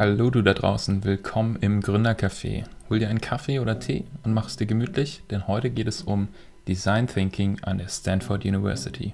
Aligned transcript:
Hallo 0.00 0.30
du 0.30 0.40
da 0.40 0.54
draußen, 0.54 1.04
willkommen 1.04 1.58
im 1.60 1.82
Gründercafé. 1.82 2.64
Hol 2.88 3.00
dir 3.00 3.10
einen 3.10 3.20
Kaffee 3.20 3.58
oder 3.58 3.78
Tee 3.80 4.04
und 4.22 4.32
mach 4.32 4.46
es 4.46 4.56
dir 4.56 4.64
gemütlich, 4.64 5.20
denn 5.30 5.46
heute 5.46 5.68
geht 5.68 5.88
es 5.88 6.00
um 6.00 6.28
Design 6.66 7.06
Thinking 7.06 7.60
an 7.60 7.76
der 7.76 7.88
Stanford 7.88 8.46
University. 8.46 9.12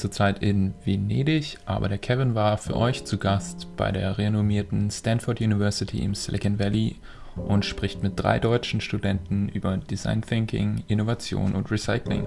Zurzeit 0.00 0.42
in 0.42 0.74
Venedig, 0.82 1.58
aber 1.66 1.88
der 1.88 1.98
Kevin 1.98 2.34
war 2.34 2.56
für 2.56 2.74
euch 2.74 3.04
zu 3.04 3.18
Gast 3.18 3.68
bei 3.76 3.92
der 3.92 4.16
renommierten 4.16 4.90
Stanford 4.90 5.42
University 5.42 6.02
im 6.02 6.14
Silicon 6.14 6.58
Valley 6.58 6.96
und 7.36 7.66
spricht 7.66 8.02
mit 8.02 8.14
drei 8.16 8.38
deutschen 8.38 8.80
Studenten 8.80 9.50
über 9.50 9.76
Design 9.76 10.22
Thinking, 10.22 10.82
Innovation 10.88 11.54
und 11.54 11.70
Recycling. 11.70 12.26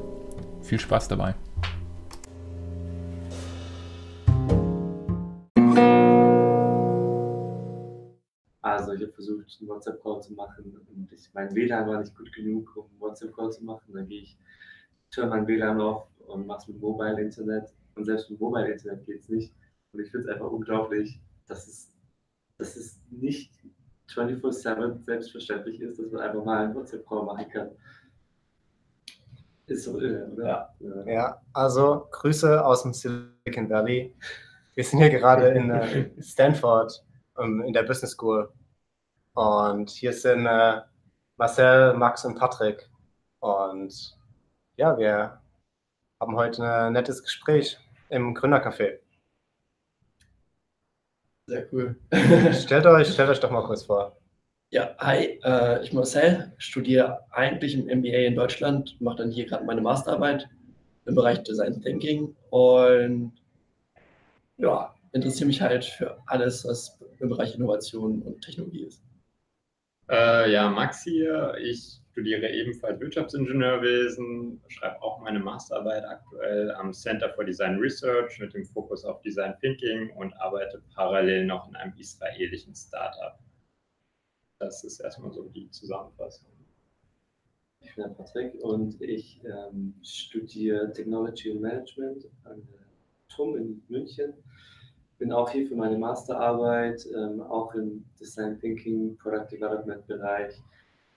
Viel 0.62 0.80
Spaß 0.80 1.08
dabei! 1.08 1.34
Also 8.62 8.94
ich 8.94 9.02
habe 9.02 9.12
versucht, 9.14 9.58
einen 9.60 9.70
WhatsApp-Call 9.70 10.22
zu 10.22 10.34
machen 10.34 10.80
und 10.96 11.12
ich, 11.12 11.28
mein 11.34 11.54
WLAN 11.56 11.88
war 11.88 12.00
nicht 12.00 12.16
gut 12.16 12.32
genug, 12.34 12.76
um 12.76 12.86
einen 12.86 13.00
WhatsApp-Call 13.00 13.52
zu 13.52 13.64
machen. 13.64 13.94
Dann 13.94 14.08
gehe 14.08 14.22
ich, 14.22 14.38
turn 15.12 15.30
mein 15.30 15.48
WLAN 15.48 15.82
auf, 15.82 16.08
und 16.28 16.48
mach's 16.48 16.68
mit 16.68 16.80
Mobile 16.80 17.20
Internet. 17.22 17.74
Und 17.96 18.06
selbst 18.06 18.30
mit 18.30 18.40
Mobile 18.40 18.72
Internet 18.72 19.06
geht 19.06 19.22
es 19.22 19.30
nicht. 19.30 19.54
Und 19.92 20.02
ich 20.02 20.12
finde 20.12 20.28
es 20.28 20.34
einfach 20.34 20.52
unglaublich, 20.52 21.20
dass 21.48 21.68
es, 21.68 21.92
dass 22.58 22.76
es 22.76 23.00
nicht 23.10 23.52
24-7 24.10 25.04
selbstverständlich 25.04 25.80
ist, 25.80 26.00
dass 26.00 26.12
man 26.12 26.22
einfach 26.22 26.44
mal 26.44 26.66
einen 26.66 26.76
WhatsApp-Call 26.76 27.24
machen 27.24 27.50
kann. 27.50 27.70
Ist 29.66 29.86
so 29.86 30.00
irre, 30.00 30.30
oder? 30.32 30.76
Ja. 30.80 31.06
ja. 31.06 31.42
also 31.54 32.08
Grüße 32.12 32.64
aus 32.64 32.84
dem 32.84 32.94
Silicon 32.94 33.70
Valley. 33.70 34.14
Wir 34.76 34.84
sind 34.84 35.00
hier 35.00 35.10
gerade 35.10 35.50
in 35.50 35.70
äh, 35.70 36.10
Stanford 36.22 37.06
ähm, 37.38 37.62
in 37.62 37.74
der 37.74 37.84
Business 37.84 38.12
School. 38.12 38.52
Und 39.34 39.90
hier 39.90 40.12
sind 40.12 40.46
äh, 40.46 40.82
Marcel, 41.38 41.94
Max 41.94 42.26
und 42.26 42.38
Patrick. 42.38 42.90
Und 43.40 44.18
ja, 44.76 44.98
wir 44.98 45.40
haben 46.24 46.38
heute 46.38 46.64
ein 46.64 46.94
nettes 46.94 47.22
Gespräch 47.22 47.78
im 48.08 48.34
Gründercafé. 48.34 49.00
Sehr 51.48 51.68
cool. 51.74 51.98
stellt, 52.54 52.86
euch, 52.86 53.10
stellt 53.10 53.30
euch 53.30 53.42
doch 53.42 53.52
mal 53.52 53.66
kurz 53.66 53.84
vor. 53.84 54.16
Ja, 54.72 54.96
hi, 55.00 55.38
äh, 55.44 55.84
ich 55.84 55.90
bin 55.90 55.98
Marcel, 55.98 56.54
studiere 56.58 57.26
eigentlich 57.32 57.74
im 57.74 57.88
MBA 58.00 58.26
in 58.26 58.36
Deutschland, 58.36 58.96
mache 59.02 59.18
dann 59.18 59.32
hier 59.32 59.46
gerade 59.46 59.66
meine 59.66 59.82
Masterarbeit 59.82 60.48
im 61.06 61.14
Bereich 61.14 61.44
Design 61.44 61.82
Thinking 61.82 62.34
und 62.50 63.34
ja, 64.56 64.96
interessiere 65.12 65.48
mich 65.48 65.62
halt 65.62 65.84
für 65.84 66.18
alles, 66.26 66.64
was 66.64 66.98
im 67.20 67.28
Bereich 67.28 67.54
Innovation 67.54 68.22
und 68.22 68.40
Technologie 68.40 68.86
ist. 68.86 69.04
Äh, 70.10 70.54
ja, 70.54 70.70
Max 70.70 71.04
hier, 71.04 71.56
ich 71.62 72.00
studiere 72.14 72.48
ebenfalls 72.48 73.00
Wirtschaftsingenieurwesen, 73.00 74.62
schreibe 74.68 75.02
auch 75.02 75.20
meine 75.22 75.40
Masterarbeit 75.40 76.06
aktuell 76.06 76.70
am 76.72 76.94
Center 76.94 77.34
for 77.34 77.44
Design 77.44 77.80
Research 77.80 78.40
mit 78.40 78.54
dem 78.54 78.66
Fokus 78.66 79.04
auf 79.04 79.20
Design 79.24 79.56
Thinking 79.60 80.12
und 80.12 80.32
arbeite 80.34 80.84
parallel 80.94 81.46
noch 81.48 81.68
in 81.68 81.76
einem 81.76 81.94
israelischen 81.98 82.76
Startup. 82.76 83.40
Das 84.60 84.84
ist 84.84 85.00
erstmal 85.00 85.32
so 85.32 85.50
die 85.50 85.70
Zusammenfassung. 85.72 86.52
Ich 87.80 87.96
bin 87.96 88.16
Patrick 88.16 88.54
und 88.64 89.02
ich 89.02 89.42
ähm, 89.44 89.96
studiere 90.04 90.94
Technology 90.94 91.52
and 91.52 91.62
Management 91.62 92.26
an 92.44 92.62
der 92.72 92.86
TUM 93.36 93.58
in 93.58 93.84
München. 93.90 94.34
Bin 95.18 95.32
auch 95.32 95.50
hier 95.50 95.68
für 95.68 95.76
meine 95.76 95.98
Masterarbeit, 95.98 97.08
ähm, 97.16 97.42
auch 97.42 97.74
im 97.74 98.06
Design 98.20 98.60
Thinking, 98.60 99.18
Product 99.18 99.48
Development 99.52 100.06
Bereich 100.06 100.54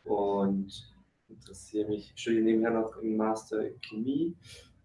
und 0.07 0.96
interessiere 1.29 1.89
mich, 1.89 2.13
studiere 2.17 2.45
nebenher 2.45 2.71
noch 2.71 2.97
im 2.99 3.17
Master 3.17 3.71
Chemie 3.81 4.37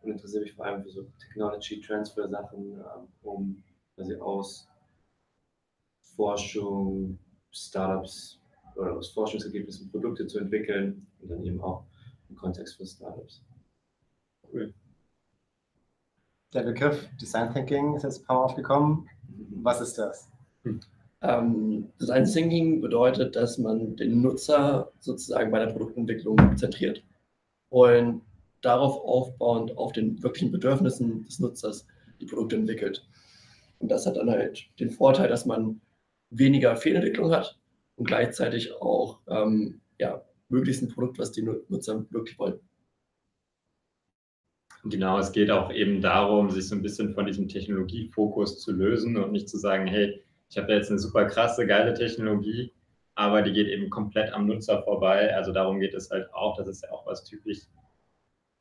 und 0.02 0.12
interessiere 0.12 0.44
mich 0.44 0.54
vor 0.54 0.66
allem 0.66 0.84
für 0.84 0.90
so 0.90 1.04
Technology 1.20 1.80
Transfer 1.82 2.28
Sachen, 2.28 2.74
ähm, 2.74 3.08
um 3.22 3.64
quasi 3.96 4.16
aus 4.16 4.68
Forschung, 6.16 7.20
Startups 7.52 8.40
oder 8.76 8.94
aus 8.94 9.12
Forschungsergebnissen 9.12 9.90
Produkte 9.92 10.28
zu 10.28 10.40
entwickeln 10.40 11.08
und 11.22 11.30
dann 11.30 11.44
eben 11.44 11.62
auch 11.62 11.86
im 12.30 12.36
Kontext 12.36 12.78
von 12.78 12.86
Startups. 12.86 13.44
Cool. 14.52 14.74
Der 16.54 16.64
Begriff 16.64 17.10
Design 17.20 17.54
Thinking 17.54 17.96
ist 17.96 18.04
jetzt 18.04 18.22
ein 18.22 18.26
paar 18.26 18.38
Mal 18.38 18.44
aufgekommen. 18.44 19.10
Mhm. 19.28 19.64
Was 19.64 19.82
ist 19.82 19.98
das? 19.98 20.30
Hm. 20.64 20.80
Ähm, 21.22 21.90
Design 22.00 22.26
Thinking 22.26 22.82
bedeutet, 22.82 23.36
dass 23.36 23.58
man 23.58 23.96
den 23.96 24.22
Nutzer 24.22 24.92
sozusagen 25.00 25.52
bei 25.52 25.60
der 25.60 25.72
Produktentwicklung 25.72 26.58
zentriert 26.58 27.04
und 27.70 28.22
darauf 28.62 28.98
aufbauend 28.98 29.78
auf 29.78 29.92
den 29.92 30.22
wirklichen 30.24 30.52
Bedürfnissen 30.52 31.24
des 31.26 31.40
Nutzers 31.40 31.86
die 32.20 32.26
Produkte 32.26 32.56
entwickelt. 32.56 33.08
Und 33.80 33.90
das 33.90 34.06
hat 34.06 34.18
dann 34.18 34.30
halt 34.30 34.68
den 34.80 34.92
Vorteil, 34.92 35.28
dass 35.28 35.46
man 35.46 35.82
weniger 36.30 36.76
Fehlentwicklung 36.76 37.32
hat 37.32 37.60
und 37.96 38.06
gleichzeitig 38.06 38.74
auch 38.82 39.20
ähm, 39.28 39.82
ja, 40.00 40.24
möglichst 40.50 40.82
ein 40.84 40.90
Produkt, 40.90 41.20
was 41.20 41.32
die 41.32 41.44
Nutzer 41.44 42.06
wirklich 42.12 42.38
wollen. 42.40 42.60
Genau, 44.84 45.20
es 45.20 45.32
geht 45.32 45.52
auch 45.52 45.72
eben 45.72 46.02
darum, 46.02 46.50
sich 46.50 46.68
so 46.68 46.76
ein 46.76 46.82
bisschen 46.82 47.14
von 47.14 47.28
diesem 47.28 47.48
Technologiefokus 47.48 48.60
zu 48.62 48.72
lösen 48.72 49.16
und 49.18 49.32
nicht 49.32 49.48
zu 49.48 49.58
sagen, 49.58 49.86
hey, 49.86 50.21
ich 50.52 50.58
habe 50.58 50.74
jetzt 50.74 50.90
eine 50.90 51.00
super 51.00 51.26
krasse, 51.26 51.66
geile 51.66 51.94
Technologie, 51.94 52.74
aber 53.16 53.42
die 53.42 53.54
geht 53.54 53.70
eben 53.70 53.90
komplett 53.90 54.34
am 54.34 54.48
Nutzer 54.48 54.84
vorbei. 54.84 55.34
Also 55.34 55.54
darum 55.54 55.80
geht 55.80 55.94
es 55.94 56.12
halt 56.12 56.32
auch. 56.34 56.58
Das 56.58 56.68
ist 56.68 56.84
ja 56.84 56.92
auch 56.92 57.06
was 57.06 57.24
typisch, 57.24 57.60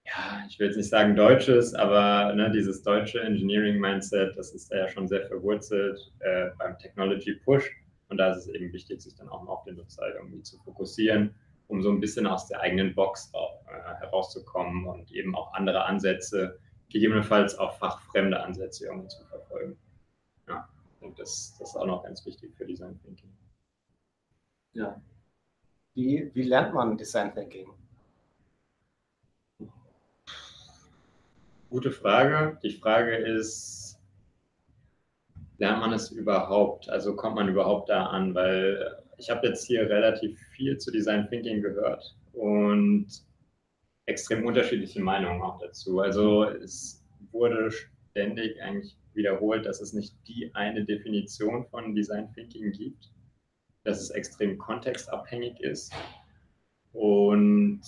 ja, 0.07 0.45
ich 0.49 0.61
will 0.61 0.69
jetzt 0.69 0.77
nicht 0.77 0.89
sagen 0.89 1.17
deutsches, 1.17 1.75
aber 1.75 2.33
ne, 2.35 2.49
dieses 2.53 2.85
deutsche 2.85 3.21
Engineering-Mindset, 3.21 4.37
das 4.37 4.55
ist 4.55 4.71
ja 4.73 4.89
schon 4.89 5.09
sehr 5.09 5.27
verwurzelt 5.27 6.13
äh, 6.21 6.51
beim 6.59 6.79
Technology 6.79 7.35
Push. 7.35 7.69
Und 8.09 8.19
da 8.19 8.31
ist 8.31 8.47
es 8.47 8.49
eben 8.49 8.73
wichtig, 8.73 9.01
sich 9.03 9.17
dann 9.17 9.29
auch 9.29 9.43
mal 9.43 9.53
auf 9.53 9.65
den 9.65 9.75
Nutzer 9.75 10.15
irgendwie 10.15 10.43
zu 10.43 10.59
fokussieren, 10.59 11.35
um 11.67 11.83
so 11.83 11.91
ein 11.91 12.01
bisschen 12.01 12.27
aus 12.27 12.47
der 12.47 12.61
eigenen 12.61 12.95
Box 12.95 13.31
auch, 13.35 13.67
äh, 13.67 13.95
herauszukommen 13.99 14.87
und 14.87 15.11
eben 15.11 15.35
auch 15.35 15.55
andere 15.55 15.85
Ansätze, 15.87 16.57
gegebenenfalls 16.89 17.59
auch 17.59 17.79
fachfremde 17.79 18.41
Ansätze 18.41 18.87
irgendwie 18.87 19.09
zu 19.09 19.25
verfolgen. 19.25 19.77
Und 21.01 21.19
das, 21.19 21.57
das 21.59 21.71
ist 21.71 21.77
auch 21.77 21.87
noch 21.87 22.03
ganz 22.03 22.25
wichtig 22.27 22.55
für 22.57 22.67
Design 22.67 22.99
Thinking. 23.03 23.33
Ja. 24.73 25.01
Wie, 25.95 26.31
wie 26.35 26.43
lernt 26.43 26.75
man 26.75 26.97
Design 26.97 27.35
Thinking? 27.35 27.69
Gute 31.71 31.91
Frage. 31.91 32.59
Die 32.63 32.71
Frage 32.71 33.17
ist, 33.17 33.99
lernt 35.59 35.81
man 35.81 35.93
es 35.93 36.11
überhaupt? 36.11 36.89
Also 36.89 37.15
kommt 37.15 37.37
man 37.37 37.49
überhaupt 37.49 37.89
da 37.89 38.07
an? 38.07 38.35
Weil 38.35 39.03
ich 39.19 39.31
habe 39.31 39.47
jetzt 39.47 39.67
hier 39.67 39.89
relativ 39.89 40.39
viel 40.57 40.79
zu 40.79 40.91
Design 40.91 41.29
Thinking 41.29 41.63
gehört 41.63 42.17
und 42.33 43.07
extrem 44.07 44.45
unterschiedliche 44.45 45.01
Meinungen 45.01 45.43
auch 45.43 45.59
dazu. 45.61 46.01
Also 46.01 46.45
es 46.45 47.05
wurde 47.31 47.71
ständig 47.71 48.61
eigentlich 48.61 48.97
wiederholt, 49.21 49.67
dass 49.67 49.81
es 49.81 49.93
nicht 49.93 50.15
die 50.27 50.51
eine 50.55 50.85
Definition 50.85 51.67
von 51.67 51.95
Design 51.95 52.33
Thinking 52.33 52.73
gibt, 52.73 53.13
dass 53.85 54.01
es 54.01 54.11
extrem 54.11 54.57
kontextabhängig 54.59 55.61
ist. 55.61 55.93
Und 56.93 57.83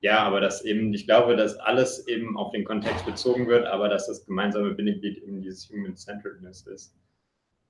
ja, 0.00 0.18
aber 0.20 0.40
dass 0.40 0.64
eben, 0.64 0.92
ich 0.94 1.06
glaube, 1.06 1.36
dass 1.36 1.56
alles 1.56 2.06
eben 2.08 2.36
auf 2.36 2.50
den 2.52 2.64
Kontext 2.64 3.04
bezogen 3.06 3.46
wird, 3.46 3.66
aber 3.66 3.88
dass 3.88 4.06
das 4.06 4.24
gemeinsame 4.26 4.72
Bindeglied 4.72 5.18
eben 5.18 5.42
dieses 5.42 5.70
Human-Centeredness 5.70 6.66
ist. 6.66 6.94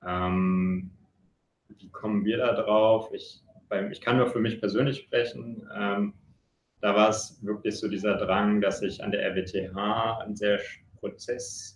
Ähm, 0.07 0.91
wie 1.69 1.89
kommen 1.91 2.25
wir 2.25 2.39
da 2.39 2.53
drauf? 2.53 3.11
Ich, 3.13 3.43
bei, 3.69 3.91
ich 3.91 4.01
kann 4.01 4.19
nur 4.19 4.29
für 4.29 4.41
mich 4.41 4.61
persönlich 4.61 4.99
sprechen. 4.99 5.69
Ähm, 5.75 6.15
da 6.81 6.95
war 6.95 7.09
es 7.09 7.43
wirklich 7.43 7.79
so 7.79 7.89
dieser 7.89 8.17
Drang, 8.17 8.61
dass 8.61 8.83
ich 8.83 9.03
an 9.03 9.11
der 9.11 9.23
RWTH 9.23 10.21
einen 10.21 10.37
sehr 10.37 10.61
Prozess 11.01 11.76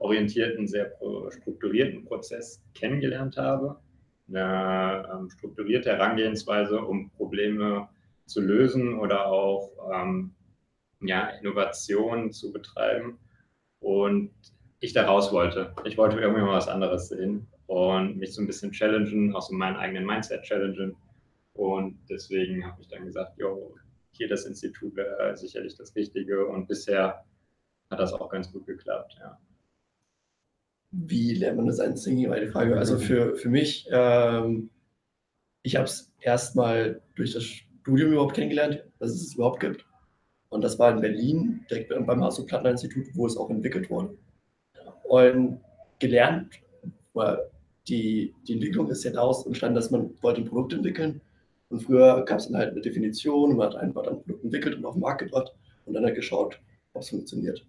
orientierten, 0.00 0.66
sehr 0.66 0.92
strukturierten 1.28 2.04
Prozess 2.04 2.62
kennengelernt 2.74 3.36
habe. 3.36 3.78
Eine 4.28 5.08
ähm, 5.12 5.30
strukturierte 5.30 5.90
Herangehensweise, 5.90 6.80
um 6.80 7.10
Probleme 7.10 7.88
zu 8.26 8.40
lösen 8.40 8.98
oder 8.98 9.26
auch 9.26 9.70
ähm, 9.92 10.34
ja, 11.00 11.28
Innovation 11.40 12.32
zu 12.32 12.52
betreiben. 12.52 13.18
Und 13.80 14.30
ich 14.80 14.94
da 14.94 15.04
raus 15.04 15.32
wollte. 15.32 15.74
Ich 15.84 15.98
wollte 15.98 16.18
irgendwie 16.18 16.42
mal 16.42 16.54
was 16.56 16.68
anderes 16.68 17.08
sehen 17.08 17.46
und 17.66 18.16
mich 18.16 18.34
so 18.34 18.40
ein 18.40 18.46
bisschen 18.46 18.72
challengen, 18.72 19.34
auch 19.34 19.42
so 19.42 19.54
meinen 19.54 19.76
eigenen 19.76 20.06
Mindset 20.06 20.42
challengen. 20.42 20.96
Und 21.52 21.98
deswegen 22.08 22.64
habe 22.64 22.80
ich 22.80 22.88
dann 22.88 23.04
gesagt, 23.04 23.36
jo, 23.36 23.74
hier 24.12 24.28
das 24.28 24.46
Institut 24.46 24.96
wäre 24.96 25.36
sicherlich 25.36 25.76
das 25.76 25.94
Richtige. 25.94 26.46
Und 26.46 26.68
bisher 26.68 27.22
hat 27.90 28.00
das 28.00 28.14
auch 28.14 28.30
ganz 28.30 28.50
gut 28.50 28.66
geklappt, 28.66 29.16
ja. 29.18 29.38
Wie 30.92 31.34
lernt 31.34 31.56
man 31.56 31.66
das 31.66 31.80
ein 31.80 31.96
Singing? 31.96 32.30
War 32.30 32.40
die 32.40 32.48
Frage. 32.48 32.76
Also 32.76 32.98
für, 32.98 33.36
für 33.36 33.48
mich, 33.48 33.86
ähm, 33.90 34.70
ich 35.62 35.76
habe 35.76 35.84
es 35.84 36.12
erstmal 36.20 37.00
durch 37.14 37.32
das 37.32 37.44
Studium 37.44 38.12
überhaupt 38.12 38.34
kennengelernt, 38.34 38.84
dass 38.98 39.10
es 39.10 39.22
es 39.22 39.34
überhaupt 39.34 39.60
gibt. 39.60 39.84
Und 40.48 40.62
das 40.62 40.78
war 40.78 40.92
in 40.92 41.00
Berlin, 41.00 41.64
direkt 41.70 41.90
beim 41.90 42.24
Hasso-Plattner-Institut, 42.24 43.06
wo 43.14 43.26
es 43.26 43.36
auch 43.36 43.50
entwickelt 43.50 43.88
wurde. 43.88 44.16
Und 45.04 45.60
gelernt, 46.00 46.60
die, 47.88 48.34
die 48.46 48.52
Entwicklung 48.54 48.90
ist 48.90 49.04
ja 49.04 49.12
daraus 49.12 49.46
entstanden, 49.46 49.76
dass 49.76 49.90
man 49.90 50.10
wollte 50.22 50.40
ein 50.40 50.46
Produkt 50.46 50.72
entwickeln. 50.72 51.20
Und 51.68 51.82
früher 51.82 52.24
gab 52.24 52.38
es 52.38 52.48
dann 52.48 52.56
halt 52.56 52.72
eine 52.72 52.80
Definition 52.80 53.50
und 53.50 53.56
man 53.56 53.68
hat 53.68 53.76
einfach 53.76 54.06
ein 54.06 54.20
Produkt 54.22 54.44
entwickelt 54.44 54.76
und 54.76 54.84
auf 54.84 54.94
den 54.94 55.02
Markt 55.02 55.20
gebracht 55.20 55.54
und 55.86 55.94
dann 55.94 56.04
halt 56.04 56.16
geschaut, 56.16 56.60
ob 56.94 57.02
es 57.02 57.10
funktioniert. 57.10 57.64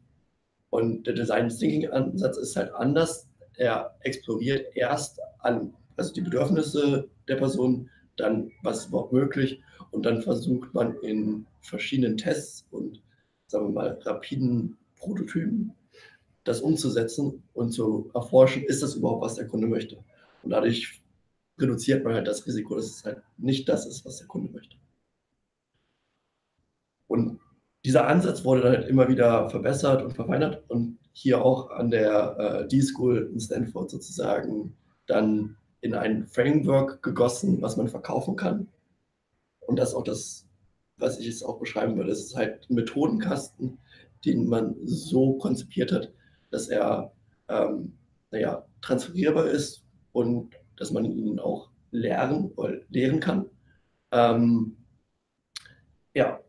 Und 0.71 1.05
der 1.05 1.13
Design 1.13 1.49
Thinking 1.49 1.89
Ansatz 1.89 2.37
ist 2.37 2.55
halt 2.55 2.73
anders. 2.73 3.27
Er 3.57 3.95
exploriert 3.99 4.75
erst 4.75 5.19
an, 5.39 5.73
also 5.97 6.13
die 6.13 6.21
Bedürfnisse 6.21 7.09
der 7.27 7.35
Person, 7.35 7.89
dann 8.15 8.51
was 8.63 8.79
ist 8.79 8.87
überhaupt 8.87 9.13
möglich 9.13 9.61
und 9.91 10.05
dann 10.05 10.21
versucht 10.21 10.73
man 10.73 10.95
in 11.01 11.45
verschiedenen 11.61 12.17
Tests 12.17 12.65
und 12.71 13.01
sagen 13.47 13.67
wir 13.67 13.73
mal 13.73 13.99
rapiden 14.03 14.77
Prototypen 14.95 15.73
das 16.45 16.61
umzusetzen 16.61 17.43
und 17.53 17.71
zu 17.71 18.09
erforschen, 18.13 18.63
ist 18.63 18.81
das 18.81 18.95
überhaupt, 18.95 19.23
was 19.23 19.35
der 19.35 19.47
Kunde 19.47 19.67
möchte. 19.67 19.97
Und 20.41 20.51
dadurch 20.51 21.01
reduziert 21.59 22.03
man 22.03 22.13
halt 22.13 22.27
das 22.27 22.45
Risiko, 22.47 22.75
dass 22.75 22.85
es 22.85 23.05
halt 23.05 23.21
nicht 23.37 23.67
das 23.67 23.85
ist, 23.85 24.05
was 24.05 24.17
der 24.17 24.27
Kunde 24.27 24.51
möchte. 24.51 24.77
Und 27.07 27.40
dieser 27.85 28.07
Ansatz 28.07 28.43
wurde 28.43 28.61
dann 28.61 28.75
halt 28.77 28.87
immer 28.87 29.07
wieder 29.07 29.49
verbessert 29.49 30.03
und 30.03 30.13
verfeinert 30.13 30.63
und 30.69 30.99
hier 31.13 31.43
auch 31.43 31.71
an 31.71 31.89
der 31.89 32.37
äh, 32.37 32.67
D-School 32.67 33.29
in 33.33 33.39
Stanford 33.39 33.89
sozusagen 33.89 34.75
dann 35.07 35.57
in 35.81 35.95
ein 35.95 36.27
Framework 36.27 37.01
gegossen, 37.01 37.61
was 37.61 37.75
man 37.75 37.87
verkaufen 37.87 38.35
kann. 38.35 38.67
Und 39.61 39.77
das 39.77 39.89
ist 39.89 39.95
auch 39.95 40.03
das, 40.03 40.47
was 40.97 41.19
ich 41.19 41.25
jetzt 41.25 41.43
auch 41.43 41.59
beschreiben 41.59 41.97
würde. 41.97 42.11
Es 42.11 42.23
ist 42.23 42.35
halt 42.35 42.69
ein 42.69 42.75
Methodenkasten, 42.75 43.79
den 44.25 44.47
man 44.47 44.75
so 44.83 45.33
konzipiert 45.33 45.91
hat, 45.91 46.13
dass 46.51 46.67
er 46.67 47.11
ähm, 47.49 47.93
naja, 48.29 48.65
transferierbar 48.81 49.47
ist 49.47 49.83
und 50.11 50.55
dass 50.77 50.91
man 50.91 51.05
ihn 51.05 51.39
auch 51.39 51.69
lernen 51.91 52.51
oder 52.55 52.77
lehren 52.89 53.19
kann. 53.19 53.49
Ähm, 54.11 54.77
ja, 56.13 56.39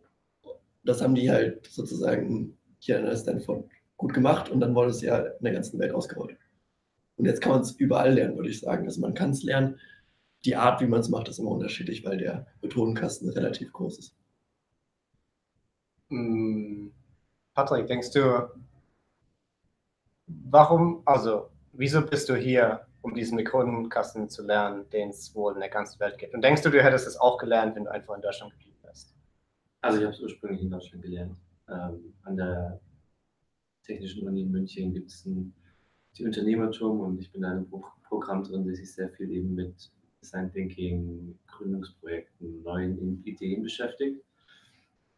das 0.84 1.00
haben 1.00 1.14
die 1.14 1.31
halt 1.31 1.67
sozusagen 1.67 2.56
hier 2.79 2.99
in 2.99 3.17
Stanford 3.17 3.69
gut 3.96 4.14
gemacht 4.14 4.50
und 4.50 4.61
dann 4.61 4.75
wurde 4.75 4.90
es 4.90 5.00
ja 5.00 5.19
in 5.19 5.44
der 5.44 5.52
ganzen 5.52 5.79
Welt 5.79 5.94
ausgerollt. 5.94 6.37
Und 7.17 7.26
jetzt 7.26 7.40
kann 7.40 7.52
man 7.52 7.61
es 7.61 7.73
überall 7.73 8.14
lernen, 8.14 8.37
würde 8.37 8.50
ich 8.50 8.61
sagen. 8.61 8.84
Also 8.87 9.00
man 9.00 9.14
kann 9.14 9.31
es 9.31 9.43
lernen. 9.43 9.79
Die 10.44 10.56
Art, 10.56 10.81
wie 10.81 10.87
man 10.87 11.00
es 11.00 11.08
macht, 11.08 11.29
ist 11.29 11.38
immer 11.38 11.52
unterschiedlich, 11.52 12.05
weil 12.05 12.19
der 12.19 12.46
Methodenkasten 12.62 13.29
relativ 13.31 13.73
groß 13.73 13.99
ist. 13.99 14.17
Hm, 16.11 16.93
Patrick, 17.55 17.87
denkst 17.87 18.11
du, 18.11 18.49
warum, 20.26 21.02
also, 21.05 21.50
wieso 21.73 22.02
bist 22.02 22.29
du 22.29 22.34
hier, 22.34 22.87
um 23.02 23.14
diesen 23.14 23.37
Methodenkasten 23.37 24.29
zu 24.29 24.44
lernen, 24.44 24.88
den 24.90 25.11
es 25.11 25.34
wohl 25.34 25.55
in 25.55 25.61
der 25.61 25.69
ganzen 25.69 26.00
Welt 26.00 26.19
gibt? 26.19 26.34
Und 26.34 26.43
denkst 26.43 26.62
du, 26.62 26.70
du 26.70 26.82
hättest 26.82 27.06
es 27.06 27.17
auch 27.17 27.38
gelernt, 27.38 27.76
wenn 27.76 27.84
du 27.84 27.90
einfach 27.93 28.17
in 28.17 28.23
Deutschland 28.23 28.52
geblieben? 28.52 28.72
Also, 29.82 29.99
ich 29.99 30.05
habe 30.05 30.14
es 30.14 30.20
ursprünglich 30.20 30.62
in 30.62 30.70
Deutschland 30.70 31.02
gelernt. 31.02 31.37
Ähm, 31.69 32.14
an 32.23 32.37
der 32.37 32.81
Technischen 33.84 34.29
Uni 34.29 34.43
in 34.43 34.52
München 34.52 34.94
gibt 34.94 35.11
es 35.11 35.25
die 35.25 36.25
Unternehmertum 36.25 37.00
und 37.00 37.20
ich 37.20 37.32
bin 37.32 37.43
in 37.43 37.49
einem 37.49 37.69
Programm 38.05 38.44
drin, 38.44 38.64
das 38.64 38.76
sich 38.76 38.93
sehr 38.93 39.11
viel 39.11 39.29
eben 39.32 39.56
mit 39.56 39.90
Design 40.20 40.52
Thinking, 40.52 41.37
Gründungsprojekten, 41.49 42.62
neuen 42.62 43.25
Ideen 43.25 43.64
beschäftigt. 43.64 44.23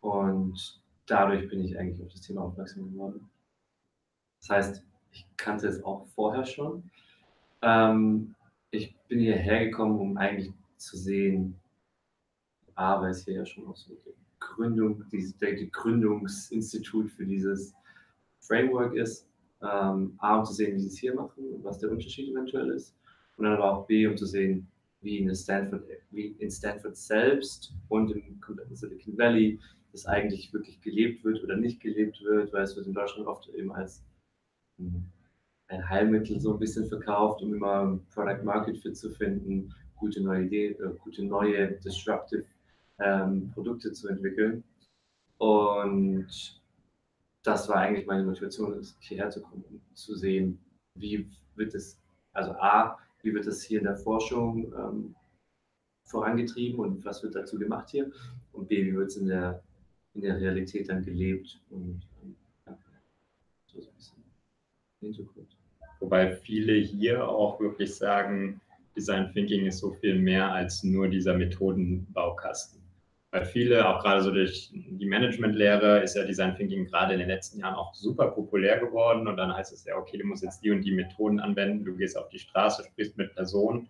Und 0.01 0.81
dadurch 1.05 1.47
bin 1.51 1.63
ich 1.63 1.79
eigentlich 1.79 2.03
auf 2.03 2.13
das 2.13 2.23
Thema 2.23 2.45
aufmerksam 2.45 2.91
geworden. 2.91 3.29
Das 4.41 4.49
heißt, 4.49 4.83
ich 5.13 5.27
kannte 5.37 5.69
es 5.69 5.85
auch 5.85 6.07
vorher 6.15 6.47
schon. 6.47 6.91
Ähm, 7.61 8.35
ich 8.71 8.97
bin 9.09 9.21
hierher 9.21 9.67
gekommen, 9.67 9.99
um 9.99 10.17
eigentlich 10.17 10.55
zu 10.79 10.97
sehen, 10.97 11.61
A, 12.77 13.03
weil 13.03 13.11
es 13.11 13.27
hier 13.27 13.35
ja 13.35 13.45
schon 13.45 13.67
auch 13.67 13.77
so 13.77 13.93
die 13.95 14.24
Gründung, 14.55 15.05
die, 15.11 15.33
die 15.41 15.71
Gründungsinstitut 15.71 17.11
für 17.11 17.27
dieses 17.27 17.75
Framework 18.41 18.95
ist. 18.95 19.29
Ähm, 19.63 20.15
A, 20.19 20.39
um 20.39 20.45
zu 20.45 20.53
sehen, 20.53 20.75
wie 20.75 20.81
sie 20.81 20.89
es 20.89 20.99
hier 20.99 21.15
machen 21.15 21.45
und 21.53 21.65
was 21.65 21.79
der 21.79 21.91
Unterschied 21.91 22.31
eventuell 22.31 22.71
ist. 22.71 22.95
Und 23.37 23.45
dann 23.45 23.55
aber 23.55 23.73
auch 23.73 23.87
B, 23.87 24.07
um 24.07 24.17
zu 24.17 24.27
sehen, 24.27 24.67
wie 25.01 25.19
in 25.19 25.35
Stanford, 25.35 25.83
wie 26.11 26.29
in 26.39 26.51
Stanford 26.51 26.97
selbst 26.97 27.73
und 27.89 28.11
im 28.13 28.41
Silicon 28.73 29.19
Valley 29.19 29.59
das 29.93 30.07
eigentlich 30.07 30.53
wirklich 30.53 30.81
gelebt 30.81 31.25
wird 31.25 31.43
oder 31.43 31.57
nicht 31.57 31.81
gelebt 31.81 32.21
wird, 32.23 32.53
weil 32.53 32.65
es 32.65 32.77
wird 32.77 32.87
in 32.87 32.95
Deutschland 32.95 33.29
oft 33.29 33.49
eben 33.55 33.73
als 33.73 34.03
ein 35.69 35.89
Heilmittel 35.89 36.41
so 36.41 36.53
ein 36.53 36.59
bisschen 36.59 36.87
verkauft, 36.89 37.43
um 37.43 37.55
immer 37.55 37.99
Product 38.13 38.45
Market 38.45 38.79
Fit 38.79 38.97
zu 38.97 39.11
finden, 39.11 39.73
gute 39.97 40.21
neue 40.21 40.45
Idee, 40.45 40.69
äh, 40.73 40.95
gute 40.99 41.25
neue 41.25 41.73
disruptive 41.85 42.45
ähm, 42.99 43.51
Produkte 43.53 43.93
zu 43.93 44.09
entwickeln. 44.09 44.65
Und 45.39 46.61
das 47.43 47.69
war 47.69 47.77
eigentlich 47.77 48.07
meine 48.07 48.25
Motivation, 48.25 48.81
hierher 49.01 49.31
zu 49.31 49.43
kommen, 49.43 49.65
um 49.71 49.81
zu 49.95 50.15
sehen, 50.15 50.59
wie 50.95 51.29
wird 51.57 51.75
es, 51.75 51.99
also 52.33 52.53
A, 52.53 52.99
wie 53.23 53.35
wird 53.35 53.47
es 53.47 53.63
hier 53.63 53.79
in 53.79 53.85
der 53.85 53.97
Forschung 53.97 54.73
ähm, 54.75 55.15
vorangetrieben 56.05 56.79
und 56.79 57.05
was 57.05 57.23
wird 57.23 57.35
dazu 57.35 57.59
gemacht 57.59 57.91
hier 57.91 58.11
und 58.53 58.69
B, 58.69 58.85
wie 58.85 58.95
wird 58.95 59.09
es 59.09 59.17
in 59.17 59.27
der, 59.27 59.63
in 60.15 60.23
der 60.23 60.41
Realität 60.41 60.89
dann 60.89 61.03
gelebt 61.03 61.61
und 61.71 62.03
ähm, 62.23 62.37
so 63.67 63.81
ein 63.81 63.87
bisschen. 63.97 64.23
Hintergrund. 65.01 65.57
Wobei 66.01 66.37
viele 66.37 66.75
hier 66.75 67.29
auch 67.29 67.61
wirklich 67.61 67.95
sagen, 67.95 68.61
Design 68.97 69.33
Thinking 69.33 69.67
ist 69.67 69.79
so 69.79 69.93
viel 69.93 70.19
mehr 70.19 70.53
als 70.53 70.85
nur 70.85 71.09
dieser 71.09 71.37
Methodenbaukasten. 71.37 72.84
Weil 73.35 73.47
viele, 73.47 73.89
auch 73.89 74.01
gerade 74.01 74.23
so 74.23 74.31
durch 74.31 74.71
die 74.73 75.07
Managementlehre, 75.07 76.05
ist 76.05 76.15
ja 76.15 76.23
Design 76.23 76.55
Thinking 76.55 76.87
gerade 76.87 77.15
in 77.15 77.19
den 77.19 77.27
letzten 77.27 77.59
Jahren 77.59 77.75
auch 77.75 77.93
super 77.93 78.29
populär 78.29 78.79
geworden. 78.79 79.27
Und 79.27 79.37
dann 79.37 79.53
heißt 79.53 79.73
es 79.73 79.85
ja, 79.85 79.97
okay, 79.97 80.19
du 80.19 80.25
musst 80.25 80.45
jetzt 80.45 80.63
die 80.63 80.71
und 80.71 80.83
die 80.83 80.93
Methoden 80.93 81.41
anwenden, 81.41 81.85
du 81.85 81.97
gehst 81.97 82.17
auf 82.17 82.29
die 82.29 82.39
Straße, 82.39 82.85
sprichst 82.85 83.17
mit 83.17 83.35
Personen. 83.35 83.89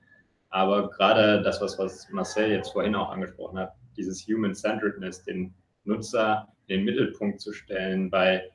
Aber 0.49 0.89
gerade 0.89 1.43
das, 1.43 1.61
was, 1.61 1.79
was 1.79 2.09
Marcel 2.11 2.53
jetzt 2.53 2.73
vorhin 2.73 2.95
auch 2.95 3.11
angesprochen 3.11 3.59
hat, 3.59 3.75
dieses 3.99 4.27
Human-Centeredness, 4.27 5.25
den 5.25 5.53
Nutzer 5.85 6.49
in 6.67 6.79
den 6.79 6.87
Mittelpunkt 6.87 7.39
zu 7.43 7.53
stellen, 7.53 8.09
bei 8.09 8.51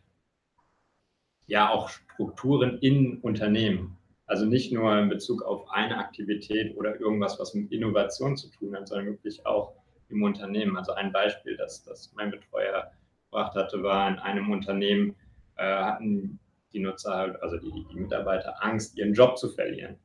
ja 1.46 1.69
auch 1.69 1.89
Strukturen 1.89 2.79
in 2.79 3.19
Unternehmen. 3.19 3.96
Also 4.25 4.48
nicht 4.48 4.72
nur 4.72 4.98
in 4.98 5.10
Bezug 5.10 5.43
auf 5.43 5.69
eine 5.69 6.00
Aktivität 6.00 6.75
oder 6.75 7.00
irgendwas, 7.00 7.39
was 7.39 7.53
mit 7.53 7.72
Innovation 7.72 8.36
zu 8.36 8.50
tun 8.50 8.75
hat, 8.75 8.88
sondern 8.88 9.05
wirklich 9.05 9.46
auch 9.46 9.75
im 10.09 10.23
Unternehmen. 10.23 10.77
Also 10.77 10.93
ein 10.93 11.11
Beispiel, 11.11 11.57
das, 11.57 11.83
das 11.83 12.11
mein 12.15 12.31
Betreuer 12.31 12.91
gebracht 13.25 13.55
hatte, 13.55 13.83
war 13.83 14.09
in 14.09 14.19
einem 14.19 14.51
Unternehmen 14.51 15.15
äh, 15.55 15.63
hatten 15.63 16.39
die 16.73 16.79
Nutzer, 16.79 17.15
halt, 17.15 17.41
also 17.41 17.57
die, 17.57 17.85
die 17.91 17.99
Mitarbeiter 17.99 18.63
Angst, 18.63 18.97
ihren 18.97 19.13
Job 19.13 19.37
zu 19.37 19.49
verlieren. 19.49 19.97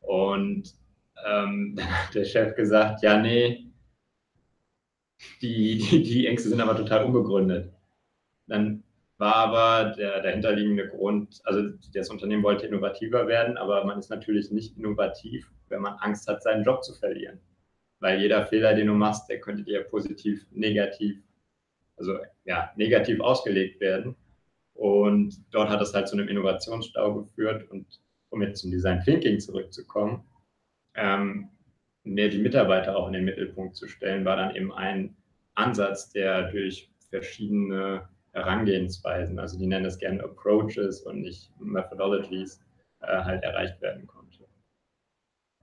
Und 0.00 0.74
ähm, 1.26 1.74
dann 1.76 1.86
hat 1.86 2.14
der 2.14 2.24
Chef 2.24 2.54
gesagt, 2.54 3.02
ja, 3.02 3.18
nee, 3.18 3.66
die, 5.40 5.78
die, 5.78 6.02
die 6.02 6.26
Ängste 6.26 6.48
sind 6.48 6.60
aber 6.60 6.76
total 6.76 7.04
unbegründet. 7.04 7.72
Dann 8.46 8.82
war 9.18 9.36
aber 9.36 9.94
der 9.94 10.20
dahinterliegende 10.20 10.88
Grund, 10.88 11.40
also 11.44 11.70
das 11.94 12.10
Unternehmen 12.10 12.42
wollte 12.42 12.66
innovativer 12.66 13.28
werden, 13.28 13.56
aber 13.56 13.84
man 13.84 13.98
ist 13.98 14.10
natürlich 14.10 14.50
nicht 14.50 14.76
innovativ, 14.76 15.48
wenn 15.68 15.80
man 15.80 15.94
Angst 15.98 16.26
hat, 16.26 16.42
seinen 16.42 16.64
Job 16.64 16.82
zu 16.82 16.92
verlieren. 16.94 17.38
Weil 18.02 18.20
jeder 18.20 18.44
Fehler, 18.46 18.74
den 18.74 18.88
du 18.88 18.94
machst, 18.94 19.30
der 19.30 19.40
könnte 19.40 19.62
dir 19.62 19.84
positiv, 19.84 20.44
negativ, 20.50 21.22
also 21.96 22.18
ja, 22.44 22.72
negativ 22.74 23.20
ausgelegt 23.20 23.80
werden. 23.80 24.16
Und 24.74 25.36
dort 25.52 25.70
hat 25.70 25.80
es 25.80 25.94
halt 25.94 26.08
zu 26.08 26.16
einem 26.16 26.26
Innovationsstau 26.26 27.14
geführt. 27.14 27.70
Und 27.70 27.86
um 28.30 28.42
jetzt 28.42 28.60
zum 28.60 28.72
Design 28.72 29.00
Thinking 29.04 29.38
zurückzukommen, 29.38 30.24
ähm, 30.96 31.48
mehr 32.02 32.28
die 32.28 32.38
Mitarbeiter 32.38 32.96
auch 32.96 33.06
in 33.06 33.12
den 33.12 33.24
Mittelpunkt 33.24 33.76
zu 33.76 33.86
stellen, 33.86 34.24
war 34.24 34.34
dann 34.36 34.56
eben 34.56 34.72
ein 34.72 35.14
Ansatz, 35.54 36.10
der 36.10 36.50
durch 36.50 36.90
verschiedene 37.08 38.08
Herangehensweisen, 38.32 39.38
also 39.38 39.56
die 39.56 39.66
nennen 39.68 39.86
es 39.86 39.98
gerne 39.98 40.24
Approaches 40.24 41.02
und 41.02 41.20
nicht 41.20 41.52
Methodologies, 41.60 42.60
äh, 43.00 43.06
halt 43.06 43.44
erreicht 43.44 43.80
werden 43.80 44.08
konnte. 44.08 44.21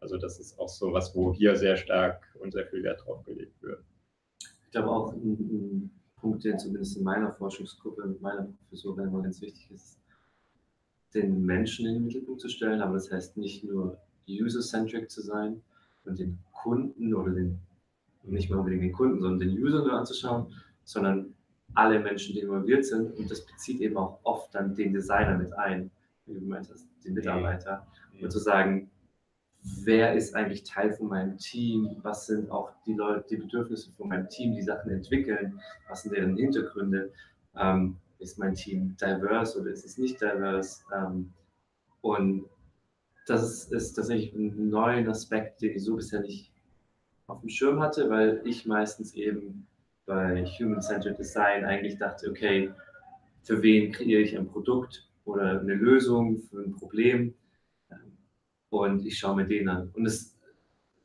Also 0.02 0.18
das 0.18 0.40
ist 0.40 0.58
auch 0.60 0.70
so 0.70 0.94
was, 0.94 1.16
wo 1.16 1.34
hier 1.34 1.56
sehr 1.56 1.76
stark 1.76 2.24
und 2.40 2.54
sehr 2.54 2.66
viel 2.68 2.84
Wert 2.84 3.06
drauf 3.06 3.24
gelegt 3.26 3.62
wird. 3.62 3.84
Ich 4.66 4.72
glaube 4.72 4.90
auch 4.90 5.14
ein, 5.14 5.34
ein 5.34 5.92
Punkt, 6.16 6.44
der 6.44 6.58
zumindest 6.58 6.98
in 6.98 7.04
meiner 7.04 7.32
Forschungsgruppe 7.32 8.06
mit 8.06 8.22
meiner 8.22 8.44
Professorin 8.44 9.08
immer 9.08 9.22
ganz 9.22 9.42
wichtig 9.42 9.70
ist, 9.72 10.00
den 11.14 11.46
Menschen 11.46 11.88
in 11.88 11.96
den 11.96 12.06
Mittelpunkt 12.06 12.42
zu 12.42 12.50
stellen, 12.50 12.82
aber 12.82 12.94
das 12.94 13.12
heißt 13.12 13.38
nicht 13.38 13.64
nur 13.64 13.98
user-centric 14.28 15.10
zu 15.10 15.22
sein 15.22 15.62
und 16.06 16.20
den 16.20 16.38
Kunden 16.52 17.14
oder 17.14 17.32
den, 17.32 17.60
nicht 18.24 18.50
mal 18.50 18.58
unbedingt 18.58 18.84
den 18.84 18.92
Kunden, 18.92 19.22
sondern 19.22 19.40
den 19.40 19.58
User 19.58 19.80
nur 19.80 19.94
anzuschauen, 19.94 20.54
sondern 20.84 21.34
alle 21.74 22.00
Menschen, 22.00 22.34
die 22.34 22.42
involviert 22.42 22.86
sind. 22.86 23.16
Und 23.18 23.30
das 23.30 23.46
bezieht 23.46 23.80
eben 23.82 23.98
auch 23.98 24.20
oft 24.24 24.54
dann 24.54 24.76
den 24.76 24.94
Designer 24.94 25.38
mit 25.38 25.54
ein, 25.54 25.92
wie 26.26 26.34
du 26.34 26.40
gemeint 26.42 26.70
hast, 26.70 26.88
den 27.04 27.14
Mitarbeiter. 27.14 27.88
Und 28.22 28.32
zu 28.32 28.40
sagen, 28.40 28.90
wer 29.62 30.14
ist 30.14 30.36
eigentlich 30.36 30.64
Teil 30.64 30.94
von 30.94 31.08
meinem 31.08 31.38
Team? 31.38 31.98
Was 32.02 32.28
sind 32.28 32.50
auch 32.52 32.72
die 32.86 32.94
Leute, 32.94 33.26
die 33.30 33.38
Bedürfnisse 33.38 33.92
von 33.98 34.10
meinem 34.10 34.30
Team, 34.30 34.54
die 34.54 34.62
Sachen 34.62 34.92
entwickeln? 34.92 35.60
Was 35.88 36.04
sind 36.04 36.16
deren 36.16 36.36
Hintergründe? 36.38 37.12
Ähm, 37.58 37.98
ist 38.20 38.38
mein 38.38 38.54
Team 38.56 38.96
diverse 38.98 39.60
oder 39.60 39.72
ist 39.72 39.86
es 39.86 39.98
nicht 39.98 40.22
diverse? 40.22 40.82
Ähm, 40.96 41.34
und 42.02 42.46
das 43.28 43.44
ist, 43.44 43.72
ist 43.72 43.94
tatsächlich 43.94 44.34
ein 44.34 44.70
neuer 44.70 45.08
Aspekt, 45.08 45.62
den 45.62 45.76
ich 45.76 45.84
so 45.84 45.96
bisher 45.96 46.22
nicht 46.22 46.52
auf 47.28 47.42
dem 47.42 47.50
Schirm 47.50 47.80
hatte, 47.80 48.10
weil 48.10 48.42
ich 48.44 48.66
meistens 48.66 49.14
eben 49.14 49.68
bei 50.06 50.44
Human-Centered 50.46 51.18
Design 51.18 51.64
eigentlich 51.64 51.98
dachte, 51.98 52.30
okay, 52.30 52.72
für 53.44 53.62
wen 53.62 53.92
kreiere 53.92 54.22
ich 54.22 54.38
ein 54.38 54.48
Produkt 54.48 55.08
oder 55.26 55.60
eine 55.60 55.76
Lösung 55.76 56.40
für 56.40 56.62
ein 56.62 56.76
Problem 56.76 57.36
und 58.70 59.06
ich 59.06 59.18
schaue 59.18 59.36
mir 59.36 59.48
den 59.48 59.70
an. 59.70 59.90
Und 59.94 60.06
es 60.06 60.38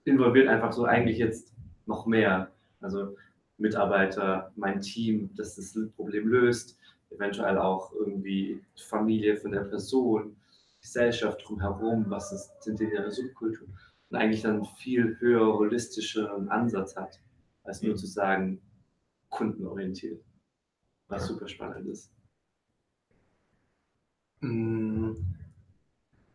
involviert 0.04 0.49
einfach 0.49 0.73
so 0.73 0.85
eigentlich 0.85 1.18
jetzt 1.18 1.54
noch 1.87 2.06
mehr. 2.06 2.50
Also 2.80 3.16
Mitarbeiter, 3.59 4.52
mein 4.56 4.80
Team, 4.80 5.30
das 5.37 5.56
das 5.56 5.76
Problem 5.97 6.28
löst, 6.28 6.78
eventuell 7.11 7.59
auch 7.59 7.92
irgendwie 7.92 8.62
Familie 8.76 9.37
von 9.37 9.52
der 9.52 9.64
Person, 9.64 10.37
Gesellschaft 10.80 11.42
drumherum, 11.47 12.04
was 12.09 12.33
ist, 12.33 12.62
sind 12.62 12.80
in 12.80 12.90
ihre 12.90 13.11
Subkultur. 13.11 13.66
Und 14.11 14.16
eigentlich 14.18 14.42
dann 14.42 14.56
einen 14.56 14.64
viel 14.64 15.16
höher 15.18 15.54
holistischen 15.54 16.49
Ansatz 16.50 16.94
hat, 16.94 17.21
als 17.62 17.83
nur 17.83 17.92
mhm. 17.92 17.97
zu 17.97 18.06
sagen, 18.06 18.61
kundenorientiert. 19.30 20.23
Was 21.09 21.26
super 21.26 21.49
spannend 21.49 21.87
ist. 21.87 22.11
Mm, 24.40 25.12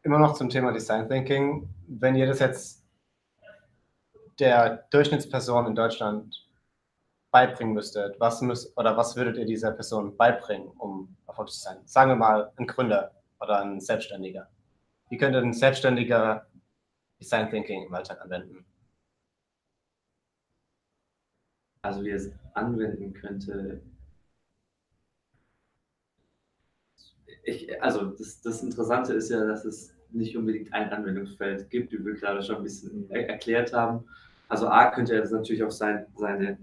immer 0.10 0.18
noch 0.18 0.34
zum 0.34 0.50
Thema 0.50 0.72
Design 0.72 1.08
Thinking. 1.08 1.70
Wenn 1.88 2.16
ihr 2.16 2.26
das 2.26 2.40
jetzt 2.40 2.84
der 4.40 4.88
Durchschnittsperson 4.90 5.68
in 5.68 5.76
Deutschland 5.76 6.50
beibringen 7.30 7.76
müsstet, 7.76 8.20
was 8.20 8.42
müsst, 8.42 8.76
oder 8.76 8.98
was 8.98 9.16
würdet 9.16 9.38
ihr 9.38 9.46
dieser 9.46 9.72
Person 9.72 10.18
beibringen, 10.18 10.70
um 10.80 11.16
erfolgreich 11.28 11.54
zu 11.54 11.60
sein? 11.60 11.78
Sagen 11.86 12.10
wir 12.10 12.16
mal 12.16 12.52
ein 12.56 12.66
Gründer 12.66 13.12
oder 13.40 13.62
ein 13.62 13.80
Selbstständiger. 13.80 14.50
Wie 15.10 15.18
könnte 15.18 15.38
ein 15.38 15.54
Selbstständiger 15.54 16.48
Design 17.20 17.52
Thinking 17.52 17.86
im 17.86 17.94
Alltag 17.94 18.20
anwenden? 18.22 18.66
Also 21.84 22.04
wie 22.04 22.10
es 22.10 22.32
anwenden 22.56 23.14
könnte. 23.14 23.84
Ich, 27.44 27.80
also 27.84 28.06
das, 28.06 28.42
das 28.42 28.64
Interessante 28.64 29.14
ist 29.14 29.30
ja, 29.30 29.46
dass 29.46 29.66
es 29.66 29.99
nicht 30.12 30.36
unbedingt 30.36 30.74
ein 30.74 30.90
Anwendungsfeld 30.90 31.70
gibt, 31.70 31.92
wie 31.92 32.04
wir 32.04 32.16
gerade 32.16 32.42
schon 32.42 32.58
ein 32.58 32.64
bisschen 32.64 33.10
er 33.10 33.30
erklärt 33.30 33.74
haben. 33.74 34.06
Also 34.48 34.68
A 34.68 34.90
könnte 34.92 35.14
er 35.14 35.22
das 35.22 35.32
natürlich 35.32 35.64
auf 35.64 35.72
sein, 35.72 36.06
seine, 36.16 36.58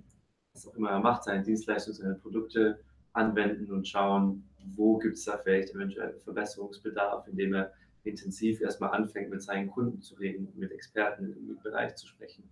was 0.53 0.67
auch 0.67 0.75
immer 0.75 0.91
er 0.91 1.01
macht, 1.01 1.25
seine 1.25 1.43
Dienstleistungen, 1.43 1.97
seine 1.97 2.15
Produkte 2.15 2.81
anwenden 3.13 3.71
und 3.71 3.87
schauen, 3.87 4.45
wo 4.75 4.99
gibt 4.99 5.17
es 5.17 5.25
da 5.25 5.39
vielleicht 5.39 5.75
eventuell 5.75 6.19
Verbesserungsbedarf, 6.25 7.29
indem 7.29 7.55
er 7.55 7.73
intensiv 8.03 8.61
erstmal 8.61 8.91
anfängt, 8.91 9.31
mit 9.31 9.43
seinen 9.43 9.71
Kunden 9.71 10.01
zu 10.01 10.15
reden, 10.17 10.53
mit 10.57 10.73
Experten 10.73 11.33
im 11.33 11.59
Bereich 11.63 11.95
zu 11.97 12.07
sprechen. 12.07 12.49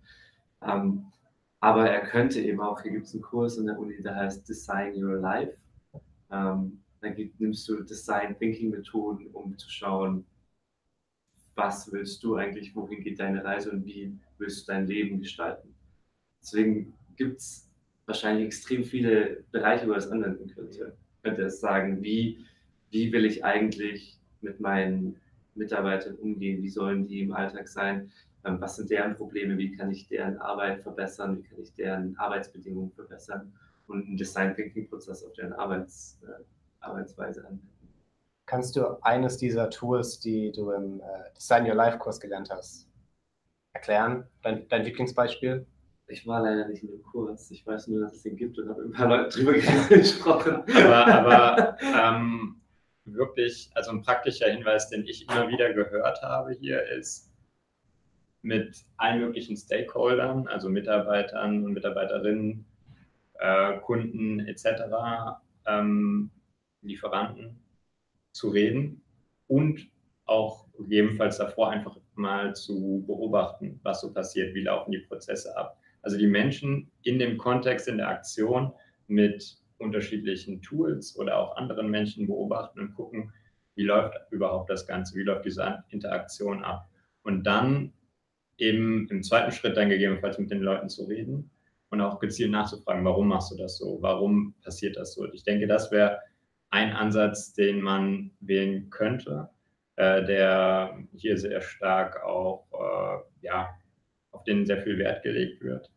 Ähm, 0.61 1.05
aber 1.59 1.89
er 1.89 2.05
könnte 2.05 2.41
eben 2.41 2.61
auch, 2.61 2.81
hier 2.81 2.91
gibt 2.91 3.07
es 3.07 3.13
einen 3.13 3.23
Kurs 3.23 3.57
in 3.57 3.67
der 3.67 3.79
Uni, 3.79 4.01
der 4.01 4.15
heißt 4.15 4.47
Design 4.47 5.01
Your 5.01 5.17
Life. 5.17 5.57
Ähm, 6.31 6.81
da 7.01 7.09
nimmst 7.39 7.67
du 7.67 7.83
Design 7.83 8.37
Thinking 8.37 8.71
Methoden, 8.71 9.27
um 9.27 9.57
zu 9.57 9.69
schauen, 9.69 10.25
was 11.55 11.91
willst 11.91 12.23
du 12.23 12.35
eigentlich, 12.35 12.75
wohin 12.75 13.01
geht 13.01 13.19
deine 13.19 13.43
Reise 13.43 13.71
und 13.71 13.85
wie 13.85 14.17
willst 14.37 14.67
du 14.67 14.73
dein 14.73 14.87
Leben 14.87 15.19
gestalten. 15.19 15.73
Deswegen 16.41 16.93
gibt 17.15 17.39
es 17.39 17.71
wahrscheinlich 18.05 18.47
extrem 18.47 18.83
viele 18.83 19.43
Bereiche, 19.51 19.87
wo 19.87 19.93
es 19.93 20.09
anwenden 20.09 20.47
könnte. 20.53 20.95
Könnte 21.23 21.43
es 21.43 21.59
sagen, 21.59 22.03
wie, 22.03 22.45
wie 22.91 23.11
will 23.11 23.25
ich 23.25 23.43
eigentlich 23.43 24.19
mit 24.41 24.59
meinen 24.59 25.19
Mitarbeitern 25.55 26.15
umgehen, 26.15 26.61
wie 26.61 26.69
sollen 26.69 27.07
die 27.07 27.21
im 27.21 27.33
Alltag 27.33 27.67
sein, 27.67 28.11
ähm, 28.43 28.61
was 28.61 28.75
sind 28.75 28.89
deren 28.89 29.15
Probleme, 29.15 29.57
wie 29.57 29.75
kann 29.75 29.91
ich 29.91 30.07
deren 30.07 30.37
Arbeit 30.37 30.81
verbessern, 30.81 31.37
wie 31.37 31.43
kann 31.43 31.59
ich 31.59 31.73
deren 31.73 32.15
Arbeitsbedingungen 32.17 32.91
verbessern? 32.91 33.51
Und 33.87 34.05
einen 34.05 34.17
Design 34.17 34.55
Thinking 34.55 34.87
Prozess 34.89 35.23
auf 35.23 35.33
deren 35.33 35.53
Arbeits, 35.53 36.19
äh, 36.23 36.43
Arbeitsweise 36.79 37.41
anwenden. 37.41 37.74
Kannst 38.45 38.75
du 38.75 39.01
eines 39.01 39.37
dieser 39.37 39.69
Tools, 39.71 40.19
die 40.19 40.51
du 40.51 40.71
im 40.71 41.01
äh, 41.01 41.33
Design 41.35 41.67
Your 41.67 41.73
Life 41.73 41.97
Kurs 41.97 42.19
gelernt 42.19 42.51
hast, 42.51 42.87
erklären? 43.73 44.27
Dein, 44.43 44.67
dein 44.69 44.83
Lieblingsbeispiel? 44.83 45.65
Ich 46.07 46.27
war 46.27 46.41
leider 46.41 46.67
nicht 46.67 46.83
in 46.83 46.89
dem 46.89 47.01
Kurs. 47.01 47.49
Ich 47.49 47.65
weiß 47.65 47.87
nur, 47.87 48.01
dass 48.01 48.13
es 48.13 48.25
ihn 48.25 48.37
gibt 48.37 48.59
und 48.59 48.69
habe 48.69 48.83
mit 48.83 48.93
ein 48.93 48.97
paar 48.97 49.07
Leuten 49.07 49.31
drüber 49.31 49.53
gesprochen. 49.89 50.63
Aber, 50.75 51.07
aber 51.07 51.77
ähm, 51.81 52.61
wirklich, 53.05 53.71
also 53.73 53.89
ein 53.89 54.03
praktischer 54.03 54.47
Hinweis, 54.47 54.89
den 54.89 55.07
ich 55.07 55.27
immer 55.27 55.47
wieder 55.47 55.73
gehört 55.73 56.21
habe 56.21 56.53
hier, 56.53 56.87
ist 56.91 57.31
mit 58.43 58.85
allen 58.97 59.21
möglichen 59.21 59.57
Stakeholdern, 59.57 60.47
also 60.47 60.69
Mitarbeitern 60.69 61.65
und 61.65 61.73
Mitarbeiterinnen, 61.73 62.63
äh, 63.39 63.79
Kunden 63.79 64.41
etc., 64.41 64.83
ähm, 65.65 66.29
Lieferanten 66.83 67.64
zu 68.35 68.49
reden 68.49 69.01
und 69.47 69.89
auch 70.25 70.67
gegebenenfalls 70.77 71.37
davor 71.37 71.69
einfach 71.69 71.97
mal 72.15 72.53
zu 72.53 73.03
beobachten, 73.07 73.79
was 73.83 74.01
so 74.01 74.11
passiert, 74.11 74.53
wie 74.53 74.63
laufen 74.63 74.91
die 74.91 74.99
Prozesse 74.99 75.55
ab. 75.55 75.77
Also 76.01 76.17
die 76.17 76.27
Menschen 76.27 76.91
in 77.03 77.17
dem 77.17 77.37
Kontext, 77.37 77.87
in 77.87 77.97
der 77.97 78.09
Aktion 78.09 78.73
mit 79.07 79.57
unterschiedlichen 79.77 80.61
Tools 80.61 81.17
oder 81.17 81.37
auch 81.37 81.55
anderen 81.55 81.89
Menschen 81.89 82.27
beobachten 82.27 82.79
und 82.79 82.93
gucken, 82.93 83.31
wie 83.75 83.83
läuft 83.83 84.15
überhaupt 84.31 84.69
das 84.69 84.85
Ganze, 84.85 85.15
wie 85.15 85.23
läuft 85.23 85.45
diese 85.45 85.83
Interaktion 85.89 86.63
ab. 86.63 86.89
Und 87.23 87.43
dann 87.43 87.93
eben 88.57 89.07
im 89.09 89.23
zweiten 89.23 89.51
Schritt 89.51 89.77
dann 89.77 89.89
gegebenenfalls 89.89 90.37
mit 90.37 90.51
den 90.51 90.61
Leuten 90.61 90.89
zu 90.89 91.05
reden 91.05 91.49
und 91.89 92.01
auch 92.01 92.19
gezielt 92.19 92.51
nachzufragen, 92.51 93.05
warum 93.05 93.27
machst 93.29 93.51
du 93.51 93.57
das 93.57 93.77
so, 93.77 93.97
warum 94.01 94.53
passiert 94.63 94.97
das 94.97 95.13
so. 95.13 95.23
Und 95.23 95.33
ich 95.33 95.43
denke, 95.43 95.67
das 95.67 95.91
wäre 95.91 96.19
ein 96.75 96.91
Ansatz, 96.91 97.53
den 97.53 97.81
man 97.81 98.31
wählen 98.41 98.89
könnte, 98.89 99.49
äh, 99.95 100.25
der 100.25 100.99
hier 101.13 101.37
sehr 101.37 101.61
stark 101.61 102.21
auch, 102.21 102.67
äh, 102.73 103.45
ja, 103.45 103.69
auf 104.31 104.43
den 104.43 104.65
sehr 104.65 104.81
viel 104.83 104.97
Wert 104.97 105.23
gelegt 105.23 105.63
wird. 105.63 105.89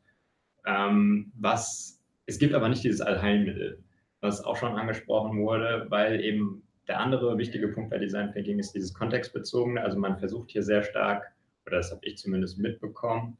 Ähm, 0.67 1.33
was, 1.35 2.01
es 2.27 2.39
gibt 2.39 2.55
aber 2.55 2.69
nicht 2.69 2.85
dieses 2.85 3.01
Allheilmittel, 3.01 3.83
was 4.21 4.45
auch 4.45 4.57
schon 4.57 4.77
angesprochen 4.77 5.41
wurde, 5.41 5.87
weil 5.89 6.21
eben 6.21 6.63
der 6.87 7.01
andere 7.01 7.37
wichtige 7.39 7.69
Punkt 7.69 7.91
bei 7.91 7.99
Design 7.99 8.33
Thinking 8.33 8.61
ist 8.61 8.73
dieses 8.73 8.95
kontextbezogene. 8.95 9.83
Also 9.83 9.99
man 9.99 10.17
versucht 10.17 10.53
hier 10.53 10.63
sehr 10.63 10.85
stark, 10.85 11.25
oder 11.67 11.79
das 11.79 11.91
habe 11.91 12.07
ich 12.07 12.19
zumindest 12.19 12.57
mitbekommen, 12.57 13.37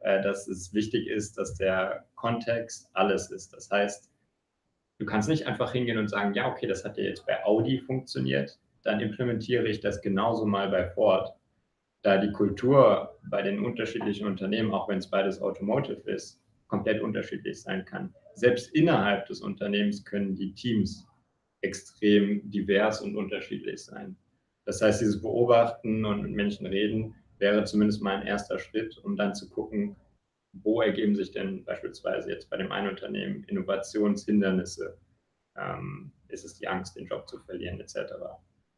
äh, 0.00 0.22
dass 0.22 0.46
es 0.46 0.72
wichtig 0.72 1.08
ist, 1.08 1.36
dass 1.36 1.56
der 1.56 2.06
Kontext 2.14 2.88
alles 2.92 3.32
ist. 3.32 3.52
Das 3.52 3.68
heißt, 3.72 4.08
Du 4.98 5.06
kannst 5.06 5.28
nicht 5.28 5.46
einfach 5.46 5.72
hingehen 5.72 5.98
und 5.98 6.08
sagen, 6.08 6.34
ja, 6.34 6.50
okay, 6.50 6.66
das 6.66 6.84
hat 6.84 6.96
ja 6.96 7.04
jetzt 7.04 7.26
bei 7.26 7.44
Audi 7.44 7.78
funktioniert, 7.80 8.58
dann 8.82 9.00
implementiere 9.00 9.66
ich 9.68 9.80
das 9.80 10.00
genauso 10.00 10.46
mal 10.46 10.68
bei 10.68 10.88
Ford. 10.90 11.34
Da 12.02 12.18
die 12.18 12.32
Kultur 12.32 13.18
bei 13.28 13.42
den 13.42 13.64
unterschiedlichen 13.64 14.26
Unternehmen, 14.26 14.72
auch 14.72 14.88
wenn 14.88 14.98
es 14.98 15.10
beides 15.10 15.42
Automotive 15.42 16.08
ist, 16.10 16.40
komplett 16.68 17.02
unterschiedlich 17.02 17.60
sein 17.60 17.84
kann. 17.84 18.14
Selbst 18.34 18.74
innerhalb 18.74 19.26
des 19.26 19.40
Unternehmens 19.40 20.04
können 20.04 20.34
die 20.34 20.52
Teams 20.54 21.06
extrem 21.62 22.48
divers 22.50 23.00
und 23.00 23.16
unterschiedlich 23.16 23.84
sein. 23.84 24.16
Das 24.64 24.80
heißt, 24.80 25.00
dieses 25.00 25.20
Beobachten 25.20 26.04
und 26.04 26.22
mit 26.22 26.32
Menschen 26.32 26.66
reden 26.66 27.14
wäre 27.38 27.64
zumindest 27.64 28.02
mal 28.02 28.16
ein 28.16 28.26
erster 28.26 28.58
Schritt, 28.58 28.98
um 28.98 29.16
dann 29.16 29.34
zu 29.34 29.48
gucken, 29.48 29.96
wo 30.62 30.80
ergeben 30.80 31.14
sich 31.14 31.32
denn 31.32 31.64
beispielsweise 31.64 32.30
jetzt 32.30 32.50
bei 32.50 32.56
dem 32.56 32.72
einen 32.72 32.88
Unternehmen 32.88 33.44
Innovationshindernisse? 33.44 34.98
ähm, 35.58 36.12
ist 36.28 36.44
es 36.44 36.54
die 36.54 36.68
Angst, 36.68 36.96
den 36.96 37.06
Job 37.06 37.28
zu 37.28 37.38
verlieren, 37.40 37.80
etc. 37.80 37.96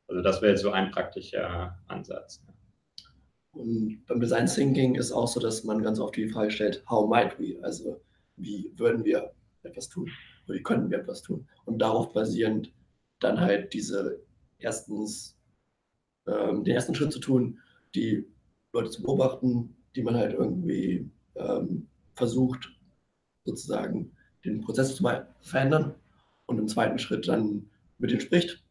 Also 0.09 0.23
das 0.23 0.41
wäre 0.41 0.53
jetzt 0.53 0.63
so 0.63 0.71
ein 0.71 0.91
praktischer 0.91 1.79
Ansatz. 1.87 2.43
Und 3.53 4.05
beim 4.07 4.21
Design 4.21 4.47
Thinking 4.47 4.95
ist 4.95 5.13
auch 5.13 5.27
so, 5.27 5.41
dass 5.41 5.65
man 5.65 5.83
ganz 5.83 5.99
oft 5.99 6.17
die 6.17 6.29
Frage 6.29 6.51
stellt, 6.51 6.85
how 6.89 7.09
might 7.09 7.39
we? 7.39 7.59
Also 7.63 8.01
wie 8.37 8.73
würden 8.77 9.05
wir 9.05 9.33
etwas 9.63 9.89
tun? 9.89 10.11
Oder 10.47 10.59
wie 10.59 10.63
könnten 10.63 10.91
wir 10.91 10.99
etwas 10.99 11.23
tun? 11.23 11.49
Und 11.65 11.79
darauf 11.79 12.13
basierend 12.13 12.73
dann 13.21 13.41
halt 13.41 13.73
diese 13.73 14.23
erstens, 14.59 15.37
ähm, 16.27 16.63
den 16.65 16.75
ersten 16.75 16.95
Schritt 16.95 17.13
zu 17.13 17.21
tun, 17.21 17.59
die 17.95 18.27
Leute 18.73 18.91
zu 18.91 19.03
beobachten, 19.03 19.77
die 19.97 20.03
man 20.03 20.15
halt 20.15 20.35
irgendwie 20.35 21.11
ähm, 21.39 21.89
versucht, 22.15 22.71
sozusagen 23.45 24.13
den 24.45 24.61
Prozess 24.61 24.95
zu 24.95 25.09
verändern 25.41 25.95
und 26.47 26.59
im 26.59 26.69
zweiten 26.69 26.99
Schritt 26.99 27.29
dann 27.29 27.71
mit 27.99 28.11
ihnen 28.11 28.21
spricht 28.21 28.63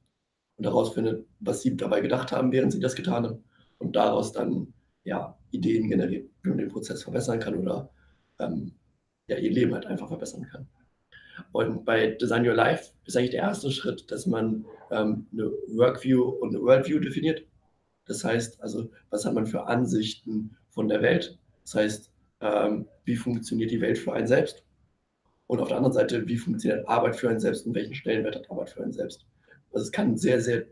und 0.58 0.66
herausfindet, 0.66 1.26
was 1.40 1.62
sie 1.62 1.76
dabei 1.76 2.02
gedacht 2.02 2.32
haben, 2.32 2.52
während 2.52 2.72
sie 2.72 2.80
das 2.80 2.96
getan 2.96 3.26
haben 3.26 3.44
und 3.80 3.96
daraus 3.96 4.32
dann 4.32 4.74
ja, 5.04 5.38
Ideen 5.52 5.90
generiert, 5.90 6.30
wie 6.44 6.50
man 6.50 6.58
den 6.58 6.70
Prozess 6.70 7.04
verbessern 7.04 7.40
kann 7.40 7.56
oder 7.56 7.90
ähm, 8.40 8.74
ja, 9.28 9.38
ihr 9.38 9.52
Leben 9.52 9.74
halt 9.74 9.86
einfach 9.86 10.08
verbessern 10.08 10.48
kann. 10.52 10.68
Und 11.52 11.86
bei 11.86 12.08
Design 12.08 12.48
Your 12.48 12.56
Life 12.56 12.92
ist 13.06 13.16
eigentlich 13.16 13.32
der 13.32 13.44
erste 13.44 13.72
Schritt, 13.72 14.10
dass 14.12 14.26
man 14.26 14.66
ähm, 14.92 15.28
eine 15.32 15.52
Workview 15.68 16.24
und 16.24 16.50
eine 16.50 16.64
Worldview 16.64 17.00
definiert. 17.00 17.44
Das 18.06 18.24
heißt 18.24 18.62
also, 18.62 18.90
was 19.10 19.26
hat 19.26 19.34
man 19.34 19.46
für 19.46 19.68
Ansichten 19.68 20.58
von 20.70 20.88
der 20.88 21.02
Welt? 21.02 21.38
Das 21.64 21.76
heißt, 21.76 22.12
ähm, 22.42 22.88
wie 23.06 23.16
funktioniert 23.16 23.72
die 23.72 23.82
Welt 23.82 23.98
für 23.98 24.14
einen 24.14 24.28
selbst? 24.28 24.64
Und 25.48 25.60
auf 25.60 25.70
der 25.70 25.78
anderen 25.78 25.94
Seite, 25.94 26.28
wie 26.28 26.38
funktioniert 26.38 26.88
Arbeit 26.88 27.16
für 27.16 27.30
einen 27.30 27.40
selbst 27.40 27.66
und 27.66 27.74
welchen 27.74 27.96
Stellenwert 27.96 28.36
hat 28.36 28.52
Arbeit 28.52 28.70
für 28.70 28.84
einen 28.84 28.94
selbst? 28.94 29.26
Also 29.72 29.86
es 29.86 29.92
kann 29.92 30.18
sehr, 30.18 30.42
sehr 30.42 30.66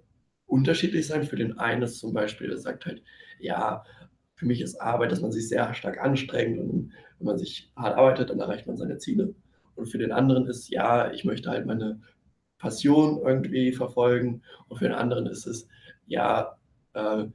unterschiedlich 0.48 1.08
sein. 1.08 1.24
Für 1.24 1.38
den 1.38 1.58
einen 1.58 1.84
ist 1.84 2.00
zum 2.00 2.14
Beispiel, 2.14 2.48
der 2.48 2.58
sagt 2.58 2.86
halt, 2.86 3.02
ja, 3.40 3.84
für 4.36 4.46
mich 4.46 4.62
ist 4.62 4.82
Arbeit, 4.82 5.12
dass 5.12 5.22
man 5.22 5.32
sich 5.32 5.48
sehr 5.48 5.74
stark 5.74 6.00
anstrengt 6.00 6.60
und 6.60 6.92
wenn 7.20 7.26
man 7.26 7.38
sich 7.38 7.72
hart 7.78 7.98
arbeitet, 7.98 8.30
dann 8.30 8.40
erreicht 8.40 8.68
man 8.68 8.76
seine 8.76 8.98
Ziele. 8.98 9.34
Und 9.76 9.88
für 9.88 9.98
den 9.98 10.12
anderen 10.12 10.48
ist, 10.48 10.70
ja, 10.70 11.12
ich 11.12 11.24
möchte 11.24 11.50
halt 11.50 11.66
meine 11.66 12.02
Passion 12.58 13.20
irgendwie 13.24 13.72
verfolgen. 13.72 14.44
Und 14.68 14.78
für 14.78 14.86
den 14.86 14.94
anderen 14.94 15.26
ist 15.26 15.46
es, 15.46 15.68
ja, 16.06 16.58
äh, 16.94 17.26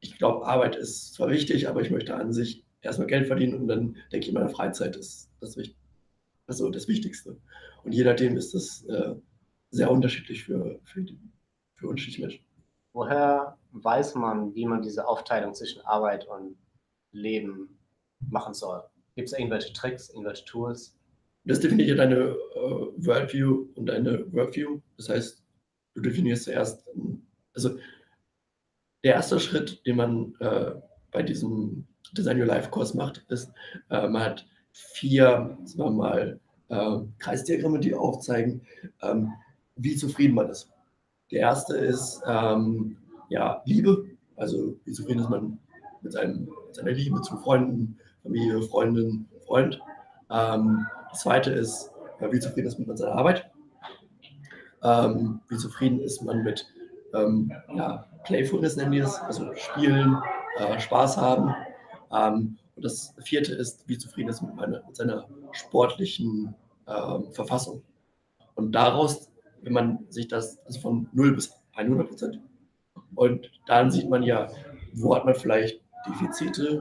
ich 0.00 0.18
glaube, 0.18 0.46
Arbeit 0.46 0.76
ist 0.76 1.14
zwar 1.14 1.30
wichtig, 1.30 1.68
aber 1.68 1.80
ich 1.80 1.90
möchte 1.90 2.14
an 2.14 2.32
sich 2.32 2.64
erstmal 2.82 3.06
Geld 3.06 3.26
verdienen 3.26 3.54
und 3.54 3.68
dann 3.68 3.96
denke 4.12 4.26
ich, 4.26 4.32
meine 4.32 4.48
Freizeit 4.48 4.96
ist 4.96 5.30
das, 5.40 5.56
also 6.46 6.70
das 6.70 6.88
Wichtigste. 6.88 7.36
Und 7.84 7.92
je 7.92 8.04
nachdem 8.04 8.36
ist 8.36 8.54
das 8.54 8.84
äh, 8.84 9.14
sehr 9.70 9.90
unterschiedlich 9.90 10.44
für, 10.44 10.80
für, 10.84 11.02
die, 11.02 11.18
für 11.76 11.88
unterschiedliche 11.88 12.22
Menschen. 12.22 12.44
Woher 12.92 13.56
weiß 13.72 14.14
man, 14.16 14.54
wie 14.54 14.66
man 14.66 14.82
diese 14.82 15.06
Aufteilung 15.06 15.54
zwischen 15.54 15.80
Arbeit 15.82 16.26
und 16.28 16.56
Leben 17.12 17.78
machen 18.30 18.54
soll? 18.54 18.82
Gibt 19.14 19.28
es 19.28 19.38
irgendwelche 19.38 19.72
Tricks, 19.72 20.10
irgendwelche 20.10 20.44
Tools? 20.44 20.98
Das 21.44 21.60
definiert 21.60 21.98
deine 21.98 22.16
äh, 22.16 22.36
Worldview 22.56 23.68
und 23.74 23.86
deine 23.86 24.30
Workview. 24.32 24.80
Das 24.96 25.08
heißt, 25.08 25.42
du 25.94 26.00
definierst 26.00 26.44
zuerst, 26.44 26.88
also 27.54 27.76
der 29.02 29.14
erste 29.14 29.40
Schritt, 29.40 29.84
den 29.86 29.96
man 29.96 30.34
äh, 30.38 30.74
bei 31.10 31.22
diesem 31.22 31.88
Design 32.12 32.40
Your 32.40 32.46
Life 32.46 32.70
Kurs 32.70 32.94
macht, 32.94 33.24
ist, 33.28 33.50
äh, 33.90 34.08
man 34.08 34.22
hat 34.22 34.46
vier, 34.72 35.56
sagen 35.64 35.84
wir 35.84 35.90
mal, 35.90 36.40
äh, 36.68 36.98
Kreisdiagramme, 37.18 37.78
die 37.80 37.94
aufzeigen, 37.94 38.62
ähm, 39.02 39.32
wie 39.76 39.96
zufrieden 39.96 40.34
man 40.34 40.50
ist. 40.50 40.70
Der 41.30 41.40
erste 41.40 41.76
ist 41.76 42.22
ähm, 42.26 42.96
ja, 43.28 43.62
Liebe, 43.64 44.06
also 44.36 44.76
wie 44.84 44.92
zufrieden 44.92 45.20
ist 45.20 45.30
man 45.30 45.58
mit, 46.02 46.12
seinem, 46.12 46.48
mit 46.66 46.74
seiner 46.74 46.92
Liebe 46.92 47.20
zu 47.22 47.36
Freunden, 47.38 47.98
Familie, 48.22 48.60
Freundin, 48.62 49.26
Freund. 49.46 49.80
Ähm, 50.30 50.86
das 51.10 51.20
zweite 51.20 51.50
ist, 51.50 51.90
ja, 52.20 52.32
wie 52.32 52.40
zufrieden 52.40 52.66
ist 52.66 52.78
man 52.78 52.88
mit 52.88 52.98
seiner 52.98 53.12
Arbeit. 53.12 53.50
Ähm, 54.82 55.40
wie 55.48 55.56
zufrieden 55.56 56.00
ist 56.00 56.22
man 56.22 56.42
mit 56.42 56.66
ähm, 57.14 57.52
ja, 57.74 58.06
Playfulness, 58.24 58.76
nennen 58.76 58.92
wir 58.92 59.04
es, 59.04 59.18
also 59.20 59.54
Spielen, 59.54 60.16
äh, 60.58 60.80
Spaß 60.80 61.16
haben. 61.16 61.54
Ähm, 62.12 62.58
und 62.74 62.84
das 62.84 63.14
vierte 63.24 63.54
ist, 63.54 63.88
wie 63.88 63.98
zufrieden 63.98 64.30
ist 64.30 64.42
man 64.42 64.70
mit, 64.70 64.86
mit 64.86 64.96
seiner 64.96 65.28
sportlichen 65.52 66.54
ähm, 66.86 67.32
Verfassung. 67.32 67.82
Und 68.54 68.72
daraus, 68.72 69.30
wenn 69.62 69.72
man 69.72 70.06
sich 70.08 70.28
das 70.28 70.58
also 70.66 70.80
von 70.80 71.08
0 71.12 71.34
bis 71.34 71.52
100 71.74 72.08
Prozent, 72.08 72.40
und 73.14 73.50
dann 73.66 73.90
sieht 73.90 74.08
man 74.08 74.22
ja, 74.22 74.48
wo 74.94 75.14
hat 75.14 75.24
man 75.24 75.34
vielleicht 75.34 75.80
Defizite, 76.08 76.80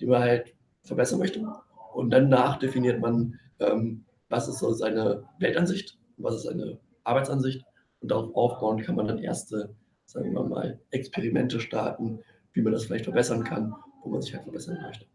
die 0.00 0.06
man 0.06 0.20
halt 0.20 0.54
verbessern 0.82 1.18
möchte. 1.18 1.46
Und 1.94 2.10
danach 2.10 2.58
definiert 2.58 3.00
man, 3.00 3.38
ähm, 3.60 4.04
was 4.28 4.48
ist 4.48 4.58
so 4.58 4.72
seine 4.72 5.24
Weltansicht, 5.38 5.98
was 6.16 6.36
ist 6.36 6.42
seine 6.42 6.78
Arbeitsansicht. 7.04 7.64
Und 8.00 8.10
darauf 8.10 8.34
aufbauen 8.34 8.82
kann 8.82 8.96
man 8.96 9.08
dann 9.08 9.18
erste, 9.18 9.74
sagen 10.04 10.32
wir 10.32 10.42
mal, 10.42 10.80
Experimente 10.90 11.60
starten, 11.60 12.20
wie 12.52 12.62
man 12.62 12.72
das 12.72 12.84
vielleicht 12.84 13.04
verbessern 13.04 13.44
kann, 13.44 13.74
wo 14.02 14.10
man 14.10 14.22
sich 14.22 14.34
halt 14.34 14.44
verbessern 14.44 14.78
möchte. 14.82 15.06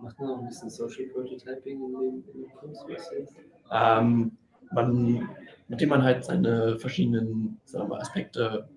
Macht 0.00 0.18
man 0.20 0.30
auch 0.30 0.38
ein 0.38 0.46
bisschen 0.46 0.70
Social 0.70 1.06
Prototyping 1.06 1.84
in 1.84 1.92
dem, 1.92 2.24
in 2.34 2.42
dem 2.42 2.52
Kurs? 2.52 3.14
Ähm, 3.72 4.36
man, 4.72 5.28
mit 5.68 5.80
dem 5.80 5.88
man 5.88 6.02
halt 6.02 6.24
seine 6.24 6.78
verschiedenen 6.78 7.60
sagen 7.64 7.84
wir 7.84 7.88
mal, 7.88 8.00
Aspekte 8.00 8.68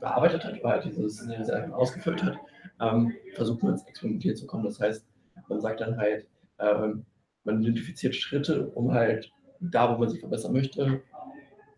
bearbeitet 0.00 0.44
hat, 0.44 0.62
weil 0.62 0.80
dieses 0.82 1.26
diese 1.26 1.74
ausgefüllt 1.74 2.22
hat, 2.22 2.36
ähm, 2.80 3.12
versucht 3.34 3.62
man 3.62 3.72
ins 3.72 3.84
Experimentieren 3.84 4.36
zu 4.36 4.46
kommen. 4.46 4.64
Das 4.64 4.80
heißt, 4.80 5.06
man 5.48 5.60
sagt 5.60 5.80
dann 5.80 5.96
halt, 5.96 6.26
ähm, 6.58 7.04
man 7.44 7.62
identifiziert 7.62 8.14
Schritte, 8.14 8.68
um 8.70 8.92
halt 8.92 9.30
da, 9.60 9.92
wo 9.92 9.98
man 9.98 10.08
sich 10.08 10.20
verbessern 10.20 10.52
möchte, 10.52 11.02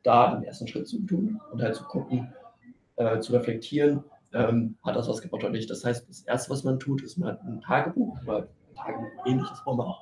da 0.03 0.35
den 0.35 0.45
ersten 0.45 0.67
Schritt 0.67 0.89
zu 0.89 1.01
tun 1.07 1.41
und 1.53 1.63
halt 1.63 1.75
zu 1.75 1.85
gucken, 1.85 2.33
äh, 2.97 3.21
zu 3.21 3.33
reflektieren, 3.33 4.05
ähm, 4.33 4.77
hat 4.83 4.97
das 4.97 5.09
was 5.09 5.21
gebracht 5.21 5.43
oder 5.43 5.53
nicht. 5.53 5.71
Das 5.71 5.85
heißt, 5.85 6.09
das 6.09 6.23
Erste, 6.23 6.51
was 6.51 6.65
man 6.65 6.79
tut, 6.79 7.03
ist, 7.03 7.17
man 7.17 7.31
hat 7.31 7.43
ein 7.43 7.61
Tagebuch 7.61 8.23
oder 8.23 8.49
ein 8.69 8.75
Tagebuch 8.75 9.27
ähnliches 9.27 9.61
Format, 9.61 9.97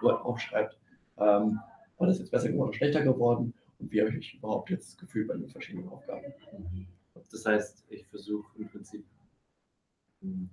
wo 0.00 0.08
man 0.08 0.16
aufschreibt, 0.16 0.78
ähm, 1.18 1.60
war 1.98 2.06
das 2.06 2.18
jetzt 2.18 2.30
besser 2.30 2.48
geworden 2.48 2.68
oder 2.68 2.76
schlechter 2.76 3.02
geworden 3.02 3.54
und 3.78 3.92
wie 3.92 4.00
habe 4.00 4.10
ich 4.10 4.16
mich 4.16 4.34
überhaupt 4.34 4.70
jetzt 4.70 4.98
gefühlt 4.98 5.28
bei 5.28 5.34
den 5.34 5.48
verschiedenen 5.48 5.88
Aufgaben. 5.88 6.32
Das 7.30 7.46
heißt, 7.46 7.86
ich 7.88 8.06
versuche 8.06 8.46
im 8.58 8.68
Prinzip 8.68 9.04
hm, 10.20 10.50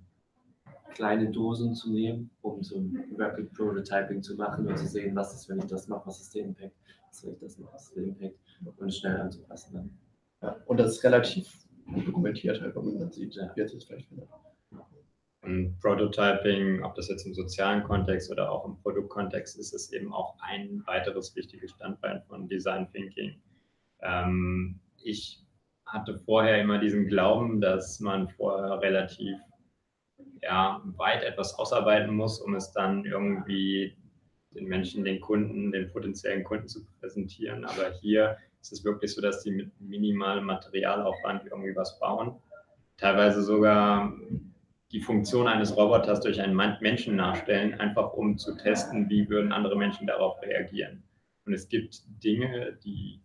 kleine 0.94 1.30
Dosen 1.30 1.74
zu 1.74 1.92
nehmen, 1.92 2.30
um 2.42 2.62
so 2.62 2.78
ein 2.78 3.14
Rapid 3.16 3.52
Prototyping 3.52 4.22
zu 4.22 4.34
machen 4.36 4.66
und 4.66 4.78
zu 4.78 4.86
sehen, 4.86 5.14
was 5.14 5.34
ist, 5.34 5.48
wenn 5.48 5.58
ich 5.58 5.66
das 5.66 5.88
mache, 5.88 6.06
was 6.06 6.20
ist 6.20 6.34
der 6.34 6.44
Impact, 6.44 6.74
was 7.08 7.24
wenn 7.24 7.34
ich 7.34 7.40
das 7.40 7.58
mache, 7.58 7.72
was 7.74 7.84
ist 7.84 7.96
der 7.96 8.04
Impact 8.04 8.38
und 8.76 8.94
schnell 8.94 9.20
anzupassen 9.20 9.74
dann. 9.74 9.98
Ja, 10.42 10.56
und 10.66 10.78
das 10.78 10.92
ist 10.92 11.04
relativ 11.04 11.48
dokumentiert, 11.94 12.60
halt, 12.60 12.74
wenn 12.76 12.98
man 12.98 13.10
sieht, 13.10 13.36
wie 13.36 13.60
jetzt 13.60 13.74
es 13.74 13.84
vielleicht 13.84 14.08
findet. 14.08 14.28
Und 15.42 15.78
Prototyping, 15.80 16.82
ob 16.82 16.94
das 16.94 17.08
jetzt 17.08 17.26
im 17.26 17.32
sozialen 17.32 17.82
Kontext 17.82 18.30
oder 18.30 18.52
auch 18.52 18.66
im 18.66 18.76
Produktkontext 18.82 19.58
ist, 19.58 19.72
ist 19.72 19.92
eben 19.92 20.12
auch 20.12 20.36
ein 20.40 20.82
weiteres 20.86 21.34
wichtiges 21.34 21.70
Standbein 21.70 22.22
von 22.28 22.46
Design 22.46 22.90
Thinking. 22.92 23.40
Ähm, 24.02 24.80
ich 25.02 25.42
hatte 25.86 26.18
vorher 26.18 26.60
immer 26.60 26.78
diesen 26.78 27.06
Glauben, 27.06 27.60
dass 27.60 28.00
man 28.00 28.28
vorher 28.28 28.80
relativ 28.80 29.38
ja, 30.42 30.82
weit 30.96 31.22
etwas 31.22 31.58
ausarbeiten 31.58 32.14
muss, 32.14 32.40
um 32.40 32.54
es 32.54 32.72
dann 32.72 33.04
irgendwie 33.04 33.96
den 34.52 34.66
Menschen, 34.66 35.04
den 35.04 35.20
Kunden, 35.20 35.72
den 35.72 35.90
potenziellen 35.90 36.44
Kunden 36.44 36.68
zu 36.68 36.84
präsentieren. 37.00 37.64
Aber 37.64 37.92
hier 38.00 38.36
ist 38.60 38.72
es 38.72 38.84
wirklich 38.84 39.14
so, 39.14 39.20
dass 39.20 39.42
die 39.42 39.50
mit 39.50 39.80
minimalem 39.80 40.44
Materialaufwand 40.44 41.44
irgendwie 41.46 41.74
was 41.74 41.98
bauen. 41.98 42.36
Teilweise 42.96 43.42
sogar 43.42 44.12
die 44.92 45.00
Funktion 45.00 45.46
eines 45.46 45.76
Roboters 45.76 46.20
durch 46.20 46.40
einen 46.40 46.56
Menschen 46.80 47.16
nachstellen, 47.16 47.74
einfach 47.80 48.12
um 48.12 48.36
zu 48.36 48.56
testen, 48.56 49.08
wie 49.08 49.28
würden 49.28 49.52
andere 49.52 49.76
Menschen 49.76 50.06
darauf 50.06 50.40
reagieren. 50.42 51.02
Und 51.46 51.54
es 51.54 51.68
gibt 51.68 52.02
Dinge, 52.22 52.78
die, 52.84 53.20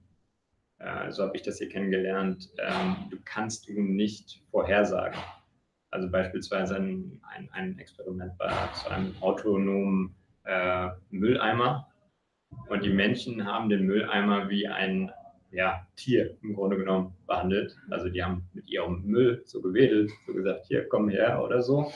äh, 0.80 1.12
so 1.12 1.24
habe 1.24 1.36
ich 1.36 1.41
das 1.41 1.58
hier 1.58 1.69
kennengelernt, 1.69 2.50
ähm, 2.60 3.08
du 3.10 3.17
kannst 3.26 3.67
du 3.67 3.74
nicht 3.74 4.41
vorhersagen. 4.52 5.19
Also 5.91 6.10
beispielsweise 6.10 6.76
ein, 6.76 7.21
ein, 7.34 7.50
ein 7.52 7.80
Experiment 7.80 8.38
bei 8.38 8.52
zu 8.74 8.89
einem 8.89 9.15
autonomen 9.21 10.15
äh, 10.43 10.89
Mülleimer. 11.10 11.88
Und 12.69 12.84
die 12.84 12.89
Menschen 12.89 13.45
haben 13.45 13.69
den 13.69 13.86
Mülleimer 13.86 14.50
wie 14.50 14.67
ein 14.67 15.12
ja, 15.55 15.87
Tier 15.95 16.37
im 16.43 16.53
Grunde 16.53 16.77
genommen 16.77 17.15
behandelt. 17.27 17.75
Also 17.89 18.09
die 18.09 18.21
haben 18.23 18.47
mit 18.53 18.69
ihrem 18.69 19.03
Müll 19.05 19.41
so 19.45 19.61
gewedelt, 19.61 20.11
so 20.27 20.33
gesagt, 20.33 20.65
hier, 20.67 20.87
komm 20.87 21.09
her 21.09 21.41
oder 21.43 21.61
so. 21.61 21.91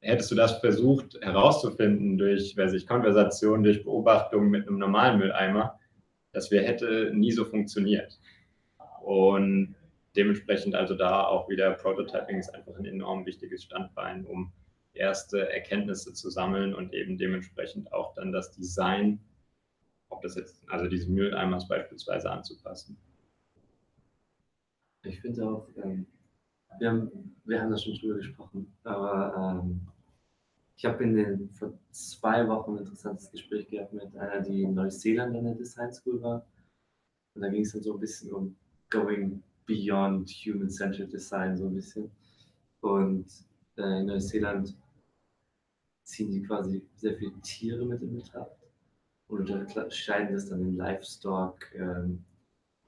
hättest 0.00 0.30
du 0.30 0.36
das 0.36 0.58
versucht 0.60 1.18
herauszufinden 1.20 2.18
durch, 2.18 2.56
weiß 2.56 2.72
ich, 2.72 2.86
Konversation, 2.86 3.64
durch 3.64 3.82
Beobachtung 3.82 4.48
mit 4.48 4.66
einem 4.66 4.78
normalen 4.78 5.18
Mülleimer, 5.18 5.78
das 6.32 6.50
wäre 6.50 6.64
hätte 6.64 7.10
nie 7.12 7.32
so 7.32 7.44
funktioniert. 7.44 8.18
Und 9.02 9.74
dementsprechend 10.16 10.74
also 10.74 10.94
da 10.94 11.24
auch 11.24 11.48
wieder 11.48 11.72
Prototyping 11.72 12.38
ist 12.38 12.54
einfach 12.54 12.76
ein 12.76 12.84
enorm 12.84 13.26
wichtiges 13.26 13.64
Standbein, 13.64 14.24
um 14.24 14.52
erste 14.92 15.52
Erkenntnisse 15.52 16.12
zu 16.12 16.30
sammeln 16.30 16.74
und 16.74 16.94
eben 16.94 17.18
dementsprechend 17.18 17.92
auch 17.92 18.14
dann 18.14 18.32
das 18.32 18.52
Design, 18.52 19.20
ob 20.08 20.22
das 20.22 20.36
jetzt, 20.36 20.62
also 20.68 20.88
diesen 20.88 21.14
Mülleimers 21.14 21.66
beispielsweise 21.68 22.30
anzupassen. 22.30 22.96
Ich 25.04 25.20
finde 25.20 25.48
auch, 25.48 25.68
ähm, 25.76 26.06
wir, 26.78 26.90
haben, 26.90 27.36
wir 27.44 27.60
haben 27.60 27.70
da 27.70 27.78
schon 27.78 27.94
drüber 27.94 28.16
gesprochen, 28.16 28.72
aber 28.84 29.62
ähm, 29.62 29.80
ich 30.76 30.84
habe 30.84 31.02
in 31.04 31.14
den 31.14 31.50
vor 31.50 31.72
zwei 31.90 32.46
Wochen 32.48 32.72
ein 32.72 32.78
interessantes 32.78 33.30
Gespräch 33.30 33.68
gehabt 33.68 33.92
mit 33.92 34.16
einer, 34.16 34.40
die 34.40 34.62
in 34.62 34.74
Neuseeland 34.74 35.36
an 35.36 35.44
der 35.44 35.54
Design 35.54 35.92
School 35.92 36.22
war. 36.22 36.46
Und 37.34 37.42
da 37.42 37.48
ging 37.48 37.62
es 37.62 37.72
dann 37.72 37.82
so 37.82 37.94
ein 37.94 38.00
bisschen 38.00 38.32
um 38.32 38.56
going 38.90 39.42
beyond 39.66 40.30
human-centered 40.30 41.12
design, 41.12 41.56
so 41.56 41.66
ein 41.66 41.74
bisschen. 41.74 42.10
Und 42.80 43.26
äh, 43.76 44.00
in 44.00 44.06
Neuseeland 44.06 44.76
ziehen 46.04 46.30
die 46.30 46.42
quasi 46.42 46.86
sehr 46.96 47.16
viele 47.16 47.32
Tiere 47.40 47.84
mit 47.84 48.00
in 48.02 48.16
Betracht 48.16 48.57
und 49.28 49.50
unterscheiden 49.50 50.34
das 50.34 50.48
dann 50.48 50.62
in 50.62 50.76
Livestock, 50.76 51.58
ähm, 51.74 52.24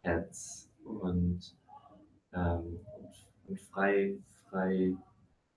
Pets 0.02 0.70
und, 0.84 1.54
ähm, 2.32 2.80
und, 2.96 3.26
und 3.46 3.60
frei, 3.60 4.16
frei, 4.48 4.96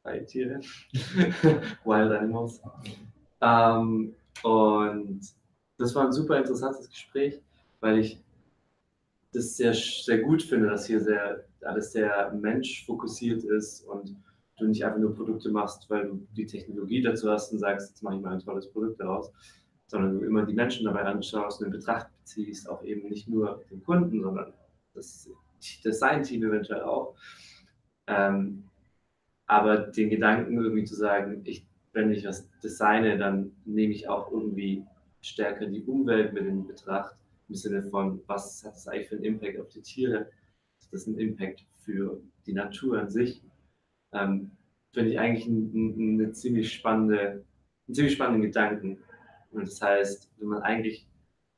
freie 0.01 0.25
Tiere, 0.25 0.59
Wild 1.85 2.11
Animals. 2.11 2.61
Ähm, 3.41 4.13
und 4.43 5.21
das 5.77 5.95
war 5.95 6.05
ein 6.05 6.13
super 6.13 6.37
interessantes 6.37 6.89
Gespräch, 6.89 7.41
weil 7.79 7.99
ich 7.99 8.21
das 9.31 9.57
sehr, 9.57 9.73
sehr 9.73 10.19
gut 10.19 10.43
finde, 10.43 10.69
dass 10.69 10.85
hier 10.85 10.99
sehr, 10.99 11.43
alles 11.61 11.91
sehr 11.91 12.31
menschfokussiert 12.33 13.43
ist 13.43 13.85
und 13.87 14.15
du 14.57 14.67
nicht 14.67 14.85
einfach 14.85 14.99
nur 14.99 15.15
Produkte 15.15 15.49
machst, 15.49 15.89
weil 15.89 16.07
du 16.07 16.27
die 16.35 16.45
Technologie 16.45 17.01
dazu 17.01 17.29
hast 17.31 17.51
und 17.51 17.59
sagst, 17.59 17.89
jetzt 17.89 18.03
mache 18.03 18.15
ich 18.15 18.21
mal 18.21 18.33
ein 18.33 18.39
tolles 18.39 18.69
Produkt 18.69 18.99
daraus, 18.99 19.31
sondern 19.93 20.19
du 20.19 20.25
immer 20.25 20.45
die 20.45 20.53
Menschen 20.53 20.85
dabei 20.85 21.03
anschaust 21.03 21.61
und 21.61 21.67
in 21.67 21.71
Betracht 21.71 22.07
ziehst, 22.23 22.69
auch 22.69 22.83
eben 22.83 23.07
nicht 23.07 23.29
nur 23.29 23.63
den 23.71 23.83
Kunden, 23.83 24.21
sondern 24.21 24.53
das 24.93 25.29
Design-Team 25.85 26.43
eventuell 26.43 26.81
auch. 26.81 27.15
Ähm, 28.07 28.65
aber 29.45 29.77
den 29.77 30.09
Gedanken 30.09 30.57
irgendwie 30.57 30.83
zu 30.83 30.95
sagen, 30.95 31.41
ich, 31.45 31.65
wenn 31.93 32.11
ich 32.11 32.25
was 32.25 32.49
designe, 32.59 33.17
dann 33.17 33.51
nehme 33.63 33.93
ich 33.93 34.09
auch 34.09 34.31
irgendwie 34.31 34.83
stärker 35.21 35.67
die 35.67 35.83
Umwelt 35.83 36.33
mit 36.33 36.45
in 36.45 36.67
Betracht, 36.67 37.15
im 37.47 37.55
Sinne 37.55 37.83
von, 37.83 38.21
was 38.27 38.63
hat 38.65 38.73
das 38.73 38.87
eigentlich 38.87 39.07
für 39.07 39.15
einen 39.15 39.25
Impact 39.25 39.59
auf 39.59 39.69
die 39.69 39.81
Tiere? 39.81 40.19
Hat 40.19 40.91
das 40.91 41.07
einen 41.07 41.19
Impact 41.19 41.63
für 41.77 42.19
die 42.45 42.53
Natur 42.53 42.99
an 42.99 43.09
sich? 43.09 43.41
ähm, 44.13 44.51
finde 44.93 45.11
ich 45.11 45.19
eigentlich 45.19 45.47
ein, 45.47 46.19
eine 46.19 46.31
ziemlich 46.31 46.71
spannende, 46.71 47.43
einen 47.87 47.95
ziemlich 47.95 48.13
spannenden 48.13 48.43
Gedanken. 48.43 48.99
Und 49.53 49.67
das 49.67 49.81
heißt, 49.81 50.29
wenn 50.37 50.47
man 50.49 50.61
eigentlich 50.63 51.07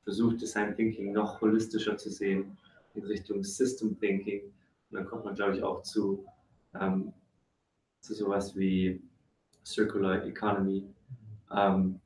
versucht, 0.03 0.41
Design 0.41 0.75
Thinking 0.75 1.11
noch 1.11 1.41
holistischer 1.41 1.97
zu 1.97 2.09
sehen, 2.09 2.57
in 2.93 3.03
Richtung 3.03 3.43
System 3.43 3.99
Thinking, 3.99 4.41
dann 4.91 5.05
kommt 5.05 5.25
man, 5.25 5.35
glaube 5.35 5.57
ich, 5.57 5.63
auch 5.63 5.81
zu, 5.81 6.25
ähm, 6.79 7.13
zu 8.01 8.13
sowas 8.13 8.55
wie 8.55 9.01
Circular 9.65 10.25
Economy. 10.25 10.85
Ähm, 11.51 11.99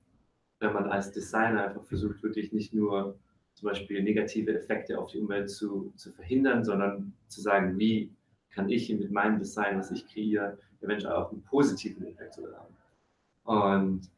wenn 0.59 0.73
man 0.73 0.89
als 0.89 1.11
Designer 1.11 1.67
einfach 1.67 1.83
versucht, 1.83 2.21
wirklich 2.23 2.51
nicht 2.51 2.73
nur 2.73 3.17
zum 3.53 3.69
Beispiel 3.69 4.01
negative 4.01 4.53
Effekte 4.57 4.97
auf 4.97 5.11
die 5.11 5.19
Umwelt 5.19 5.49
zu, 5.49 5.91
zu 5.95 6.11
verhindern, 6.11 6.63
sondern 6.63 7.13
zu 7.27 7.41
sagen, 7.41 7.77
wie 7.77 8.11
kann 8.51 8.69
ich 8.69 8.89
mit 8.89 9.11
meinem 9.11 9.39
Design, 9.39 9.77
was 9.77 9.91
ich 9.91 10.07
kreiere, 10.07 10.57
eventuell 10.81 11.13
auch 11.13 11.31
einen 11.31 11.43
positiven 11.43 12.05
sogar 12.31 12.59
haben. 12.59 12.75
Und 13.43 14.09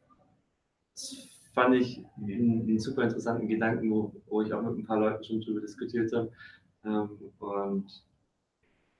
das 0.93 1.30
fand 1.53 1.75
ich 1.75 2.03
einen, 2.17 2.61
einen 2.61 2.79
super 2.79 3.03
interessanten 3.03 3.47
Gedanken, 3.47 3.91
wo, 3.91 4.13
wo, 4.27 4.41
ich 4.41 4.53
auch 4.53 4.61
mit 4.61 4.77
ein 4.77 4.85
paar 4.85 4.99
Leuten 4.99 5.23
schon 5.23 5.41
drüber 5.41 5.61
diskutiert 5.61 6.11
habe. 6.13 6.31
Ähm, 6.85 7.09
und 7.39 8.03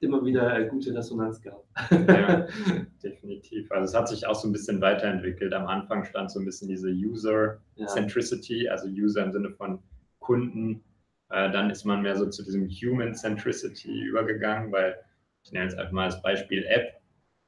immer 0.02 0.24
wieder 0.26 0.64
gute 0.66 0.94
Resonanz 0.96 1.42
gehabt. 1.42 1.66
Ja, 1.92 2.48
definitiv. 3.04 3.72
Also 3.72 3.86
es 3.86 3.96
hat 3.96 4.10
sich 4.10 4.26
auch 4.26 4.36
so 4.36 4.48
ein 4.48 4.52
bisschen 4.52 4.82
weiterentwickelt. 4.82 5.54
Am 5.54 5.68
Anfang 5.68 6.06
stand 6.06 6.32
so 6.32 6.40
ein 6.40 6.46
bisschen 6.46 6.68
diese 6.68 6.90
User-Centricity, 6.90 8.66
ja. 8.66 8.72
also 8.72 8.88
User 8.88 9.24
im 9.24 9.32
Sinne 9.32 9.52
von 9.52 9.80
Kunden. 10.20 10.84
Äh, 11.30 11.52
dann 11.52 11.70
ist 11.70 11.86
man 11.86 12.02
mehr 12.02 12.16
so 12.16 12.28
zu 12.28 12.44
diesem 12.44 12.68
Human-Centricity 12.68 14.04
übergegangen, 14.04 14.72
weil 14.72 14.96
ich 15.44 15.52
nenne 15.52 15.66
jetzt 15.66 15.78
einfach 15.78 15.92
mal 15.92 16.06
das 16.06 16.22
Beispiel 16.22 16.66
App. 16.66 17.00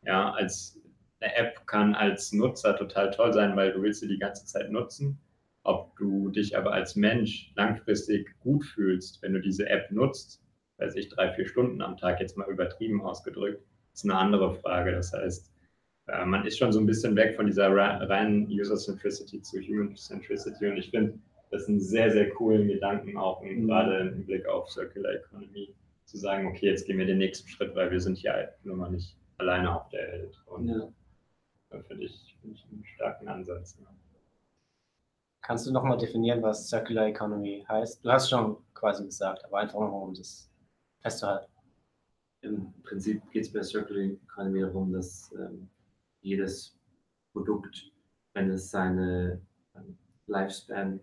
Ja, 0.03 0.31
als 0.31 0.79
eine 1.23 1.35
App 1.35 1.65
kann 1.67 1.95
als 1.95 2.31
Nutzer 2.33 2.75
total 2.75 3.11
toll 3.11 3.33
sein, 3.33 3.55
weil 3.55 3.71
du 3.71 3.81
willst 3.81 4.01
sie 4.01 4.07
die 4.07 4.19
ganze 4.19 4.45
Zeit 4.45 4.71
nutzen. 4.71 5.19
Ob 5.63 5.95
du 5.97 6.29
dich 6.29 6.57
aber 6.57 6.73
als 6.73 6.95
Mensch 6.95 7.51
langfristig 7.55 8.37
gut 8.39 8.65
fühlst, 8.65 9.21
wenn 9.21 9.33
du 9.33 9.39
diese 9.39 9.67
App 9.69 9.89
nutzt, 9.91 10.41
weiß 10.77 10.95
ich, 10.95 11.09
drei, 11.09 11.31
vier 11.33 11.47
Stunden 11.47 11.81
am 11.81 11.97
Tag, 11.97 12.19
jetzt 12.19 12.37
mal 12.37 12.49
übertrieben 12.49 13.01
ausgedrückt, 13.01 13.63
ist 13.93 14.03
eine 14.03 14.15
andere 14.15 14.55
Frage. 14.55 14.91
Das 14.91 15.13
heißt, 15.13 15.51
äh, 16.07 16.25
man 16.25 16.45
ist 16.45 16.57
schon 16.57 16.73
so 16.73 16.79
ein 16.79 16.85
bisschen 16.85 17.15
weg 17.15 17.35
von 17.35 17.45
dieser 17.45 17.73
reinen 17.73 18.47
User-Centricity 18.47 19.41
zu 19.41 19.61
Human-Centricity 19.61 20.67
und 20.67 20.77
ich 20.77 20.89
finde 20.89 21.17
das 21.51 21.67
einen 21.67 21.79
sehr, 21.79 22.11
sehr 22.11 22.29
coolen 22.31 22.67
Gedanken 22.67 23.15
auch 23.15 23.41
mhm. 23.41 23.67
gerade 23.67 23.99
im 23.99 24.25
Blick 24.25 24.45
auf 24.47 24.69
Circular 24.69 25.13
Economy 25.13 25.73
zu 26.05 26.17
sagen, 26.17 26.47
okay, 26.47 26.67
jetzt 26.67 26.85
gehen 26.85 26.97
wir 26.97 27.05
den 27.05 27.19
nächsten 27.19 27.47
Schritt, 27.47 27.73
weil 27.75 27.89
wir 27.89 28.01
sind 28.01 28.21
ja 28.21 28.35
nun 28.63 28.77
mal 28.77 28.91
nicht 28.91 29.15
alleine 29.37 29.73
auf 29.73 29.87
der 29.89 30.11
Welt. 30.11 30.41
Und 30.47 30.67
ja. 30.67 30.89
Finde 31.81 32.05
ich, 32.05 32.37
find 32.41 32.55
ich 32.55 32.65
einen 32.71 32.85
starken 32.85 33.27
Ansatz. 33.27 33.77
Ja. 33.79 33.87
Kannst 35.41 35.67
du 35.67 35.71
nochmal 35.71 35.97
definieren, 35.97 36.41
was 36.41 36.69
Circular 36.69 37.07
Economy 37.07 37.65
heißt? 37.67 38.03
Du 38.05 38.09
hast 38.09 38.29
schon 38.29 38.57
quasi 38.73 39.03
gesagt, 39.03 39.43
aber 39.45 39.59
einfach 39.59 39.79
nochmal, 39.79 40.03
um 40.03 40.13
das 40.13 40.49
festzuhalten. 41.01 41.51
Im 42.41 42.73
Prinzip 42.83 43.21
geht 43.31 43.43
es 43.43 43.51
bei 43.51 43.61
Circular 43.61 44.03
Economy 44.03 44.61
darum, 44.61 44.93
dass 44.93 45.33
ähm, 45.37 45.69
jedes 46.21 46.77
Produkt, 47.33 47.91
wenn 48.33 48.51
es 48.51 48.71
seine 48.71 49.41
ähm, 49.75 49.97
Lifespan 50.27 50.99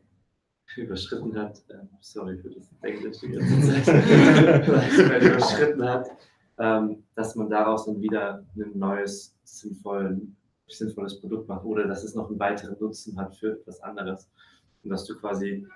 überschritten 0.77 1.37
hat, 1.37 1.63
äh, 1.69 1.85
sorry 2.01 2.39
für 2.39 2.51
das 2.51 2.71
Englisch 2.83 3.19
die 3.21 3.33
ganze 3.33 3.83
Zeit, 3.83 5.23
überschritten 5.23 5.85
hat, 5.85 6.11
ähm, 6.59 7.03
dass 7.15 7.35
man 7.35 7.51
daraus 7.51 7.87
dann 7.87 8.01
wieder 8.01 8.45
ein 8.57 8.79
neues, 8.79 9.37
sinnvollen, 9.45 10.37
sinnvolles 10.79 11.21
Produkt 11.21 11.49
macht 11.49 11.65
oder 11.65 11.87
dass 11.87 12.05
es 12.05 12.15
noch 12.15 12.29
einen 12.29 12.39
weiteren 12.39 12.77
Nutzen 12.79 13.19
hat 13.19 13.37
für 13.37 13.53
etwas 13.53 13.81
anderes. 13.83 14.31
Und 14.83 14.91
dass 14.91 15.05
du 15.05 15.19
quasi 15.19 15.67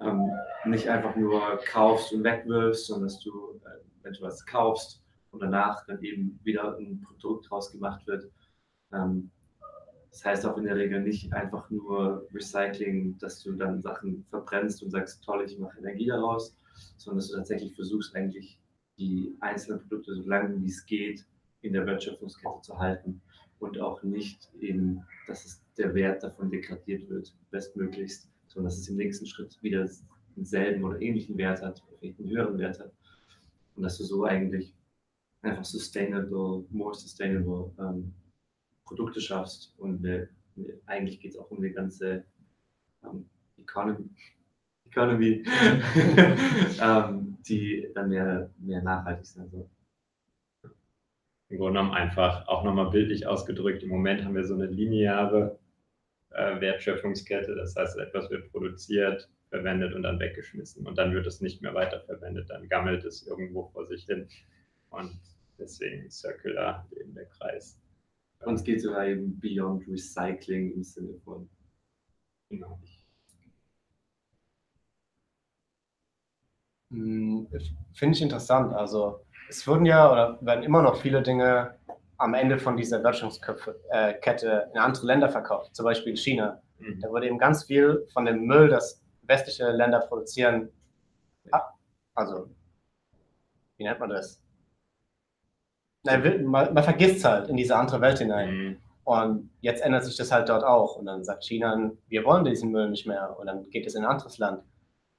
ähm, 0.00 0.30
nicht 0.66 0.88
einfach 0.88 1.16
nur 1.16 1.58
kaufst 1.66 2.12
und 2.12 2.24
wegwirfst, 2.24 2.86
sondern 2.86 3.08
dass 3.08 3.20
du, 3.20 3.60
äh, 3.64 3.80
wenn 4.02 4.12
du 4.12 4.22
was 4.22 4.44
kaufst 4.46 5.02
und 5.30 5.40
danach 5.40 5.84
dann 5.86 6.02
eben 6.02 6.38
wieder 6.44 6.76
ein 6.76 7.00
Produkt 7.00 7.50
draus 7.50 7.70
gemacht 7.70 8.06
wird, 8.06 8.30
ähm, 8.92 9.30
das 10.10 10.24
heißt 10.24 10.46
auch 10.46 10.58
in 10.58 10.64
der 10.64 10.76
Regel 10.76 11.00
nicht 11.00 11.32
einfach 11.32 11.70
nur 11.70 12.28
Recycling, 12.34 13.16
dass 13.18 13.42
du 13.42 13.52
dann 13.52 13.80
Sachen 13.80 14.26
verbrennst 14.28 14.82
und 14.82 14.90
sagst, 14.90 15.24
toll, 15.24 15.42
ich 15.46 15.58
mache 15.58 15.78
Energie 15.78 16.06
daraus, 16.06 16.54
sondern 16.98 17.18
dass 17.18 17.30
du 17.30 17.36
tatsächlich 17.36 17.74
versuchst, 17.74 18.14
eigentlich 18.14 18.60
die 18.98 19.34
einzelnen 19.40 19.80
Produkte 19.80 20.14
so 20.14 20.28
lange 20.28 20.60
wie 20.60 20.66
es 20.66 20.84
geht 20.84 21.24
in 21.62 21.72
der 21.72 21.86
Wertschöpfungskette 21.86 22.60
zu 22.60 22.78
halten 22.78 23.22
und 23.62 23.78
auch 23.80 24.02
nicht 24.02 24.50
eben, 24.60 25.02
dass 25.28 25.44
es 25.44 25.62
der 25.78 25.94
Wert 25.94 26.22
davon 26.24 26.50
degradiert 26.50 27.08
wird, 27.08 27.32
bestmöglichst, 27.50 28.28
sondern 28.48 28.70
dass 28.70 28.78
es 28.78 28.88
im 28.88 28.96
nächsten 28.96 29.24
Schritt 29.24 29.56
wieder 29.62 29.88
denselben 30.36 30.82
oder 30.82 31.00
ähnlichen 31.00 31.38
Wert 31.38 31.62
hat, 31.62 31.82
vielleicht 32.00 32.18
einen 32.18 32.30
höheren 32.30 32.58
Wert 32.58 32.80
hat. 32.80 32.92
Und 33.76 33.84
dass 33.84 33.98
du 33.98 34.04
so 34.04 34.24
eigentlich 34.24 34.74
einfach 35.42 35.64
sustainable, 35.64 36.64
more 36.70 36.94
sustainable 36.94 37.72
ähm, 37.78 38.12
Produkte 38.84 39.20
schaffst. 39.20 39.74
Und 39.78 40.04
äh, 40.04 40.26
eigentlich 40.86 41.20
geht 41.20 41.32
es 41.32 41.38
auch 41.38 41.50
um 41.50 41.62
die 41.62 41.70
ganze 41.70 42.24
ähm, 43.04 43.26
Economy, 43.58 44.10
Economy 44.86 45.44
ähm, 46.80 47.38
die 47.46 47.88
dann 47.94 48.08
mehr, 48.08 48.50
mehr 48.58 48.82
nachhaltig 48.82 49.26
sein 49.26 49.48
soll. 49.50 49.68
Im 51.52 51.58
Grunde 51.58 51.80
genommen 51.80 51.92
einfach 51.94 52.48
auch 52.48 52.64
nochmal 52.64 52.88
bildlich 52.88 53.26
ausgedrückt. 53.26 53.82
Im 53.82 53.90
Moment 53.90 54.24
haben 54.24 54.34
wir 54.34 54.44
so 54.46 54.54
eine 54.54 54.64
lineare 54.64 55.58
äh, 56.30 56.58
Wertschöpfungskette. 56.58 57.54
Das 57.54 57.76
heißt, 57.76 57.98
etwas 57.98 58.30
wird 58.30 58.50
produziert, 58.50 59.28
verwendet 59.50 59.92
und 59.94 60.02
dann 60.02 60.18
weggeschmissen. 60.18 60.86
Und 60.86 60.96
dann 60.96 61.12
wird 61.12 61.26
es 61.26 61.42
nicht 61.42 61.60
mehr 61.60 61.74
weiterverwendet. 61.74 62.48
Dann 62.48 62.66
gammelt 62.70 63.04
es 63.04 63.26
irgendwo 63.26 63.66
vor 63.66 63.86
sich 63.86 64.06
hin. 64.06 64.26
Und 64.88 65.20
deswegen 65.58 66.10
circular 66.10 66.88
eben 66.98 67.12
der 67.12 67.26
Kreis. 67.26 67.78
Und 68.46 68.54
es 68.54 68.64
geht 68.64 68.80
sogar 68.80 69.06
eben 69.06 69.38
beyond 69.38 69.86
Recycling 69.86 70.72
im 70.72 70.82
Sinne 70.82 71.18
von. 71.22 71.50
Genau. 72.48 72.80
Hm, 76.92 77.46
Finde 77.92 78.16
ich 78.16 78.22
interessant. 78.22 78.72
Also 78.72 79.26
es 79.52 79.66
wurden 79.66 79.84
ja 79.84 80.10
oder 80.10 80.38
werden 80.40 80.64
immer 80.64 80.82
noch 80.82 80.96
viele 80.96 81.22
Dinge 81.22 81.74
am 82.16 82.34
Ende 82.34 82.58
von 82.58 82.76
dieser 82.76 83.02
Wertschöpfungskette 83.02 84.70
in 84.72 84.78
andere 84.78 85.06
Länder 85.06 85.28
verkauft, 85.28 85.74
zum 85.74 85.84
Beispiel 85.84 86.16
China. 86.16 86.60
Mhm. 86.78 87.00
Da 87.00 87.10
wurde 87.10 87.26
eben 87.26 87.38
ganz 87.38 87.64
viel 87.64 88.06
von 88.12 88.24
dem 88.24 88.46
Müll, 88.46 88.68
das 88.68 89.02
westliche 89.22 89.70
Länder 89.70 90.00
produzieren, 90.00 90.70
ab, 91.50 91.74
also 92.14 92.48
wie 93.76 93.84
nennt 93.84 94.00
man 94.00 94.10
das? 94.10 94.40
Nein, 96.04 96.44
man, 96.44 96.72
man 96.72 96.84
vergisst 96.84 97.18
es 97.18 97.24
halt 97.24 97.48
in 97.48 97.56
diese 97.56 97.76
andere 97.76 98.00
Welt 98.00 98.18
hinein. 98.18 98.54
Mhm. 98.54 98.76
Und 99.04 99.50
jetzt 99.60 99.82
ändert 99.82 100.04
sich 100.04 100.16
das 100.16 100.30
halt 100.30 100.48
dort 100.48 100.64
auch. 100.64 100.96
Und 100.96 101.06
dann 101.06 101.24
sagt 101.24 101.44
China, 101.44 101.90
wir 102.08 102.24
wollen 102.24 102.44
diesen 102.44 102.70
Müll 102.70 102.88
nicht 102.90 103.06
mehr. 103.06 103.36
Und 103.38 103.46
dann 103.46 103.68
geht 103.70 103.86
es 103.86 103.94
in 103.94 104.04
ein 104.04 104.10
anderes 104.10 104.38
Land. 104.38 104.62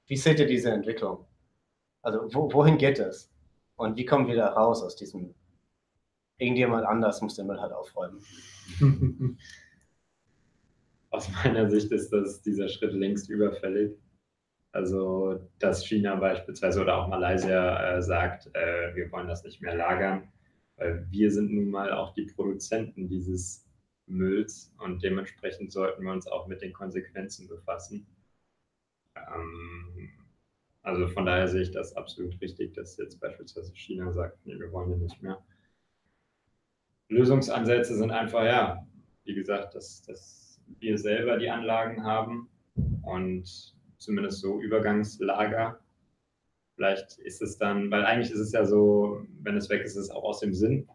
Wie 0.06 0.16
seht 0.16 0.40
ihr 0.40 0.46
diese 0.46 0.70
Entwicklung? 0.70 1.26
Also 2.02 2.20
wo, 2.34 2.52
wohin 2.52 2.78
geht 2.78 2.98
es? 2.98 3.33
Und 3.76 3.96
wie 3.96 4.04
kommen 4.04 4.28
wir 4.28 4.36
da 4.36 4.48
raus 4.48 4.82
aus 4.82 4.96
diesem... 4.96 5.34
Irgendjemand 6.38 6.84
anders 6.84 7.20
muss 7.22 7.36
den 7.36 7.46
Müll 7.46 7.60
halt 7.60 7.72
aufräumen. 7.72 8.20
Aus 11.10 11.30
meiner 11.30 11.70
Sicht 11.70 11.92
ist 11.92 12.10
das, 12.12 12.42
dieser 12.42 12.68
Schritt 12.68 12.92
längst 12.92 13.30
überfällig. 13.30 13.96
Also, 14.72 15.48
dass 15.60 15.86
China 15.86 16.16
beispielsweise 16.16 16.80
oder 16.80 16.96
auch 16.96 17.06
Malaysia 17.06 17.96
äh, 17.96 18.02
sagt, 18.02 18.50
äh, 18.54 18.92
wir 18.96 19.12
wollen 19.12 19.28
das 19.28 19.44
nicht 19.44 19.62
mehr 19.62 19.76
lagern, 19.76 20.32
weil 20.76 21.06
wir 21.10 21.30
sind 21.30 21.52
nun 21.52 21.70
mal 21.70 21.92
auch 21.92 22.14
die 22.14 22.26
Produzenten 22.26 23.06
dieses 23.06 23.64
Mülls 24.06 24.74
und 24.78 25.04
dementsprechend 25.04 25.70
sollten 25.70 26.02
wir 26.02 26.10
uns 26.10 26.26
auch 26.26 26.48
mit 26.48 26.60
den 26.60 26.72
Konsequenzen 26.72 27.46
befassen. 27.46 28.08
Ähm, 29.16 30.10
also 30.84 31.08
von 31.08 31.24
daher 31.24 31.48
sehe 31.48 31.62
ich 31.62 31.70
das 31.70 31.96
absolut 31.96 32.38
richtig, 32.42 32.74
dass 32.74 32.98
jetzt 32.98 33.18
beispielsweise 33.18 33.72
China 33.74 34.12
sagt, 34.12 34.38
nee, 34.44 34.58
wir 34.58 34.70
wollen 34.70 34.90
ja 34.90 34.96
nicht 34.98 35.22
mehr. 35.22 35.42
Lösungsansätze 37.08 37.96
sind 37.96 38.10
einfach, 38.10 38.44
ja, 38.44 38.86
wie 39.24 39.34
gesagt, 39.34 39.74
dass, 39.74 40.02
dass 40.02 40.60
wir 40.78 40.98
selber 40.98 41.38
die 41.38 41.48
Anlagen 41.48 42.04
haben 42.04 42.50
und 43.02 43.74
zumindest 43.96 44.40
so 44.40 44.60
Übergangslager. 44.60 45.80
Vielleicht 46.76 47.18
ist 47.18 47.40
es 47.40 47.56
dann, 47.56 47.90
weil 47.90 48.04
eigentlich 48.04 48.32
ist 48.32 48.40
es 48.40 48.52
ja 48.52 48.66
so, 48.66 49.22
wenn 49.40 49.56
es 49.56 49.70
weg 49.70 49.82
ist, 49.84 49.96
ist 49.96 50.04
es 50.04 50.10
auch 50.10 50.24
aus 50.24 50.40
dem 50.40 50.52
Sinn. 50.52 50.86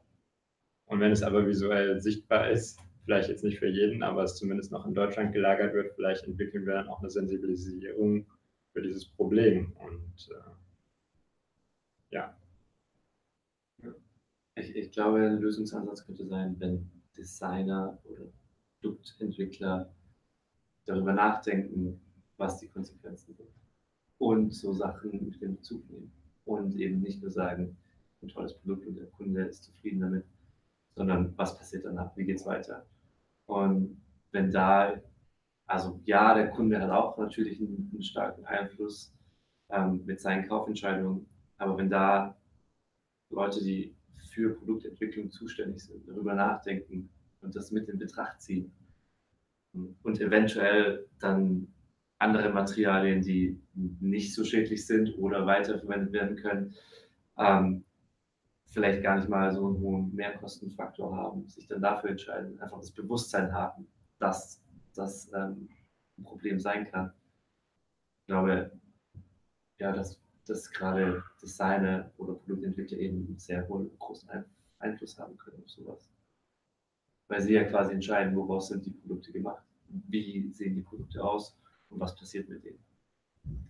Und 0.85 0.99
wenn 0.99 1.11
es 1.11 1.23
aber 1.23 1.47
visuell 1.47 1.99
sichtbar 1.99 2.51
ist, 2.51 2.79
vielleicht 3.05 3.29
jetzt 3.29 3.43
nicht 3.43 3.57
für 3.57 3.69
jeden, 3.69 4.03
aber 4.03 4.21
es 4.21 4.35
zumindest 4.35 4.71
noch 4.71 4.85
in 4.85 4.93
Deutschland 4.93 5.33
gelagert 5.33 5.73
wird, 5.73 5.95
vielleicht 5.95 6.25
entwickeln 6.25 6.67
wir 6.67 6.73
dann 6.73 6.89
auch 6.89 6.99
eine 6.99 7.09
Sensibilisierung 7.09 8.27
für 8.73 8.81
dieses 8.81 9.05
Problem. 9.05 9.73
Und 9.77 10.29
äh, 10.31 10.51
ja, 12.11 12.35
Ich, 14.59 14.75
ich 14.75 14.91
glaube, 14.91 15.25
ein 15.25 15.39
Lösungsansatz 15.39 16.05
könnte 16.05 16.25
sein, 16.25 16.55
wenn 16.59 16.89
Designer 17.17 17.97
oder 18.03 18.25
Produktentwickler 18.81 19.89
darüber 20.85 21.13
nachdenken, 21.13 22.01
was 22.37 22.59
die 22.59 22.67
Konsequenzen 22.67 23.35
sind. 23.35 23.49
Und 24.17 24.53
so 24.53 24.73
Sachen 24.73 25.11
mit 25.25 25.41
in 25.41 25.55
Bezug 25.55 25.89
nehmen. 25.89 26.11
Und 26.45 26.75
eben 26.75 27.01
nicht 27.01 27.21
nur 27.21 27.31
sagen, 27.31 27.77
ein 28.21 28.27
tolles 28.27 28.53
Produkt 28.53 28.85
und 28.85 28.95
der 28.95 29.05
Kunde 29.07 29.45
ist 29.45 29.63
zufrieden 29.63 30.01
damit, 30.01 30.25
sondern 30.95 31.37
was 31.37 31.57
passiert 31.57 31.85
danach, 31.85 32.15
wie 32.17 32.25
geht 32.25 32.39
es 32.39 32.45
weiter. 32.45 32.85
Und 33.45 34.01
wenn 34.31 34.51
da, 34.51 35.01
also 35.69 36.01
ja, 36.05 36.33
der 36.33 36.49
Kunde 36.49 36.81
hat 36.81 36.89
auch 36.89 37.17
natürlich 37.17 37.59
einen, 37.59 37.89
einen 37.91 38.01
starken 38.01 38.43
Einfluss 38.45 39.13
ähm, 39.69 40.03
mit 40.05 40.19
seinen 40.19 40.47
Kaufentscheidungen, 40.47 41.27
aber 41.57 41.77
wenn 41.77 41.89
da 41.89 42.35
Leute, 43.29 43.63
die 43.63 43.95
für 44.31 44.55
Produktentwicklung 44.55 45.29
zuständig 45.29 45.83
sind, 45.83 46.07
darüber 46.07 46.33
nachdenken 46.33 47.09
und 47.41 47.55
das 47.55 47.71
mit 47.71 47.87
in 47.87 47.99
Betracht 47.99 48.41
ziehen. 48.41 48.71
Und 50.01 50.19
eventuell 50.19 51.07
dann 51.19 51.67
andere 52.17 52.49
Materialien, 52.49 53.21
die 53.21 53.61
nicht 53.75 54.33
so 54.33 54.43
schädlich 54.43 54.87
sind 54.87 55.15
oder 55.19 55.45
weiterverwendet 55.45 56.11
werden 56.11 56.35
können, 56.37 56.73
ähm, 57.37 57.85
vielleicht 58.65 59.03
gar 59.03 59.17
nicht 59.17 59.29
mal 59.29 59.53
so 59.53 59.67
einen 59.67 59.79
hohen 59.79 60.15
Mehrkostenfaktor 60.15 61.15
haben, 61.15 61.47
sich 61.47 61.67
dann 61.67 61.81
dafür 61.81 62.09
entscheiden, 62.09 62.59
einfach 62.59 62.79
das 62.79 62.91
Bewusstsein 62.91 63.53
haben, 63.53 63.87
dass 64.17 64.63
das 64.93 65.31
ähm, 65.33 65.69
ein 66.17 66.23
Problem 66.23 66.59
sein 66.59 66.89
kann. 66.91 67.13
Ich 68.21 68.27
glaube, 68.27 68.71
ja, 69.79 69.91
dass, 69.91 70.19
dass 70.45 70.69
gerade 70.71 71.23
Designer 71.41 72.11
oder 72.17 72.33
Produktentwickler 72.33 72.97
eben 72.97 73.27
einen 73.27 73.39
sehr 73.39 73.67
hohen, 73.67 73.89
großen 73.97 74.29
Ein 74.29 74.45
Einfluss 74.79 75.17
haben 75.17 75.37
können 75.37 75.63
auf 75.63 75.69
sowas. 75.69 76.09
Weil 77.27 77.41
sie 77.41 77.53
ja 77.53 77.63
quasi 77.63 77.93
entscheiden, 77.93 78.35
woraus 78.35 78.69
sind 78.69 78.85
die 78.85 78.91
Produkte 78.91 79.31
gemacht, 79.31 79.63
wie 79.87 80.51
sehen 80.53 80.75
die 80.75 80.81
Produkte 80.81 81.23
aus 81.23 81.57
und 81.89 81.99
was 81.99 82.15
passiert 82.15 82.49
mit 82.49 82.63
denen. 82.63 82.79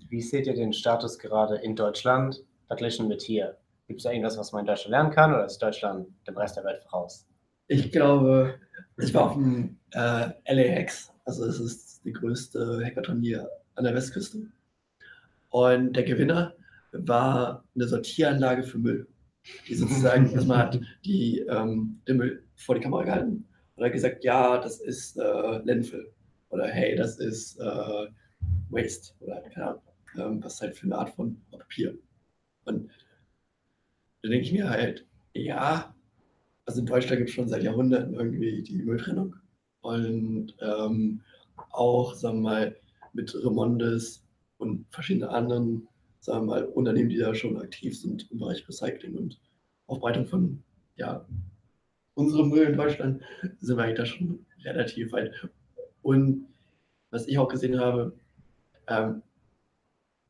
Wie 0.07 0.21
seht 0.21 0.47
ihr 0.47 0.55
den 0.55 0.73
Status 0.73 1.19
gerade 1.19 1.57
in 1.57 1.75
Deutschland 1.75 2.43
verglichen 2.67 3.07
mit 3.07 3.21
hier? 3.21 3.57
Gibt 3.87 3.99
es 3.99 4.03
da 4.03 4.11
irgendwas, 4.11 4.37
was 4.37 4.51
man 4.51 4.61
in 4.61 4.67
Deutschland 4.67 4.91
lernen 4.91 5.11
kann 5.11 5.33
oder 5.33 5.45
ist 5.45 5.59
Deutschland 5.59 6.07
dem 6.27 6.37
Rest 6.37 6.57
der 6.57 6.63
Welt 6.63 6.83
voraus? 6.83 7.28
Ich 7.71 7.91
glaube, 7.91 8.55
ich 8.97 9.13
war 9.13 9.29
auf 9.29 9.33
dem 9.35 9.77
äh, 9.91 10.29
LA 10.47 10.87
also 11.23 11.45
es 11.45 11.59
ist 11.59 12.03
die 12.03 12.11
größte 12.11 12.81
Hackathon 12.83 13.21
hier 13.21 13.47
an 13.75 13.83
der 13.83 13.93
Westküste. 13.93 14.47
Und 15.49 15.93
der 15.93 16.03
Gewinner 16.03 16.55
war 16.91 17.63
eine 17.75 17.87
Sortieranlage 17.87 18.63
für 18.63 18.79
Müll. 18.79 19.07
Die 19.67 19.75
sozusagen, 19.75 20.33
dass 20.35 20.47
man 20.47 20.57
hat 20.57 20.79
die, 21.05 21.41
ähm, 21.41 22.01
den 22.07 22.17
Müll 22.17 22.43
vor 22.55 22.73
die 22.73 22.81
Kamera 22.81 23.03
gehalten 23.03 23.47
und 23.75 23.85
hat 23.85 23.93
gesagt, 23.93 24.23
ja, 24.23 24.57
das 24.57 24.81
ist 24.81 25.17
äh, 25.17 25.59
Landfill. 25.63 26.11
Oder 26.49 26.65
hey, 26.65 26.95
das 26.95 27.19
ist 27.19 27.59
äh, 27.59 28.07
Waste. 28.71 29.13
Oder 29.19 29.41
keine 29.41 29.67
Ahnung, 29.67 29.81
ähm, 30.17 30.43
was 30.43 30.59
halt 30.59 30.75
für 30.75 30.87
eine 30.87 30.97
Art 30.97 31.11
von 31.11 31.39
Papier. 31.51 31.95
Und 32.65 32.89
da 34.23 34.29
denke 34.29 34.47
ich 34.47 34.51
mir 34.51 34.67
halt, 34.67 35.05
ja, 35.35 35.93
also 36.69 36.81
in 36.81 36.85
Deutschland 36.85 37.17
gibt 37.17 37.29
es 37.29 37.35
schon 37.35 37.47
seit 37.47 37.63
Jahrhunderten 37.63 38.13
irgendwie 38.13 38.61
die 38.61 38.83
Mülltrennung. 38.83 39.35
Und 39.81 40.55
ähm, 40.61 41.19
auch, 41.71 42.13
sagen 42.13 42.43
wir 42.43 42.49
mal, 42.49 42.75
mit 43.13 43.33
Remondes 43.43 44.23
und 44.59 44.85
verschiedenen 44.91 45.29
anderen, 45.29 45.87
sagen 46.19 46.45
wir 46.45 46.45
mal, 46.45 46.65
Unternehmen, 46.65 47.09
die 47.09 47.17
da 47.17 47.33
schon 47.33 47.57
aktiv 47.57 47.99
sind 47.99 48.29
im 48.29 48.37
Bereich 48.37 48.67
Recycling 48.67 49.15
und 49.15 49.39
Aufbereitung 49.87 50.27
von, 50.27 50.63
ja, 50.95 51.25
unserem 52.13 52.49
Müll 52.49 52.67
in 52.67 52.77
Deutschland, 52.77 53.23
sind 53.59 53.77
wir 53.77 53.85
eigentlich 53.85 53.97
da 53.97 54.05
schon 54.05 54.45
relativ 54.63 55.11
weit. 55.11 55.31
Und 56.03 56.45
was 57.09 57.27
ich 57.27 57.39
auch 57.39 57.47
gesehen 57.47 57.79
habe, 57.79 58.13
ähm, 58.85 59.23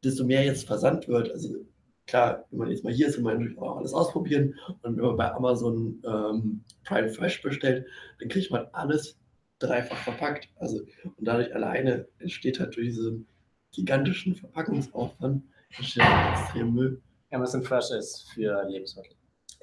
desto 0.05 0.23
mehr 0.23 0.45
jetzt 0.45 0.65
versandt 0.65 1.09
wird, 1.09 1.31
also 1.31 1.65
klar, 2.09 2.45
wenn 2.49 2.59
man 2.59 2.69
jetzt 2.69 2.83
mal 2.83 2.93
hier 2.93 3.07
ist, 3.07 3.17
will 3.17 3.23
man 3.23 3.37
natürlich 3.37 3.57
auch 3.59 3.77
alles 3.77 3.93
ausprobieren. 3.93 4.55
Und 4.81 4.97
wenn 4.97 5.05
man 5.05 5.17
bei 5.17 5.31
Amazon 5.31 6.01
ähm, 6.05 6.63
Prime 6.83 7.09
Fresh 7.09 7.41
bestellt, 7.41 7.85
dann 8.19 8.29
kriegt 8.29 8.51
man 8.51 8.67
alles 8.73 9.17
dreifach 9.59 9.97
verpackt. 9.97 10.49
Also, 10.57 10.79
und 11.03 11.27
dadurch 11.27 11.53
alleine 11.53 12.07
entsteht 12.19 12.59
halt 12.59 12.75
durch 12.75 12.87
diesen 12.87 13.27
gigantischen 13.71 14.35
Verpackungsaufwand 14.35 15.43
entsteht 15.77 16.03
halt 16.03 16.39
extrem 16.39 16.73
Müll. 16.73 17.01
Amazon 17.31 17.61
Fresh 17.61 17.91
ist 17.91 18.29
für 18.33 18.67
Lebensmittel. 18.67 19.13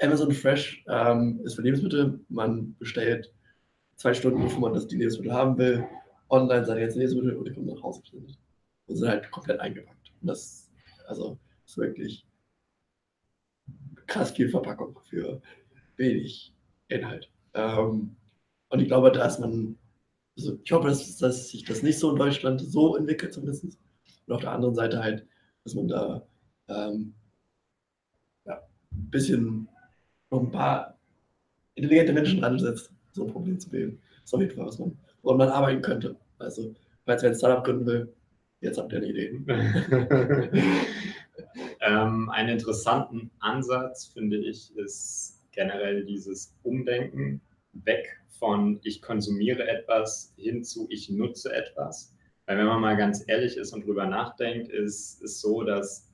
Amazon 0.01 0.31
Fresh 0.31 0.85
ähm, 0.89 1.41
ist 1.45 1.55
für 1.55 1.63
Lebensmittel. 1.63 2.21
Man 2.29 2.77
bestellt 2.79 3.33
zwei 3.97 4.15
Stunden, 4.15 4.43
bevor 4.43 4.61
man 4.61 4.75
das, 4.75 4.87
die 4.87 4.97
Lebensmittel 4.97 5.33
haben 5.33 5.59
will, 5.59 5.85
online 6.29 6.65
seine 6.65 6.81
ganzen 6.81 6.99
Lebensmittel 7.01 7.35
und 7.35 7.49
die 7.49 7.55
kommen 7.55 7.67
nach 7.67 7.83
Hause 7.83 8.03
gesendet. 8.03 8.39
Und 8.87 8.97
sind 8.97 9.09
halt 9.09 9.31
komplett 9.33 9.59
eingepackt. 9.59 10.13
Und 10.21 10.29
das 10.29 10.71
also, 11.09 11.39
ist 11.65 11.79
wirklich 11.79 12.26
krass 14.07 14.33
viel 14.33 14.49
Verpackung 14.49 14.99
für 15.09 15.41
wenig 15.97 16.55
Inhalt. 16.89 17.31
Ähm, 17.55 18.17
und 18.69 18.81
ich 18.81 18.89
glaube, 18.89 19.13
da 19.13 19.27
ist 19.27 19.41
man, 19.41 19.77
also 20.37 20.59
ich 20.63 20.73
hoffe, 20.73 20.89
dass, 20.89 21.17
dass 21.19 21.51
sich 21.51 21.65
das 21.65 21.83
nicht 21.83 21.99
so 21.99 22.11
in 22.11 22.17
Deutschland 22.17 22.61
so 22.61 22.97
entwickelt 22.97 23.33
zumindest. 23.33 23.65
Und 24.27 24.35
auf 24.35 24.41
der 24.41 24.53
anderen 24.53 24.75
Seite 24.75 25.03
halt, 25.03 25.27
dass 25.65 25.75
man 25.75 25.89
da 25.89 26.27
ähm, 26.69 27.15
ja, 28.45 28.63
ein 28.93 29.11
bisschen 29.11 29.69
noch 30.31 30.41
ein 30.41 30.51
paar 30.51 30.99
intelligente 31.75 32.13
Menschen 32.13 32.43
ransetzt, 32.43 32.93
so 33.13 33.25
ein 33.25 33.33
Problem 33.33 33.59
zu 33.59 33.71
beheben. 33.71 34.01
Das 34.21 34.25
ist 34.31 34.35
auf 34.35 34.41
jeden 34.41 34.55
Fall, 34.57 34.67
was 34.67 34.79
man, 34.79 34.99
woran 35.23 35.39
man 35.39 35.49
arbeiten 35.49 35.83
könnte. 35.83 36.17
Also, 36.39 36.75
falls 37.05 37.23
wer 37.23 37.31
ein 37.31 37.37
Startup 37.37 37.65
gründen 37.65 37.87
will, 37.87 38.13
jetzt 38.61 38.79
habt 38.79 38.93
ihr 38.93 38.99
eine 38.99 39.09
Idee. 39.09 39.41
ähm, 41.87 42.29
einen 42.31 42.49
interessanten 42.51 43.31
Ansatz, 43.39 44.07
finde 44.07 44.39
ich, 44.39 44.77
ist 44.77 45.41
generell 45.53 46.05
dieses 46.05 46.55
Umdenken 46.63 47.41
weg 47.73 48.21
von 48.39 48.81
ich 48.83 49.01
konsumiere 49.01 49.67
etwas 49.67 50.35
hin 50.37 50.65
zu 50.65 50.87
ich 50.91 51.09
nutze 51.09 51.55
etwas. 51.55 52.15
Weil 52.47 52.59
wenn 52.59 52.67
man 52.67 52.81
mal 52.81 52.97
ganz 52.97 53.25
ehrlich 53.27 53.57
ist 53.57 53.73
und 53.73 53.87
drüber 53.87 54.07
nachdenkt, 54.07 54.69
ist 54.69 55.23
es 55.23 55.41
so, 55.41 55.63
dass 55.63 56.13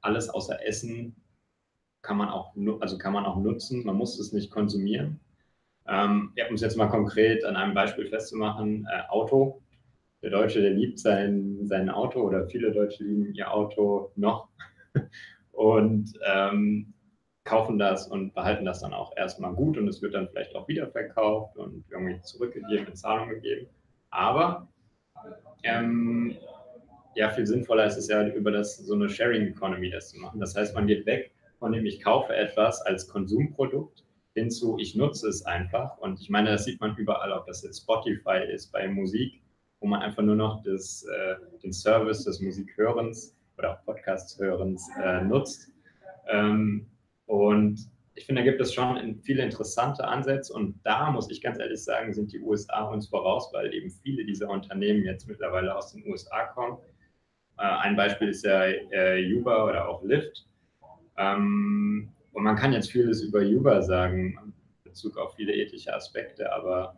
alles 0.00 0.28
außer 0.28 0.64
Essen 0.66 1.14
kann 2.02 2.16
man 2.16 2.28
auch, 2.28 2.54
also 2.80 2.98
kann 2.98 3.12
man 3.12 3.24
auch 3.24 3.36
nutzen. 3.36 3.84
Man 3.84 3.96
muss 3.96 4.18
es 4.18 4.32
nicht 4.32 4.50
konsumieren. 4.50 5.20
Ähm, 5.86 6.32
ja, 6.36 6.48
um 6.48 6.54
es 6.54 6.60
jetzt 6.60 6.76
mal 6.76 6.88
konkret 6.88 7.44
an 7.44 7.56
einem 7.56 7.74
Beispiel 7.74 8.06
festzumachen, 8.06 8.86
äh, 8.90 9.08
Auto. 9.08 9.62
Der 10.22 10.30
Deutsche, 10.30 10.60
der 10.60 10.70
liebt 10.70 10.98
sein, 10.98 11.60
sein 11.66 11.90
Auto 11.90 12.20
oder 12.20 12.46
viele 12.46 12.72
Deutsche 12.72 13.04
lieben 13.04 13.34
ihr 13.34 13.52
Auto 13.52 14.12
noch 14.14 14.48
und 15.52 16.12
ähm, 16.26 16.92
kaufen 17.44 17.78
das 17.78 18.06
und 18.06 18.34
behalten 18.34 18.64
das 18.64 18.80
dann 18.80 18.94
auch 18.94 19.16
erstmal 19.16 19.52
gut 19.52 19.76
und 19.76 19.88
es 19.88 20.00
wird 20.00 20.14
dann 20.14 20.28
vielleicht 20.28 20.54
auch 20.54 20.68
wieder 20.68 20.88
verkauft 20.88 21.56
und 21.56 21.84
irgendwie 21.90 22.20
zurückgegeben, 22.22 22.86
in 22.86 22.94
Zahlung 22.94 23.28
gegeben. 23.30 23.68
Aber 24.10 24.68
ähm, 25.64 26.36
ja, 27.14 27.30
viel 27.30 27.46
sinnvoller 27.46 27.86
ist 27.86 27.96
es 27.96 28.08
ja, 28.08 28.26
über 28.28 28.50
das, 28.50 28.76
so 28.76 28.94
eine 28.94 29.08
Sharing 29.08 29.48
Economy 29.48 29.90
das 29.90 30.10
zu 30.10 30.18
machen. 30.18 30.40
Das 30.40 30.54
heißt, 30.54 30.74
man 30.74 30.86
geht 30.86 31.04
weg 31.06 31.32
von 31.58 31.72
dem, 31.72 31.84
ich 31.84 32.00
kaufe 32.00 32.34
etwas 32.34 32.80
als 32.82 33.08
Konsumprodukt 33.08 34.04
hinzu, 34.34 34.78
ich 34.78 34.94
nutze 34.94 35.28
es 35.28 35.44
einfach. 35.44 35.98
Und 35.98 36.20
ich 36.20 36.30
meine, 36.30 36.50
das 36.50 36.64
sieht 36.64 36.80
man 36.80 36.96
überall, 36.96 37.32
ob 37.32 37.46
das 37.46 37.62
jetzt 37.62 37.82
Spotify 37.82 38.44
ist 38.50 38.72
bei 38.72 38.88
Musik, 38.88 39.42
wo 39.80 39.86
man 39.86 40.00
einfach 40.00 40.22
nur 40.22 40.36
noch 40.36 40.62
das, 40.62 41.04
äh, 41.04 41.34
den 41.62 41.72
Service 41.72 42.24
des 42.24 42.40
Musikhörens 42.40 43.36
oder 43.62 43.78
auch 43.78 43.84
Podcast-Hörens 43.84 44.90
äh, 45.00 45.22
nutzt. 45.22 45.70
Ähm, 46.28 46.90
und 47.26 47.78
ich 48.14 48.26
finde, 48.26 48.42
da 48.42 48.50
gibt 48.50 48.60
es 48.60 48.74
schon 48.74 49.20
viele 49.22 49.42
interessante 49.42 50.06
Ansätze 50.06 50.52
und 50.52 50.78
da 50.84 51.10
muss 51.10 51.30
ich 51.30 51.40
ganz 51.40 51.58
ehrlich 51.58 51.82
sagen, 51.82 52.12
sind 52.12 52.32
die 52.32 52.40
USA 52.40 52.84
uns 52.84 53.08
voraus, 53.08 53.50
weil 53.52 53.72
eben 53.72 53.90
viele 53.90 54.24
dieser 54.24 54.50
Unternehmen 54.50 55.04
jetzt 55.04 55.26
mittlerweile 55.28 55.74
aus 55.74 55.92
den 55.92 56.04
USA 56.06 56.44
kommen. 56.46 56.78
Äh, 57.58 57.62
ein 57.62 57.96
Beispiel 57.96 58.28
ist 58.28 58.44
ja 58.44 58.64
äh, 58.66 59.32
Uber 59.32 59.64
oder 59.64 59.88
auch 59.88 60.02
Lyft. 60.02 60.46
Ähm, 61.16 62.12
und 62.32 62.42
man 62.42 62.56
kann 62.56 62.72
jetzt 62.72 62.90
vieles 62.90 63.22
über 63.22 63.40
Uber 63.40 63.82
sagen, 63.82 64.36
in 64.42 64.52
Bezug 64.84 65.16
auf 65.16 65.34
viele 65.36 65.54
ethische 65.54 65.94
Aspekte, 65.94 66.52
aber 66.52 66.96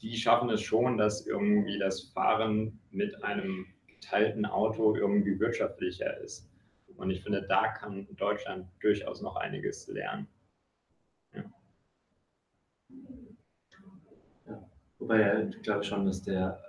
die 0.00 0.16
schaffen 0.16 0.48
es 0.50 0.62
schon, 0.62 0.96
dass 0.96 1.26
irgendwie 1.26 1.78
das 1.78 2.12
Fahren 2.14 2.80
mit 2.90 3.22
einem 3.24 3.66
geteilten 4.00 4.46
Auto 4.46 4.94
irgendwie 4.94 5.38
wirtschaftlicher 5.38 6.18
ist. 6.18 6.48
Und 6.96 7.10
ich 7.10 7.22
finde, 7.22 7.42
da 7.42 7.68
kann 7.68 8.08
Deutschland 8.16 8.66
durchaus 8.80 9.22
noch 9.22 9.36
einiges 9.36 9.86
lernen. 9.86 10.26
Ja. 11.32 11.44
Ja, 14.46 14.70
wobei 14.98 15.48
ich 15.48 15.62
glaube 15.62 15.84
schon, 15.84 16.06
dass 16.06 16.22
der 16.22 16.60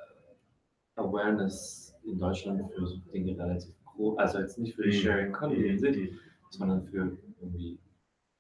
Awareness 0.96 1.96
in 2.04 2.20
Deutschland 2.20 2.72
für 2.74 2.86
so 2.86 2.98
Dinge 3.12 3.38
relativ 3.38 3.74
groß, 3.86 4.18
also 4.20 4.39
jetzt 4.39 4.60
nicht 4.60 4.76
für 4.76 4.84
die 4.84 4.98
mhm. 4.98 5.02
Sharing 5.02 5.28
Economy 5.30 5.78
sich, 5.78 6.12
sondern 6.52 6.86
für 6.88 7.18
irgendwie 7.39 7.80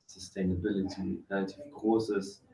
Sustainability 0.05 1.23
relativ 1.29 1.57
groß 1.71 2.09
ist, 2.11 2.45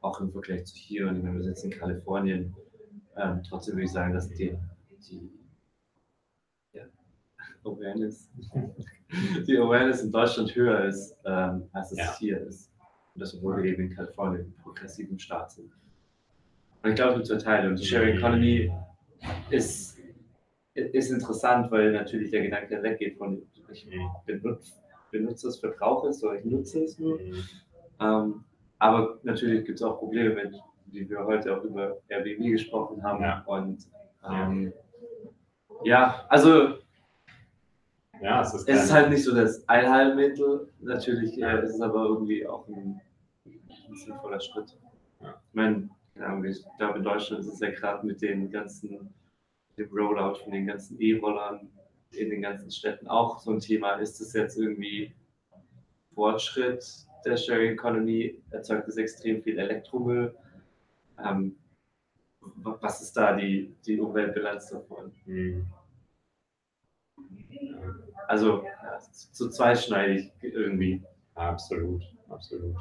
auch 0.00 0.20
im 0.20 0.32
Vergleich 0.32 0.64
zu 0.66 0.76
hier. 0.76 1.08
Und 1.08 1.22
wenn 1.22 1.38
wir 1.38 1.46
jetzt 1.46 1.64
in 1.64 1.70
Kalifornien, 1.70 2.54
ähm, 3.16 3.42
trotzdem 3.48 3.74
würde 3.74 3.84
ich 3.84 3.92
sagen, 3.92 4.12
dass 4.14 4.28
die, 4.28 4.56
die 5.08 5.30
Awareness, 7.64 8.30
die 9.46 9.56
Awareness 9.56 10.02
in 10.02 10.10
Deutschland 10.10 10.54
höher 10.54 10.84
ist, 10.86 11.16
ähm, 11.24 11.68
als 11.72 11.92
es 11.92 11.98
ja. 11.98 12.18
hier 12.18 12.40
ist. 12.46 12.70
Und 13.14 13.20
das, 13.20 13.34
obwohl 13.34 13.62
wir 13.62 13.72
eben 13.72 13.84
in 13.84 13.94
Kalifornien 13.94 14.42
einen 14.42 14.54
progressiven 14.62 15.18
Staat 15.18 15.52
sind. 15.52 15.70
Und 16.82 16.90
ich 16.90 16.96
glaube, 16.96 17.20
es 17.20 17.28
gibt 17.28 17.42
zwei 17.42 17.50
Teile. 17.50 17.68
Und 17.68 17.78
die 17.78 17.84
Sharing 17.84 18.16
Economy 18.16 18.72
ist, 19.50 19.98
ist 20.74 21.10
interessant, 21.10 21.70
weil 21.70 21.92
natürlich 21.92 22.30
der 22.30 22.42
Gedanke 22.42 22.82
weggeht 22.82 23.18
von, 23.18 23.42
ich 23.70 23.88
benutze 24.26 24.72
benutze 25.12 25.48
es, 25.48 25.58
verbrauche 25.58 26.08
es, 26.08 26.18
sondern 26.18 26.38
ich 26.40 26.44
nutze 26.46 26.82
es 26.82 26.98
nur. 26.98 27.20
Mhm. 27.20 27.44
Ähm, 28.00 28.44
aber 28.78 29.20
natürlich 29.22 29.64
gibt 29.64 29.78
es 29.78 29.84
auch 29.84 29.98
Probleme, 29.98 30.34
mit, 30.34 30.60
die 30.86 31.08
wir 31.08 31.24
heute 31.24 31.56
auch 31.56 31.62
über 31.62 31.98
Airbnb 32.08 32.50
gesprochen 32.50 33.00
haben. 33.04 33.22
Ja. 33.22 33.44
Und 33.46 33.86
ähm, 34.28 34.72
ja, 35.84 36.24
also 36.28 36.78
ja, 38.22 38.40
es, 38.40 38.54
ist, 38.54 38.68
es 38.68 38.84
ist, 38.84 38.92
halt 38.92 39.10
nicht 39.10 39.24
so 39.24 39.34
das 39.34 39.68
Allheilmittel. 39.68 40.68
Natürlich 40.80 41.36
ja. 41.36 41.56
äh, 41.56 41.64
ist 41.64 41.74
es 41.74 41.80
aber 41.80 42.04
irgendwie 42.04 42.46
auch 42.46 42.66
ein, 42.68 43.00
ein 43.44 43.94
sinnvoller 43.94 44.40
Schritt. 44.40 44.78
Ja. 45.20 45.40
Ich 45.48 45.54
meine, 45.54 45.88
ich 46.14 46.64
glaube, 46.78 46.98
in 46.98 47.04
Deutschland 47.04 47.40
ist 47.44 47.54
es 47.54 47.60
ja 47.60 47.70
gerade 47.70 48.06
mit 48.06 48.22
den 48.22 48.50
ganzen, 48.50 49.12
dem 49.76 49.88
Rollout 49.90 50.36
von 50.36 50.52
den 50.52 50.66
ganzen 50.66 51.00
E-Rollern 51.00 51.68
in 52.12 52.30
den 52.30 52.42
ganzen 52.42 52.70
Städten 52.70 53.08
auch 53.08 53.38
so 53.38 53.50
ein 53.50 53.60
Thema. 53.60 53.94
Ist 53.94 54.20
es 54.20 54.32
jetzt 54.34 54.58
irgendwie 54.58 55.14
Fortschritt 56.14 56.84
der 57.24 57.36
Sharing 57.36 57.72
Economy? 57.72 58.40
Erzeugt 58.50 58.88
es 58.88 58.98
extrem 58.98 59.42
viel 59.42 59.58
Elektromüll? 59.58 60.34
Ähm, 61.24 61.56
was 62.40 63.00
ist 63.00 63.16
da 63.16 63.34
die, 63.34 63.74
die 63.86 63.98
Umweltbilanz 63.98 64.70
davon? 64.70 65.12
Mhm. 65.24 65.66
Also 68.28 68.64
so 69.32 69.48
zweischneidig 69.48 70.30
irgendwie. 70.40 71.02
Absolut, 71.34 72.02
absolut. 72.28 72.76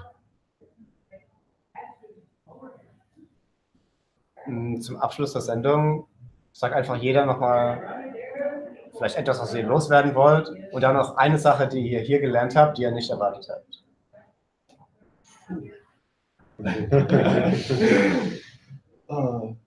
Zum 4.82 4.98
Abschluss 4.98 5.34
der 5.34 5.42
Sendung 5.42 6.08
sagt 6.52 6.76
einfach 6.76 6.98
jeder 6.98 7.26
nochmal 7.26 8.14
vielleicht 8.92 9.18
etwas, 9.18 9.40
was 9.40 9.54
ihr 9.54 9.64
loswerden 9.64 10.14
wollt 10.16 10.50
und 10.72 10.82
dann 10.82 10.96
noch 10.96 11.16
eine 11.18 11.38
Sache, 11.38 11.68
die 11.68 11.92
ihr 11.92 12.02
hier 12.02 12.20
gelernt 12.20 12.56
habt, 12.56 12.78
die 12.78 12.84
ihr 12.84 12.92
nicht 12.92 13.10
erwartet 13.10 13.50
habt. 13.50 13.84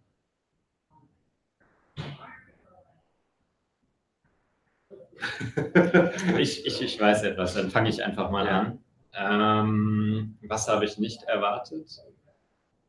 ich, 6.38 6.66
ich, 6.66 6.82
ich 6.82 7.00
weiß 7.00 7.22
etwas, 7.24 7.54
dann 7.54 7.70
fange 7.70 7.88
ich 7.88 8.04
einfach 8.04 8.30
mal 8.30 8.48
an. 8.48 8.78
Ähm, 9.16 10.36
was 10.42 10.68
habe 10.68 10.84
ich 10.84 10.98
nicht 10.98 11.22
erwartet? 11.24 12.02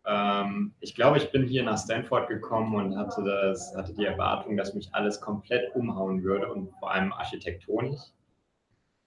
Ähm, 0.05 0.73
ich 0.79 0.95
glaube, 0.95 1.17
ich 1.17 1.31
bin 1.31 1.45
hier 1.45 1.63
nach 1.63 1.77
Stanford 1.77 2.27
gekommen 2.27 2.75
und 2.75 2.97
hatte, 2.97 3.23
das, 3.23 3.75
hatte 3.75 3.93
die 3.93 4.05
Erwartung, 4.05 4.57
dass 4.57 4.73
mich 4.73 4.89
alles 4.93 5.19
komplett 5.19 5.75
umhauen 5.75 6.23
würde 6.23 6.51
und 6.51 6.69
vor 6.79 6.91
allem 6.91 7.11
architektonisch. 7.13 8.01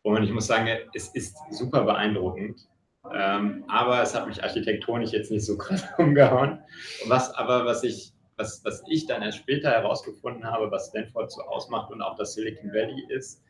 Und 0.03 0.23
ich 0.23 0.33
muss 0.33 0.47
sagen, 0.47 0.69
es 0.95 1.09
ist 1.09 1.37
super 1.51 1.85
beeindruckend. 1.85 2.69
Ähm, 3.15 3.65
aber 3.69 4.03
es 4.03 4.15
hat 4.15 4.27
mich 4.27 4.43
architektonisch 4.43 5.13
jetzt 5.13 5.31
nicht 5.31 5.45
so 5.45 5.57
krass 5.57 5.85
umgehauen. 5.99 6.61
Was 7.07 7.33
aber, 7.35 7.65
was 7.65 7.85
ich, 7.85 8.13
was, 8.39 8.65
was 8.65 8.83
ich 8.89 9.07
dann 9.07 9.23
erst 9.23 9.39
später 9.39 9.71
herausgefunden 9.71 10.45
habe, 10.45 10.71
was 10.71 10.89
Stanford 10.89 11.31
so 11.31 11.43
ausmacht 11.43 11.91
und 11.91 12.01
auch 12.01 12.17
das 12.17 12.35
Silicon 12.35 12.73
Valley 12.73 13.05
ist, 13.09 13.43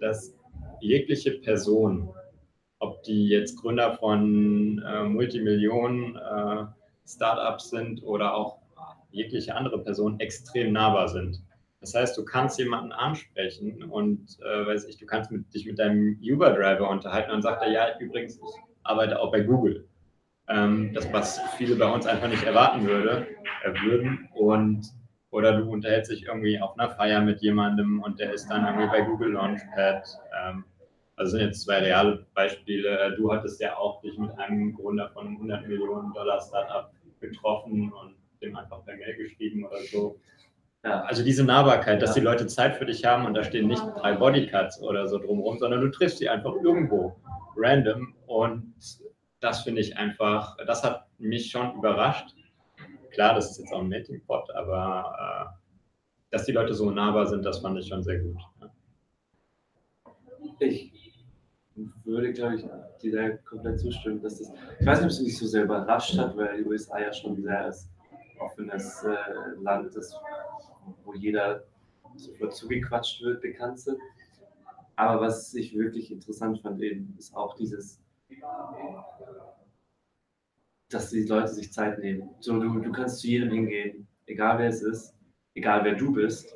dass 0.00 0.34
jegliche 0.80 1.32
Person, 1.40 2.10
ob 2.78 3.02
die 3.04 3.28
jetzt 3.28 3.60
Gründer 3.60 3.94
von 3.94 4.82
äh, 4.86 5.04
Multimillionen 5.04 6.16
äh, 6.16 6.66
Startups 7.06 7.70
sind 7.70 8.02
oder 8.02 8.34
auch 8.34 8.58
jegliche 9.10 9.54
andere 9.54 9.78
Person 9.78 10.20
extrem 10.20 10.72
nahbar 10.72 11.08
sind. 11.08 11.42
Das 11.80 11.94
heißt, 11.94 12.16
du 12.16 12.24
kannst 12.24 12.58
jemanden 12.58 12.92
ansprechen 12.92 13.82
und 13.84 14.38
äh, 14.40 14.66
weiß 14.66 14.86
ich, 14.86 14.96
du 14.96 15.06
kannst 15.06 15.30
mit, 15.30 15.52
dich 15.54 15.66
mit 15.66 15.78
deinem 15.78 16.18
Uber-Driver 16.22 16.88
unterhalten 16.88 17.30
und 17.30 17.42
sagt 17.42 17.62
er, 17.62 17.70
ja, 17.70 17.98
übrigens, 17.98 18.36
ich 18.36 18.62
arbeite 18.84 19.20
auch 19.20 19.30
bei 19.30 19.40
Google. 19.40 19.86
Ähm, 20.48 20.92
das, 20.92 21.10
was 21.12 21.40
viele 21.56 21.76
bei 21.76 21.90
uns 21.90 22.06
einfach 22.06 22.28
nicht 22.28 22.44
erwarten 22.44 22.86
würde, 22.86 23.26
äh, 23.62 23.72
würden. 23.82 24.28
Und 24.34 24.86
oder 25.30 25.56
du 25.56 25.68
unterhältst 25.68 26.12
dich 26.12 26.26
irgendwie 26.26 26.60
auf 26.60 26.78
einer 26.78 26.90
Feier 26.90 27.20
mit 27.20 27.42
jemandem 27.42 28.00
und 28.00 28.20
der 28.20 28.32
ist 28.32 28.46
dann 28.48 28.64
irgendwie 28.66 28.86
bei 28.86 29.00
Google 29.00 29.32
Launchpad. 29.32 30.06
Ähm, 30.40 30.64
also 31.16 31.32
sind 31.32 31.40
jetzt 31.40 31.62
zwei 31.62 31.78
reale 31.78 32.24
Beispiele. 32.34 33.14
Du 33.16 33.32
hattest 33.32 33.60
ja 33.60 33.76
auch 33.76 34.00
dich 34.00 34.16
mit 34.18 34.30
einem 34.38 34.74
Gründer 34.74 35.10
von 35.10 35.26
einem 35.26 35.36
100 35.36 35.66
Millionen 35.66 36.12
Dollar 36.12 36.40
Startup 36.40 36.92
getroffen 37.20 37.92
und 37.92 38.14
dem 38.40 38.56
einfach 38.56 38.84
per 38.84 38.96
Mail 38.96 39.16
geschrieben 39.16 39.64
oder 39.64 39.80
so. 39.90 40.20
Ja, 40.84 41.00
also 41.02 41.24
diese 41.24 41.44
Nahbarkeit, 41.44 42.02
dass 42.02 42.14
die 42.14 42.20
Leute 42.20 42.46
Zeit 42.46 42.76
für 42.76 42.84
dich 42.84 43.04
haben 43.04 43.24
und 43.24 43.34
da 43.34 43.42
stehen 43.42 43.68
nicht 43.68 43.82
drei 43.96 44.14
Bodycuts 44.14 44.82
oder 44.82 45.08
so 45.08 45.18
drumherum, 45.18 45.58
sondern 45.58 45.80
du 45.80 45.90
triffst 45.90 46.18
sie 46.18 46.28
einfach 46.28 46.54
irgendwo 46.62 47.16
random 47.56 48.14
und 48.26 48.74
das 49.44 49.60
finde 49.60 49.82
ich 49.82 49.94
einfach, 49.98 50.56
das 50.66 50.82
hat 50.82 51.06
mich 51.18 51.50
schon 51.50 51.74
überrascht. 51.74 52.34
Klar, 53.10 53.34
das 53.34 53.50
ist 53.50 53.58
jetzt 53.58 53.74
auch 53.74 53.80
ein 53.80 53.88
Meeting 53.88 54.24
Pot, 54.24 54.50
aber 54.54 55.52
äh, 55.52 56.30
dass 56.30 56.46
die 56.46 56.52
Leute 56.52 56.72
so 56.72 56.90
nahbar 56.90 57.26
sind, 57.26 57.44
das 57.44 57.58
fand 57.58 57.78
ich 57.78 57.86
schon 57.86 58.02
sehr 58.02 58.20
gut. 58.20 58.38
Ja. 58.62 58.70
Ich 60.60 60.90
würde, 62.04 62.32
glaube 62.32 62.54
ich, 62.54 62.64
dir 63.02 63.12
da 63.12 63.36
komplett 63.48 63.80
zustimmen, 63.80 64.22
dass 64.22 64.38
das, 64.38 64.50
ich 64.80 64.86
weiß 64.86 65.00
nicht, 65.00 65.04
ob 65.04 65.10
es 65.10 65.20
mich 65.20 65.36
so 65.36 65.46
sehr 65.46 65.64
überrascht 65.64 66.16
hat, 66.16 66.34
weil 66.38 66.62
die 66.62 66.64
USA 66.64 66.98
ja 67.00 67.12
schon 67.12 67.36
sehr 67.42 67.64
als 67.64 67.90
offenes 68.38 69.04
äh, 69.04 69.60
Land 69.60 69.94
ist, 69.94 70.18
wo 71.04 71.12
jeder 71.12 71.64
sofort 72.16 72.54
zugequatscht 72.54 73.22
wird, 73.22 73.42
bekannt 73.42 73.78
sind. 73.78 73.98
Aber 74.96 75.20
was 75.20 75.52
ich 75.54 75.76
wirklich 75.76 76.10
interessant 76.10 76.60
fand 76.62 76.80
eben, 76.80 77.14
ist 77.18 77.36
auch 77.36 77.56
dieses, 77.56 78.00
dass 80.90 81.10
die 81.10 81.24
Leute 81.24 81.48
sich 81.48 81.72
Zeit 81.72 81.98
nehmen. 81.98 82.30
So, 82.40 82.58
du, 82.60 82.78
du 82.78 82.92
kannst 82.92 83.20
zu 83.20 83.26
jedem 83.26 83.50
hingehen, 83.50 84.06
egal 84.26 84.58
wer 84.58 84.68
es 84.68 84.82
ist, 84.82 85.14
egal 85.54 85.84
wer 85.84 85.94
du 85.94 86.12
bist, 86.12 86.54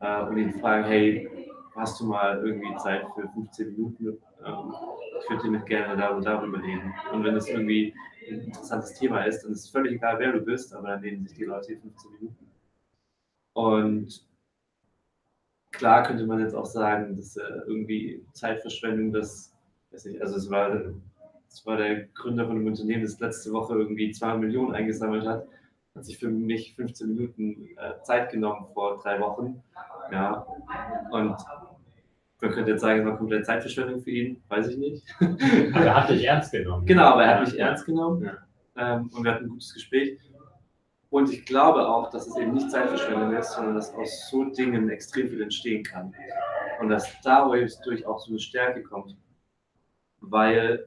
äh, 0.00 0.22
und 0.22 0.36
ihn 0.36 0.52
fragen, 0.52 0.84
hey, 0.84 1.48
hast 1.74 2.00
du 2.00 2.06
mal 2.06 2.44
irgendwie 2.44 2.76
Zeit 2.76 3.06
für 3.14 3.28
15 3.28 3.72
Minuten? 3.72 4.18
Ähm, 4.44 4.74
ich 5.20 5.30
würde 5.30 5.42
dir 5.42 5.50
mit 5.50 5.66
gerne 5.66 5.96
darüber 5.96 6.62
reden. 6.62 6.94
Und 7.12 7.24
wenn 7.24 7.34
das 7.34 7.48
irgendwie 7.48 7.94
ein 8.28 8.40
interessantes 8.40 8.94
Thema 8.94 9.22
ist, 9.24 9.42
dann 9.42 9.52
ist 9.52 9.64
es 9.64 9.70
völlig 9.70 9.94
egal, 9.94 10.18
wer 10.18 10.32
du 10.32 10.40
bist, 10.40 10.74
aber 10.74 10.88
dann 10.88 11.00
nehmen 11.00 11.26
sich 11.26 11.38
die 11.38 11.44
Leute 11.44 11.68
hier 11.68 11.80
15 11.80 12.12
Minuten. 12.12 12.50
Und 13.54 14.26
klar 15.72 16.02
könnte 16.04 16.26
man 16.26 16.40
jetzt 16.40 16.54
auch 16.54 16.66
sagen, 16.66 17.16
dass 17.16 17.36
äh, 17.36 17.42
irgendwie 17.66 18.24
Zeitverschwendung, 18.32 19.12
das, 19.12 19.56
weiß 19.90 20.04
nicht, 20.06 20.20
also 20.20 20.36
es 20.36 20.50
war, 20.50 20.94
es 21.50 21.64
war 21.66 21.76
der 21.76 22.06
Gründer 22.14 22.46
von 22.46 22.56
einem 22.56 22.66
Unternehmen, 22.66 23.02
das 23.02 23.18
letzte 23.20 23.52
Woche 23.52 23.74
irgendwie 23.74 24.10
2 24.10 24.36
Millionen 24.36 24.74
eingesammelt 24.74 25.26
hat, 25.26 25.46
hat 25.94 26.04
sich 26.04 26.18
für 26.18 26.28
mich 26.28 26.74
15 26.76 27.08
Minuten 27.08 27.68
äh, 27.76 28.02
Zeit 28.02 28.30
genommen 28.30 28.66
vor 28.74 28.98
drei 29.02 29.18
Wochen. 29.20 29.62
Ja, 30.12 30.46
und 31.10 31.36
man 32.40 32.50
könnte 32.52 32.70
jetzt 32.70 32.82
sagen, 32.82 33.00
es 33.00 33.06
war 33.06 33.16
komplett 33.16 33.46
Zeitverschwendung 33.46 34.00
für 34.00 34.10
ihn, 34.10 34.42
weiß 34.48 34.68
ich 34.68 34.76
nicht. 34.76 35.04
Aber 35.20 35.84
er 35.84 35.96
hat 36.02 36.10
dich 36.10 36.24
ernst 36.24 36.52
genommen. 36.52 36.86
Genau, 36.86 37.04
aber 37.12 37.24
er 37.24 37.34
hat 37.34 37.46
mich 37.48 37.58
ernst 37.58 37.84
genommen 37.84 38.24
Ja. 38.24 38.96
ähm, 38.96 39.10
und 39.12 39.24
wir 39.24 39.32
hatten 39.34 39.44
ein 39.46 39.50
gutes 39.50 39.74
Gespräch. 39.74 40.18
Und 41.10 41.32
ich 41.32 41.44
glaube 41.46 41.86
auch, 41.88 42.10
dass 42.10 42.26
es 42.28 42.36
eben 42.36 42.52
nicht 42.54 42.70
Zeitverschwendung 42.70 43.34
ist, 43.34 43.52
sondern 43.52 43.74
dass 43.74 43.92
aus 43.94 44.28
so 44.30 44.44
Dingen 44.44 44.90
extrem 44.90 45.28
viel 45.30 45.42
entstehen 45.42 45.82
kann. 45.82 46.14
Und 46.80 46.90
dass 46.90 47.10
dadurch 47.24 47.74
auch 48.06 48.20
so 48.20 48.30
eine 48.30 48.38
Stärke 48.38 48.82
kommt. 48.82 49.16
Weil 50.20 50.86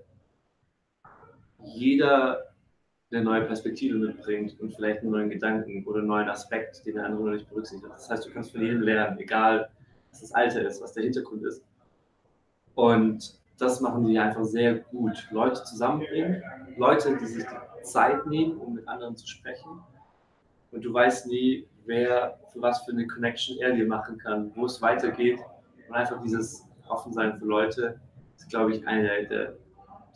jeder 1.63 2.51
eine 3.11 3.23
neue 3.23 3.41
Perspektive 3.41 3.97
mitbringt 3.97 4.59
und 4.59 4.73
vielleicht 4.73 5.01
einen 5.01 5.11
neuen 5.11 5.29
Gedanken 5.29 5.85
oder 5.85 5.99
einen 5.99 6.07
neuen 6.07 6.29
Aspekt, 6.29 6.85
den 6.85 6.95
der 6.95 7.05
andere 7.05 7.23
noch 7.23 7.33
nicht 7.33 7.49
berücksichtigt 7.49 7.91
hat. 7.91 7.99
Das 7.99 8.09
heißt, 8.09 8.25
du 8.25 8.31
kannst 8.31 8.51
von 8.51 8.61
jedem 8.61 8.81
lernen, 8.81 9.19
egal 9.19 9.69
was 10.09 10.21
das 10.21 10.33
Alter 10.33 10.61
ist, 10.61 10.81
was 10.81 10.93
der 10.93 11.03
Hintergrund 11.03 11.43
ist. 11.43 11.63
Und 12.75 13.39
das 13.57 13.81
machen 13.81 14.07
die 14.07 14.17
einfach 14.17 14.43
sehr 14.43 14.75
gut. 14.75 15.27
Leute 15.31 15.63
zusammenbringen, 15.63 16.41
Leute, 16.77 17.17
die 17.17 17.25
sich 17.25 17.43
die 17.45 17.83
Zeit 17.83 18.25
nehmen, 18.25 18.57
um 18.57 18.75
mit 18.75 18.87
anderen 18.87 19.15
zu 19.15 19.27
sprechen. 19.27 19.81
Und 20.71 20.83
du 20.83 20.93
weißt 20.93 21.27
nie, 21.27 21.67
wer 21.85 22.39
für 22.51 22.61
was 22.61 22.83
für 22.83 22.91
eine 22.91 23.05
Connection 23.07 23.57
er 23.59 23.73
dir 23.73 23.85
machen 23.85 24.17
kann, 24.17 24.51
wo 24.55 24.65
es 24.65 24.81
weitergeht. 24.81 25.39
Und 25.87 25.95
einfach 25.95 26.21
dieses 26.21 26.65
Offensein 26.87 27.37
für 27.37 27.45
Leute 27.45 27.99
ist, 28.37 28.49
glaube 28.49 28.73
ich, 28.73 28.87
eine 28.87 29.27
der, 29.27 29.53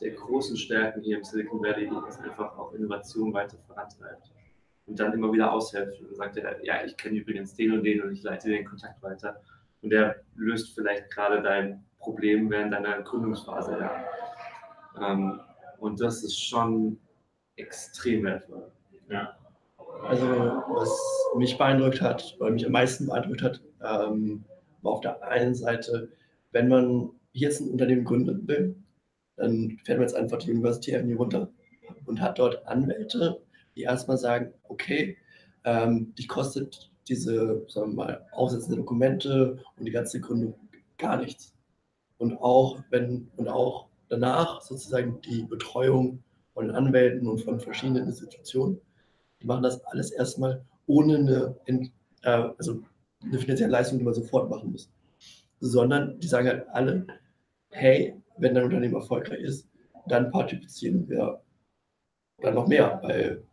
der, 0.02 0.12
großen 0.12 0.58
Stärken 0.58 1.02
hier 1.02 1.18
im 1.18 1.24
Silicon 1.24 1.62
Valley, 1.62 1.90
das 2.06 2.20
einfach 2.20 2.58
auch 2.58 2.74
Innovation 2.74 3.34
weiter 3.34 3.58
vorantreibt. 3.68 4.32
Und 4.88 5.00
dann 5.00 5.14
immer 5.14 5.32
wieder 5.34 5.52
aushilft. 5.52 6.00
Und 6.00 6.10
dann 6.10 6.16
sagt 6.16 6.38
er, 6.38 6.64
ja, 6.64 6.84
ich 6.86 6.96
kenne 6.96 7.18
übrigens 7.18 7.56
den 7.56 7.72
und 7.72 7.84
den 7.84 8.02
und 8.02 8.12
ich 8.12 8.24
leite 8.24 8.50
den 8.50 8.66
Kontakt 8.66 9.02
weiter. 9.02 9.42
Und 9.82 9.90
der 9.90 10.18
löst 10.36 10.76
vielleicht 10.76 11.10
gerade 11.12 11.42
dein 11.42 11.84
Problem 12.00 12.50
während 12.50 12.74
deiner 12.74 13.02
Gründungsphase. 13.02 13.78
Ja. 13.80 14.06
Ähm, 15.02 15.40
und 15.80 16.00
das 16.00 16.24
ist 16.24 16.40
schon 16.40 17.00
extrem 17.56 18.24
wertvoll. 18.24 18.72
Ja. 19.10 19.36
Also, 20.08 20.28
was 20.28 21.00
mich 21.38 21.58
beeindruckt 21.58 22.02
hat, 22.02 22.36
oder 22.40 22.52
mich 22.52 22.66
am 22.66 22.72
meisten 22.72 23.08
beeindruckt 23.08 23.42
hat, 23.42 23.62
ähm, 23.84 24.44
war 24.82 24.94
auf 24.94 25.02
der 25.02 25.24
einen 25.28 25.56
Seite, 25.56 26.10
wenn 26.52 26.68
man 26.68 27.10
jetzt 27.34 27.62
ein 27.62 27.72
Unternehmen 27.72 28.06
gründen 28.06 28.48
will, 28.48 28.76
dann 29.38 29.78
fährt 29.84 29.98
man 29.98 30.08
jetzt 30.08 30.16
einfach 30.16 30.38
die 30.38 30.52
University 30.52 30.96
Avenue 30.96 31.18
runter 31.18 31.50
und 32.06 32.22
hat 32.22 32.40
dort 32.40 32.66
Anwälte, 32.68 33.42
die 33.76 33.82
erstmal 33.82 34.18
sagen, 34.18 34.54
okay, 34.64 35.18
ähm, 35.64 36.14
dich 36.16 36.28
kostet 36.28 36.92
diese, 37.08 37.66
sagen 37.68 37.92
wir 37.92 37.96
mal, 37.96 38.26
aufsetzende 38.32 38.78
Dokumente 38.78 39.60
und 39.78 39.86
die 39.86 39.92
ganze 39.92 40.20
Gründung 40.20 40.56
gar 40.98 41.18
nichts. 41.18 41.54
Und 42.18 42.38
auch 42.38 42.82
wenn, 42.90 43.30
und 43.36 43.48
auch 43.50 43.88
danach 44.10 44.62
sozusagen 44.62 45.20
die 45.22 45.44
Betreuung 45.44 46.24
von 46.54 46.72
Anwälten 46.72 47.28
und 47.28 47.42
von 47.42 47.60
verschiedenen 47.60 48.06
Institutionen, 48.06 48.80
die 49.42 49.46
machen 49.46 49.64
das 49.64 49.84
alles 49.86 50.12
erstmal 50.12 50.64
ohne 50.88 51.56
eine, 51.68 51.92
äh, 52.22 52.50
also 52.58 52.82
eine 53.22 53.40
finanzielle 53.40 53.72
Leistung, 53.72 54.00
die 54.00 54.06
man 54.06 54.14
sofort 54.14 54.50
machen 54.50 54.72
muss. 54.72 54.90
Sondern 55.60 56.20
die 56.20 56.28
sagen 56.28 56.48
halt 56.48 56.68
alle, 56.70 57.08
hey, 57.72 58.22
wenn 58.38 58.54
dein 58.54 58.66
Unternehmen 58.66 58.96
erfolgreich 58.96 59.42
ist, 59.42 59.68
dann 60.08 60.32
partizipieren 60.32 61.08
wir 61.08 61.42
dann 62.42 62.56
noch 62.56 62.68
mehr, 62.68 63.00
weil 63.04 63.44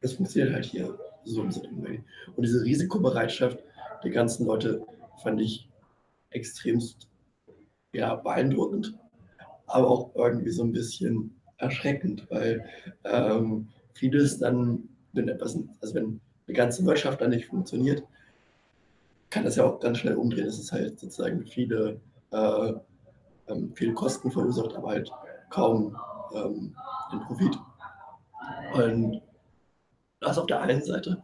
das 0.00 0.14
funktioniert 0.14 0.54
halt 0.54 0.64
hier 0.64 0.98
so 1.24 1.42
im 1.42 1.50
Valley. 1.50 2.04
Und 2.34 2.42
diese 2.42 2.62
Risikobereitschaft 2.62 3.62
der 4.02 4.10
ganzen 4.10 4.46
Leute 4.46 4.84
fand 5.22 5.40
ich 5.40 5.68
extremst 6.30 7.08
ja, 7.92 8.14
beeindruckend, 8.14 8.94
aber 9.66 9.88
auch 9.88 10.14
irgendwie 10.14 10.50
so 10.50 10.62
ein 10.62 10.72
bisschen 10.72 11.34
erschreckend, 11.58 12.26
weil 12.30 12.64
ähm, 13.04 13.68
vieles 13.94 14.38
dann, 14.38 14.88
wenn 15.12 15.28
etwas, 15.28 15.58
also 15.80 15.94
wenn 15.94 16.20
eine 16.46 16.56
ganze 16.56 16.84
Wirtschaft 16.84 17.20
dann 17.20 17.30
nicht 17.30 17.46
funktioniert, 17.46 18.02
kann 19.30 19.44
das 19.44 19.56
ja 19.56 19.64
auch 19.64 19.80
ganz 19.80 19.98
schnell 19.98 20.16
umdrehen. 20.16 20.46
es 20.46 20.70
halt 20.70 21.00
sozusagen 21.00 21.44
viele, 21.46 22.00
äh, 22.30 22.72
ähm, 23.48 23.72
viele 23.74 23.94
Kosten 23.94 24.30
verursacht, 24.30 24.74
aber 24.74 24.88
halt 24.88 25.10
kaum 25.50 25.96
ähm, 26.34 26.74
den 27.12 27.20
Profit. 27.20 27.58
Und 28.74 29.22
das 30.20 30.38
auf 30.38 30.46
der 30.46 30.60
einen 30.60 30.82
Seite. 30.82 31.22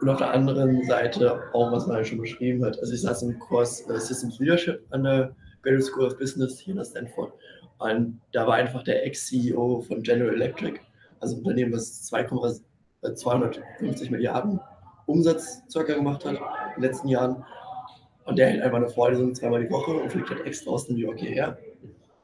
Und 0.00 0.08
auf 0.08 0.18
der 0.18 0.32
anderen 0.32 0.82
Seite 0.84 1.42
auch, 1.52 1.72
was 1.72 1.86
man 1.86 1.96
halt 1.96 2.06
schon 2.06 2.20
beschrieben 2.20 2.64
hat. 2.64 2.78
Also 2.78 2.92
ich 2.94 3.02
saß 3.02 3.22
im 3.22 3.38
Kurs 3.38 3.88
äh, 3.88 3.98
Systems 3.98 4.38
Leadership 4.38 4.86
an 4.90 5.04
der 5.04 5.34
Graduate 5.62 5.84
School 5.84 6.06
of 6.06 6.18
Business 6.18 6.58
hier 6.58 6.74
in 6.74 6.84
Stanford. 6.84 7.32
Und 7.78 8.20
da 8.32 8.46
war 8.46 8.54
einfach 8.54 8.82
der 8.82 9.04
Ex-CEO 9.06 9.80
von 9.80 10.02
General 10.02 10.34
Electric, 10.34 10.80
also 11.20 11.36
ein 11.36 11.38
Unternehmen, 11.40 11.72
was 11.72 12.04
2,250 12.04 12.64
250 13.14 14.10
Milliarden 14.10 14.60
Umsatz 15.06 15.62
circa 15.70 15.94
gemacht 15.94 16.24
hat 16.24 16.34
in 16.34 16.38
den 16.76 16.82
letzten 16.82 17.08
Jahren. 17.08 17.44
Und 18.30 18.38
der 18.38 18.48
hält 18.48 18.62
einfach 18.62 18.76
eine 18.76 18.88
Vorlesung 18.88 19.34
zweimal 19.34 19.64
die 19.64 19.70
Woche 19.72 19.90
und 19.90 20.12
fliegt 20.12 20.30
halt 20.30 20.46
extra 20.46 20.70
aus 20.70 20.88
New 20.88 20.96
York 20.96 21.18
hierher 21.18 21.58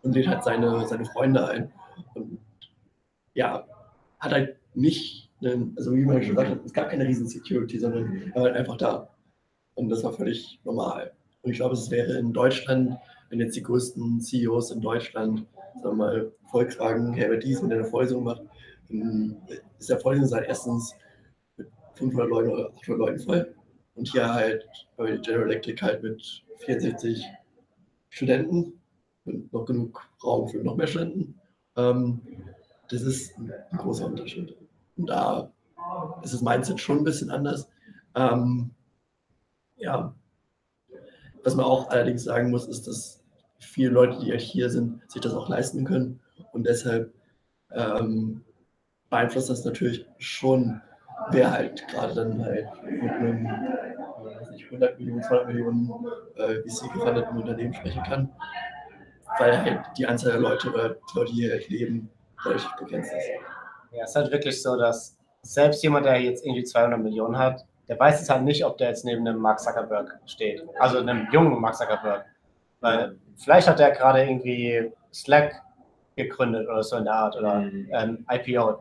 und 0.02 0.14
lädt 0.14 0.28
halt 0.28 0.44
seine, 0.44 0.86
seine 0.86 1.04
Freunde 1.04 1.48
ein. 1.48 1.72
Und 2.14 2.38
ja, 3.34 3.66
hat 4.20 4.32
halt 4.32 4.56
nicht, 4.74 5.32
einen, 5.42 5.74
also 5.76 5.92
wie 5.96 6.04
man 6.04 6.22
schon 6.22 6.36
gesagt 6.36 6.50
hat, 6.50 6.64
es 6.64 6.72
gab 6.72 6.90
keine 6.90 7.08
riesen 7.08 7.26
Security, 7.26 7.80
sondern 7.80 8.22
er 8.32 8.34
war 8.36 8.42
halt 8.44 8.54
einfach 8.54 8.76
da. 8.76 9.08
Und 9.74 9.88
das 9.88 10.04
war 10.04 10.12
völlig 10.12 10.60
normal. 10.62 11.10
Und 11.42 11.50
ich 11.50 11.56
glaube, 11.56 11.74
es 11.74 11.90
wäre 11.90 12.16
in 12.18 12.32
Deutschland, 12.32 12.96
wenn 13.28 13.40
jetzt 13.40 13.56
die 13.56 13.64
größten 13.64 14.20
CEOs 14.20 14.70
in 14.70 14.80
Deutschland, 14.80 15.44
sagen 15.82 15.98
wir 15.98 16.04
mal, 16.04 16.32
Volkswagen, 16.52 17.14
Herbert 17.14 17.42
Dies 17.42 17.60
mit 17.62 17.72
einer 17.72 17.84
Vorlesung 17.84 18.22
macht, 18.22 18.42
ist 19.80 19.90
der 19.90 19.98
Vorlesungssaal 19.98 20.44
erstens 20.46 20.94
mit 21.56 21.66
500 21.94 22.30
Leuten 22.30 22.50
oder 22.50 22.70
800 22.76 22.96
Leuten 22.96 23.18
voll. 23.18 23.55
Und 23.96 24.08
hier 24.08 24.32
halt 24.32 24.68
bei 24.96 25.16
General 25.16 25.50
Electric 25.50 25.82
halt 25.82 26.02
mit 26.02 26.44
64 26.58 27.24
Studenten 28.10 28.80
und 29.24 29.52
noch 29.52 29.64
genug 29.64 30.08
Raum 30.22 30.48
für 30.48 30.58
noch 30.58 30.76
mehr 30.76 30.86
Studenten. 30.86 31.40
Ähm, 31.76 32.20
das 32.88 33.02
ist 33.02 33.36
ein 33.38 33.52
großer 33.76 34.06
Unterschied. 34.06 34.56
Und 34.96 35.10
da 35.10 35.52
ist 36.22 36.34
das 36.34 36.42
Mindset 36.42 36.80
schon 36.80 36.98
ein 36.98 37.04
bisschen 37.04 37.30
anders. 37.30 37.68
Ähm, 38.14 38.70
ja, 39.76 40.14
was 41.44 41.54
man 41.54 41.64
auch 41.64 41.90
allerdings 41.90 42.24
sagen 42.24 42.50
muss, 42.50 42.66
ist, 42.66 42.86
dass 42.86 43.22
viele 43.60 43.90
Leute, 43.90 44.18
die 44.20 44.36
hier 44.38 44.70
sind, 44.70 45.02
sich 45.10 45.20
das 45.20 45.34
auch 45.34 45.48
leisten 45.48 45.84
können. 45.84 46.20
Und 46.52 46.66
deshalb 46.66 47.12
ähm, 47.72 48.44
beeinflusst 49.10 49.50
das 49.50 49.64
natürlich 49.64 50.06
schon, 50.18 50.80
wer 51.30 51.50
halt 51.50 51.86
gerade 51.88 52.14
dann 52.14 52.44
halt 52.44 52.68
mit 52.84 53.10
einem 53.10 53.48
weiß 54.24 54.50
nicht, 54.50 54.64
100 54.66 54.98
Millionen, 54.98 55.22
200 55.22 55.46
Millionen 55.48 55.90
äh, 56.36 56.54
VC 56.62 56.92
gefundeten 56.92 57.36
Unternehmen 57.36 57.74
sprechen 57.74 58.02
kann, 58.02 58.30
weil 59.38 59.62
halt 59.62 59.80
die 59.96 60.06
Anzahl 60.06 60.32
der 60.32 60.40
Leute 60.40 60.98
die 61.26 61.32
hier 61.32 61.52
halt 61.52 61.68
leben, 61.68 62.10
dadurch 62.42 62.66
begrenzt 62.78 63.12
ist. 63.12 63.28
Ja, 63.92 64.04
es 64.04 64.10
ist 64.10 64.16
halt 64.16 64.32
wirklich 64.32 64.62
so, 64.62 64.76
dass 64.76 65.16
selbst 65.42 65.82
jemand, 65.82 66.06
der 66.06 66.20
jetzt 66.20 66.44
irgendwie 66.44 66.64
200 66.64 67.00
Millionen 67.00 67.38
hat, 67.38 67.64
der 67.88 67.98
weiß 67.98 68.20
es 68.20 68.28
halt 68.28 68.42
nicht, 68.42 68.64
ob 68.64 68.78
der 68.78 68.88
jetzt 68.88 69.04
neben 69.04 69.26
einem 69.26 69.40
Mark 69.40 69.60
Zuckerberg 69.60 70.18
steht. 70.26 70.64
Also 70.78 70.98
einem 70.98 71.28
jungen 71.32 71.60
Mark 71.60 71.76
Zuckerberg. 71.76 72.24
Weil 72.80 73.16
vielleicht 73.36 73.68
hat 73.68 73.78
der 73.78 73.92
gerade 73.92 74.24
irgendwie 74.24 74.90
Slack 75.14 75.62
gegründet 76.16 76.68
oder 76.68 76.82
so 76.82 76.96
in 76.96 77.04
der 77.04 77.14
Art 77.14 77.36
oder 77.36 77.60
Mhm. 77.60 77.88
ähm, 77.92 78.26
IPO. 78.30 78.78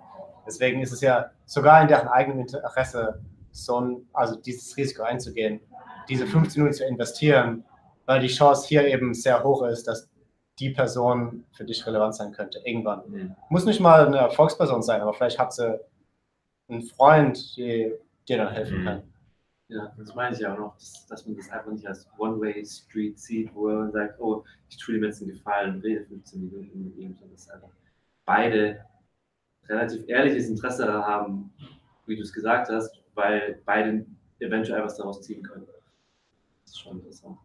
Deswegen 0.48 0.82
ist 0.82 0.92
es 0.92 1.02
ja 1.02 1.30
sogar 1.46 1.82
in 1.82 1.88
deren 1.88 2.08
eigenem 2.08 2.40
Interesse, 2.40 3.22
so 3.52 3.80
ein, 3.80 4.08
also 4.14 4.36
dieses 4.36 4.76
Risiko 4.76 5.04
einzugehen, 5.04 5.62
diese 6.10 6.28
15 6.28 6.62
Minuten 6.62 6.78
zu 6.78 6.86
investieren, 6.86 7.64
weil 8.06 8.20
die 8.20 8.28
Chance 8.28 8.68
hier 8.68 8.86
eben 8.88 9.14
sehr 9.14 9.44
hoch 9.44 9.64
ist, 9.64 9.88
dass 9.88 10.10
die 10.60 10.70
Person 10.70 11.46
für 11.54 11.66
dich 11.66 11.86
relevant 11.86 12.16
sein 12.16 12.32
könnte, 12.32 12.60
irgendwann. 12.64 13.02
Mhm. 13.10 13.36
Muss 13.50 13.66
nicht 13.66 13.80
mal 13.80 14.08
eine 14.08 14.18
Erfolgsperson 14.18 14.82
sein, 14.84 15.02
aber 15.02 15.14
vielleicht 15.14 15.40
hat 15.40 15.54
sie 15.54 15.80
einen 16.70 16.84
Freund, 16.84 17.56
die 17.58 17.94
dir 18.28 18.38
dann 18.38 18.54
helfen 18.54 18.82
Mhm. 18.82 18.86
kann. 18.86 19.04
Ja, 19.68 19.92
das 19.98 20.14
meine 20.14 20.36
ich 20.36 20.42
ja 20.42 20.54
auch 20.54 20.60
noch, 20.60 20.76
dass, 20.76 21.08
dass 21.08 21.26
man 21.26 21.36
das 21.36 21.50
einfach 21.50 21.72
nicht 21.72 21.88
als 21.88 22.08
One-Way-Street 22.20 23.18
sieht, 23.20 23.54
wo 23.56 23.68
man 23.68 23.92
sagt, 23.92 24.20
oh, 24.20 24.44
ich 24.70 24.78
tue 24.78 24.94
dem 24.94 25.04
jetzt 25.04 25.22
einen 25.22 25.32
Gefallen 25.32 25.80
rede 25.82 26.06
15 26.06 26.40
Minuten 26.42 26.84
mit 26.84 26.96
ihm, 26.98 27.16
sondern 27.16 27.36
dass 27.36 27.50
einfach 27.50 27.70
beide 28.26 28.86
relativ 29.70 30.04
ehrliches 30.08 30.50
Interesse 30.50 30.86
daran 30.86 31.04
haben, 31.04 31.54
wie 32.06 32.16
du 32.16 32.22
es 32.22 32.34
gesagt 32.34 32.70
hast, 32.70 33.02
weil 33.14 33.62
beide 33.66 34.06
eventuell 34.40 34.84
was 34.84 34.98
daraus 34.98 35.22
ziehen 35.22 35.44
können. 35.44 35.66
Das 36.64 36.74
ist 36.74 36.80
schon 36.80 36.98
interessant. 36.98 37.38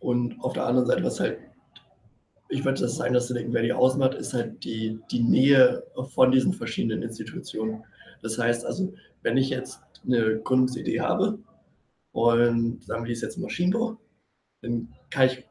Und 0.00 0.40
auf 0.40 0.52
der 0.52 0.66
anderen 0.66 0.86
Seite, 0.86 1.04
was 1.04 1.20
halt, 1.20 1.38
ich 2.48 2.64
würde 2.64 2.80
das 2.80 2.96
sagen, 2.96 3.14
dass 3.14 3.28
Silicon 3.28 3.52
Valley 3.52 3.72
ausmacht, 3.72 4.14
ist 4.14 4.32
halt 4.32 4.64
die, 4.64 4.98
die 5.10 5.22
Nähe 5.22 5.84
von 6.14 6.32
diesen 6.32 6.52
verschiedenen 6.52 7.02
Institutionen. 7.02 7.84
Das 8.22 8.38
heißt 8.38 8.64
also, 8.64 8.92
wenn 9.22 9.36
ich 9.36 9.50
jetzt 9.50 9.80
eine 10.04 10.38
Gründungsidee 10.40 11.00
habe 11.00 11.38
und 12.12 12.82
sagen 12.84 13.02
wir, 13.02 13.08
die 13.08 13.12
ist 13.12 13.22
jetzt 13.22 13.38
Maschinenbau, 13.38 13.98
dann 14.62 14.88
kann 15.10 15.26
ich 15.26 15.44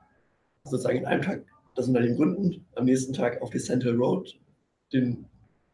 sozusagen 0.63 0.99
in 0.99 1.05
einem 1.05 1.21
Tag 1.21 1.45
das 1.75 1.87
Unternehmen 1.87 2.15
gründen, 2.15 2.65
am 2.75 2.85
nächsten 2.85 3.13
Tag 3.13 3.41
auf 3.41 3.51
die 3.51 3.59
Central 3.59 3.95
Road 3.95 4.37
den 4.91 5.25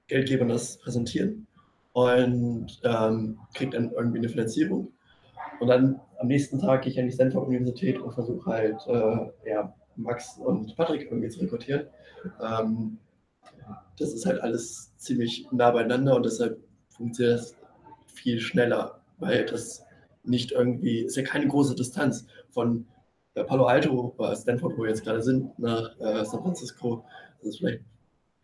Geldgebern 0.07 0.49
das 0.49 0.77
präsentieren 0.77 1.47
und 1.93 2.79
ähm, 2.83 3.39
kriege 3.53 3.71
dann 3.71 3.91
irgendwie 3.91 4.19
eine 4.19 4.29
Finanzierung. 4.29 4.91
Und 5.59 5.67
dann 5.67 6.01
am 6.19 6.27
nächsten 6.27 6.59
Tag 6.59 6.81
gehe 6.81 6.91
ich 6.91 6.99
an 6.99 7.05
die 7.05 7.11
Stanford-Universität 7.11 7.99
und 7.99 8.13
versuche 8.13 8.49
halt, 8.49 8.77
äh, 8.87 9.49
ja, 9.49 9.73
Max 9.95 10.37
und 10.37 10.75
Patrick 10.75 11.03
irgendwie 11.03 11.29
zu 11.29 11.39
rekrutieren. 11.41 11.87
Ähm, 12.41 12.97
das 13.99 14.13
ist 14.13 14.25
halt 14.25 14.41
alles 14.41 14.95
ziemlich 14.97 15.47
nah 15.51 15.71
beieinander 15.71 16.15
und 16.15 16.25
deshalb 16.25 16.59
funktioniert 16.89 17.39
das 17.39 17.55
viel 18.07 18.39
schneller, 18.39 18.99
weil 19.19 19.45
das 19.45 19.83
nicht 20.23 20.51
irgendwie, 20.51 21.01
ist 21.01 21.15
ja 21.15 21.23
keine 21.23 21.47
große 21.47 21.75
Distanz 21.75 22.25
von 22.49 22.87
Palo 23.33 23.65
Alto, 23.65 24.15
Stanford, 24.35 24.77
wo 24.77 24.83
wir 24.83 24.89
jetzt 24.89 25.03
gerade 25.03 25.21
sind, 25.21 25.57
nach 25.57 25.99
äh, 25.99 26.23
San 26.23 26.41
Francisco. 26.41 27.03
Das 27.39 27.49
ist 27.49 27.57
vielleicht 27.57 27.83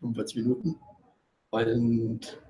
45 0.00 0.36
Minuten. 0.36 0.76
Und 1.50 2.40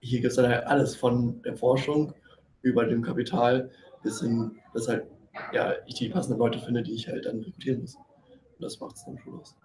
hier 0.00 0.20
gibt 0.20 0.30
es 0.30 0.36
dann 0.36 0.48
halt 0.48 0.66
alles 0.66 0.96
von 0.96 1.42
der 1.42 1.56
Forschung 1.56 2.14
über 2.62 2.84
dem 2.84 3.02
Kapital 3.02 3.70
bis 4.02 4.20
hin, 4.20 4.58
dass 4.72 4.88
halt, 4.88 5.06
ja, 5.52 5.74
ich 5.86 5.96
die 5.96 6.08
passenden 6.08 6.38
Leute 6.38 6.58
finde, 6.58 6.82
die 6.82 6.94
ich 6.94 7.08
halt 7.08 7.26
dann 7.26 7.40
rekrutieren 7.40 7.80
muss. 7.80 7.96
Und 7.96 8.62
das 8.62 8.80
macht 8.80 8.96
es 8.96 9.04
dann 9.04 9.18
schon 9.18 9.40
aus. 9.40 9.56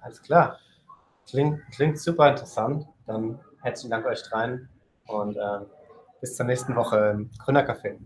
Alles 0.00 0.22
klar. 0.22 0.58
Klingt, 1.28 1.60
klingt 1.72 1.98
super 1.98 2.30
interessant. 2.30 2.86
Dann 3.06 3.38
herzlichen 3.62 3.90
Dank 3.90 4.06
euch 4.06 4.22
dreien 4.22 4.68
und 5.06 5.36
ähm, 5.36 5.66
bis 6.20 6.36
zur 6.36 6.46
nächsten 6.46 6.74
Woche 6.76 7.10
im 7.14 7.30
Gründercafé. 7.38 7.98